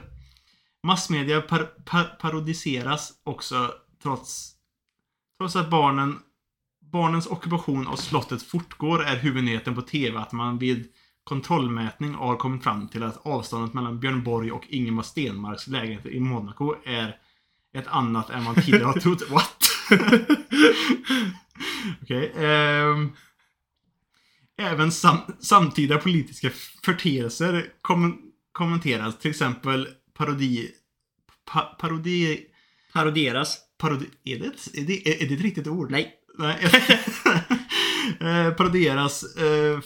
[0.84, 3.73] Massmedia par par parodiseras också
[4.03, 4.53] trots,
[5.39, 6.19] trots att barnen
[6.91, 10.88] Barnens ockupation av slottet fortgår är huvudnyheten på TV att man vid
[11.26, 16.19] kontrollmätning har kommit fram till att avståndet mellan Björn Borg och Ingemar Stenmarks lägenhet i
[16.19, 17.17] Monaco är
[17.78, 19.30] ett annat än man tidigare har trott.
[19.30, 19.63] What?
[22.01, 22.34] Okej.
[22.38, 23.11] ehm.
[24.57, 26.49] Även sam samtida politiska
[26.84, 28.21] förteelser kom
[28.51, 29.19] kommenteras.
[29.19, 30.71] Till exempel parodi...
[31.51, 32.45] Pa parodi...
[32.93, 33.57] Parodieras.
[33.78, 34.05] Parodi...
[34.23, 35.91] Är det, ett, är, det, är det ett riktigt ord?
[35.91, 36.13] Nej.
[36.38, 36.57] Nej.
[38.19, 39.81] eh, parodieras eh,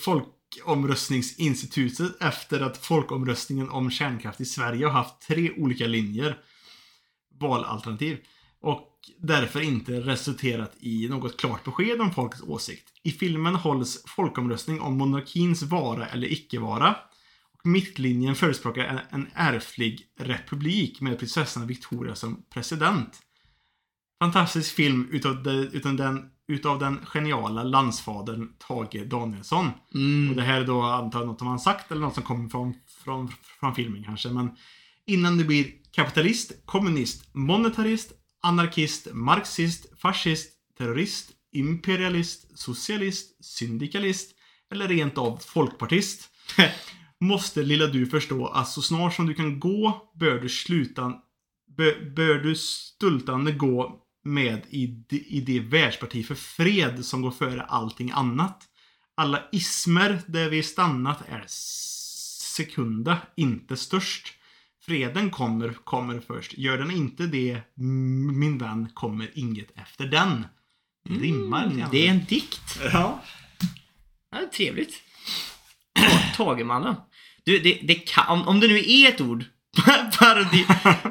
[0.55, 6.37] Folkomröstningsinstitutet efter att folkomröstningen om kärnkraft i Sverige har haft tre olika linjer.
[7.39, 8.17] Valalternativ.
[8.61, 12.89] Och därför inte resulterat i något klart besked om folkets åsikt.
[13.03, 16.95] I filmen hålls folkomröstning om monarkins vara eller icke-vara.
[17.53, 23.19] Och mittlinjen förespråkar en, en ärftlig republik med prinsessan Victoria som president.
[24.19, 29.67] Fantastisk film utav, de, utav, den, utav den geniala landsfadern Tage Danielsson.
[29.89, 30.35] Och Mm.
[30.35, 32.73] det här är då antar jag något som han sagt eller något som kommer från,
[33.03, 34.29] från, från filmen kanske.
[34.29, 34.49] Men
[35.05, 44.31] innan du blir kapitalist, kommunist, monetarist, anarkist, marxist, fascist, terrorist, imperialist, socialist, syndikalist
[44.71, 46.29] eller rent av folkpartist
[47.19, 51.13] måste lilla du förstå att så snart som du kan gå bör du sluta
[51.77, 57.61] bör, bör du stultande gå med i, i det världsparti för fred som går före
[57.61, 58.63] allting annat.
[59.15, 64.33] Alla ismer där vi stannat är sekunda, inte störst.
[64.85, 66.57] Freden kommer, kommer först.
[66.57, 67.61] Gör den inte det,
[68.33, 70.45] min vän, kommer inget efter den.
[71.09, 71.65] Det rimmar.
[71.65, 72.79] Mm, Det är en dikt.
[72.93, 73.23] Ja.
[74.31, 74.93] Ja, trevligt.
[75.93, 76.95] Ta- Tagemannen.
[77.43, 79.45] Du, det, det kan, om, om det nu är ett ord,
[80.19, 80.65] parodi,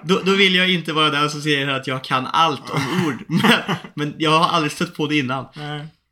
[0.05, 3.25] då, då vill jag inte vara den som säger att jag kan allt om ord.
[3.29, 5.47] Men, men jag har aldrig stött på det innan.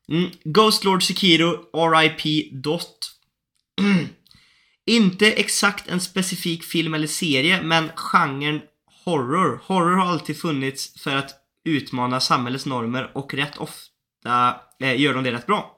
[0.09, 0.31] Mm.
[0.45, 1.57] Ghost Lord Sekiro,
[1.95, 3.13] RIP Dot.
[4.87, 8.61] Inte exakt en specifik film eller serie, men genren
[9.05, 9.61] horror.
[9.65, 11.31] Horror har alltid funnits för att
[11.65, 15.77] utmana samhällets normer och rätt ofta eh, gör de det rätt bra.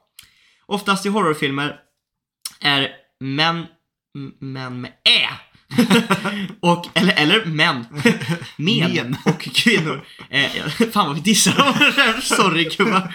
[0.65, 1.79] Oftast i horrorfilmer
[2.61, 3.65] är män,
[4.39, 5.29] män med ä.
[6.59, 7.85] och, eller, eller män.
[8.57, 9.17] Med Men.
[9.25, 10.05] och kvinnor.
[10.29, 10.49] Eh,
[10.91, 12.21] fan vad vi dissar dem.
[12.21, 13.13] Sorry gubbar.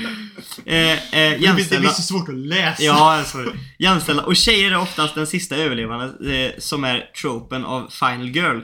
[0.66, 1.80] Eh, eh, blir- det jämställda.
[1.80, 2.82] blir så svårt att läsa.
[2.82, 3.50] Ja, sorry.
[3.78, 4.22] Jämställda.
[4.22, 8.60] Och tjejer är oftast den sista överlevande eh, som är tropen av Final Girl.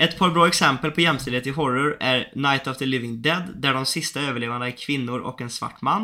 [0.00, 3.74] Ett par bra exempel på jämställdhet i horror är Night of the Living Dead, där
[3.74, 6.02] de sista överlevande är kvinnor och en svart man.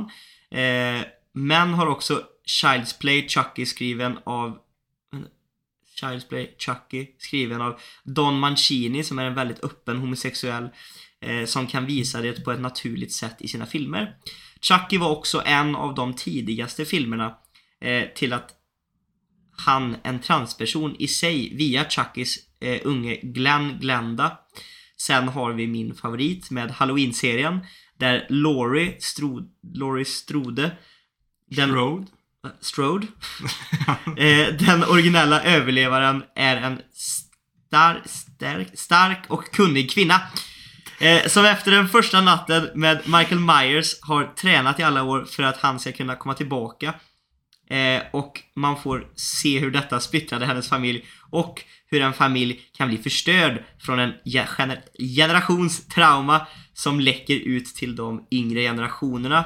[0.54, 1.02] Eh,
[1.34, 2.22] män har också
[2.62, 4.56] Child's Play Chucky skriven av
[6.00, 10.68] Child's Play Chucky skriven av Don Mancini som är en väldigt öppen homosexuell
[11.20, 14.16] eh, som kan visa det på ett naturligt sätt i sina filmer.
[14.60, 17.34] Chucky var också en av de tidigaste filmerna
[17.80, 18.50] eh, till att
[19.56, 24.38] han, en transperson i sig, via Chuckys eh, unge Glenn Glenda.
[24.96, 27.60] Sen har vi min favorit med Halloween-serien
[27.98, 29.42] där Laurie, Stro,
[29.74, 30.76] Laurie Strode
[31.50, 32.06] den, Strode?
[32.44, 33.06] Eh, Strode
[34.16, 40.20] eh, Den originella överlevaren är en star, stark, stark och kunnig kvinna.
[41.00, 45.42] Eh, som efter den första natten med Michael Myers har tränat i alla år för
[45.42, 46.94] att han ska kunna komma tillbaka.
[48.12, 52.98] Och man får se hur detta splittrade hennes familj och hur en familj kan bli
[52.98, 54.82] förstörd från en gener-
[55.16, 59.44] generations trauma som läcker ut till de yngre generationerna.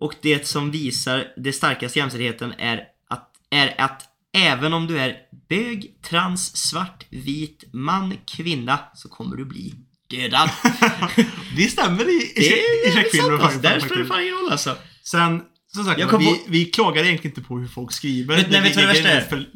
[0.00, 4.02] Och det som visar det starkaste jämställdheten är att, är att
[4.36, 5.16] även om du är
[5.48, 9.74] bög, trans, svart, vit, man, kvinna så kommer du bli
[10.10, 10.50] dödad.
[11.56, 13.38] Det stämmer i, i, Det i alltså.
[13.38, 13.62] faktiskt.
[13.62, 14.76] Där spelar det fan ingen roll alltså.
[15.04, 15.42] Sen,
[15.74, 18.36] som sagt, vi, på- vi klagar egentligen inte på hur folk skriver.
[18.36, 19.20] Vet- nej, vet du vad det värsta är?
[19.20, 19.46] För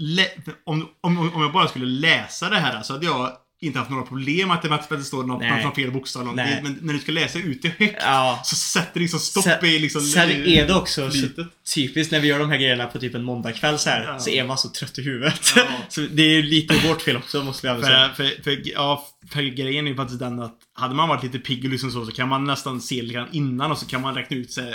[0.64, 4.02] om, om, om jag bara skulle läsa det här så hade jag inte haft några
[4.02, 6.34] problem att det, att det står någon fel bokstav.
[6.34, 6.60] Nej.
[6.62, 8.40] Men när du ska läsa ut det högt Ja.
[8.44, 10.00] så sätter det liksom stopp Sen- i liksom...
[10.02, 11.26] Sen är det också så
[11.74, 14.18] typiskt när vi gör de här grejerna på typ en måndagkväll så här Ja.
[14.18, 15.40] så är man så trött i huvudet.
[15.56, 15.62] Ja.
[15.88, 18.10] så det är lite vårt fel också måste ändå säga.
[18.16, 21.38] För, för, för, ja, för grejen är ju faktiskt den att hade man varit lite
[21.38, 24.00] pigg och liksom så, så kan man nästan se lite grann innan och så kan
[24.00, 24.74] man räkna ut sig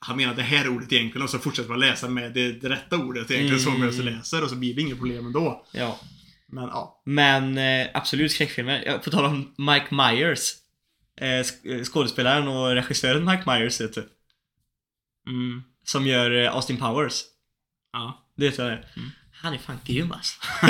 [0.00, 2.96] han menar det här ordet egentligen och så fortsätter man läsa med det, det rätta
[2.96, 3.80] ordet egentligen så Mm.
[3.80, 5.66] man så läser och så blir det inget problem ändå.
[5.72, 6.00] Ja.
[6.52, 7.02] Men ja.
[7.06, 8.98] Men eh, absolut skräckfilmer.
[9.04, 10.52] På tal om Mike Myers.
[11.20, 14.08] Eh, sk- eh, skådespelaren och regissören Mike Myers du.
[15.28, 15.62] Mm.
[15.84, 17.22] Som gör eh, Austin Powers.
[17.92, 18.30] Ja.
[18.36, 18.88] Det vet jag det.
[19.32, 20.40] Han är fan grym alltså.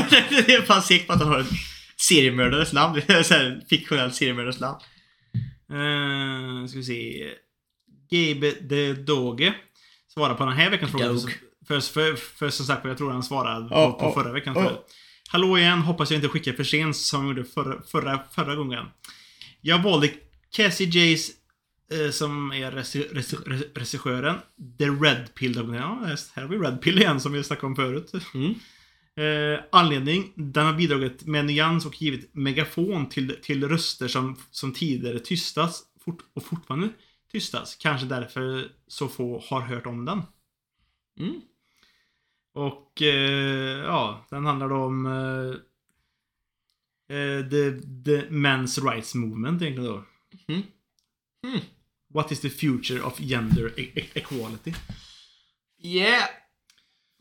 [0.47, 1.47] det är fan säker på att han har en
[1.97, 3.03] seriemördares namn.
[3.07, 4.79] Så här, fiktionellt seriemördares namn.
[5.73, 7.29] Uh, ska vi se.
[8.11, 9.55] Gabe de Doge
[10.15, 11.07] svarar på den här veckans fråga.
[11.09, 11.21] För,
[11.67, 14.55] för, för, för som sagt, jag tror han svarade på, Ja, på ja, förra veckan.
[14.57, 14.85] ja.
[15.31, 18.87] Hallå igen, hoppas jag inte skickar för sent som jag gjorde förra, förra, förra gången.
[19.61, 20.11] Jag valde
[20.51, 21.31] Cassie Jays
[21.93, 24.37] eh, som är regi- regi- regissören.
[24.79, 25.55] The Red Pill.
[25.75, 25.99] Ja,
[26.35, 28.13] här har vi Red Pill igen som vi snackade om förut.
[28.35, 28.55] Mm.
[29.17, 30.33] Eh, anledning.
[30.37, 35.83] Den har bidragit med nyans och givit megafon till, till röster som, som tidigare tystats
[36.05, 36.89] fort, och fortfarande
[37.33, 37.77] tystas.
[37.77, 40.23] Kanske därför så få har hört om den.
[41.21, 41.41] Mm.
[42.59, 45.55] Och eh, ja, den handlar om eh,
[47.17, 50.05] eh, the, the Men's Rights Movement egentligen då.
[50.49, 50.63] Mm.
[51.47, 51.61] Mm.
[52.15, 54.75] What is the future of gender e- e- equality?
[55.79, 56.25] Yeah!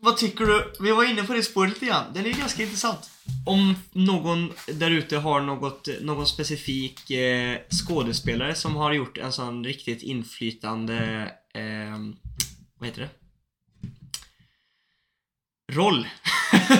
[0.01, 0.73] Vad tycker du?
[0.80, 2.14] Vi var inne på det spåret lite grann.
[2.14, 3.09] Den är ju ganska intressant.
[3.45, 9.64] Om någon där ute har något, någon specifik eh, skådespelare som har gjort en sån
[9.64, 11.99] riktigt inflytande, eh,
[12.80, 13.27] vad heter det?
[15.72, 16.07] Roll.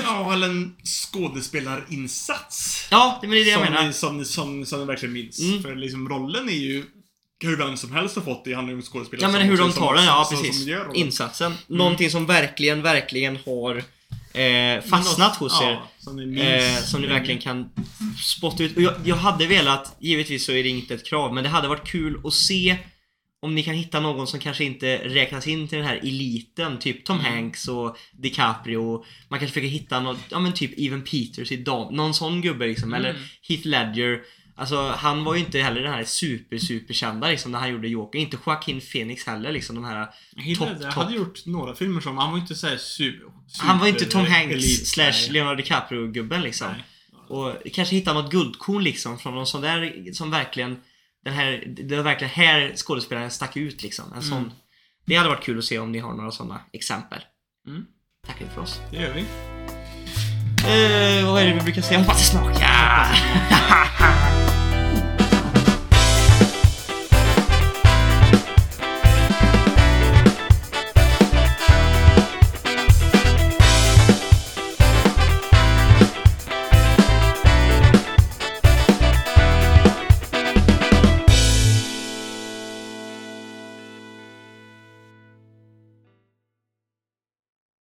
[0.04, 2.88] ja, eller en skådespelarinsats.
[2.92, 3.88] Ja, det är det jag som, menar.
[3.88, 5.40] Ni, som, ni- som, som ni verkligen minns.
[5.40, 5.64] Mm.
[5.64, 6.84] För liksom rollen är ju
[7.44, 9.58] hur vem som helst har fått det handlar ju om skådespelare Ja men som- hur
[9.58, 10.68] de som- tar den, ja som- som precis.
[10.68, 10.96] rollen.
[10.96, 11.54] Insatsen.
[11.68, 13.84] Någonting som verkligen, verkligen har
[14.34, 15.72] eh, fastnat hos er.
[15.72, 16.42] Ja, som ni minns.
[16.44, 17.70] Eh, som ni verkligen kan
[18.24, 18.76] spotta ut.
[18.78, 21.68] Och jag, jag hade velat, givetvis så är det inte ett krav, men det hade
[21.68, 22.78] varit kul att se
[23.48, 27.06] om ni kan hitta någon som kanske inte räknas in till den här eliten, typ
[27.06, 27.32] Tom Mm.
[27.34, 29.06] Hanks och DiCaprio.
[29.30, 32.68] Man kanske försöker hitta något, ja men typ Evan Peters i dam, någon sån gubbe
[32.68, 32.94] liksom.
[32.94, 33.00] Mm.
[33.00, 33.16] Eller
[33.48, 34.22] Heath Ledger.
[34.56, 37.88] Alltså han var ju inte heller den här super super kända liksom när han gjorde
[37.88, 38.20] Joker.
[38.20, 40.14] Inte Joaquin Phoenix heller liksom de här topp,
[40.70, 40.94] Ledger topp.
[40.94, 44.26] hade gjort några filmer som, han var inte såhär super, super Han var inte Tom
[44.26, 44.88] Hanks elit.
[44.88, 45.30] slash Nej.
[45.32, 46.68] Leonardo DiCaprio-gubben liksom.
[46.72, 46.84] Nej.
[47.30, 50.78] Och kanske hitta något guldkorn liksom från någon sån där som verkligen
[51.28, 54.14] den här, det var verkligen här skådespelaren stack ut liksom.
[54.16, 54.38] En sån.
[54.38, 54.52] Mm.
[55.06, 57.20] Det hade varit kul att se om ni har några sådana exempel.
[57.68, 57.86] Mm.
[58.28, 58.82] Tackar för oss.
[58.92, 59.22] Det gör vi.
[59.22, 59.26] Eh,
[61.32, 62.00] vad är det vi brukar säga?
[62.00, 63.08] Hoppas det smakar!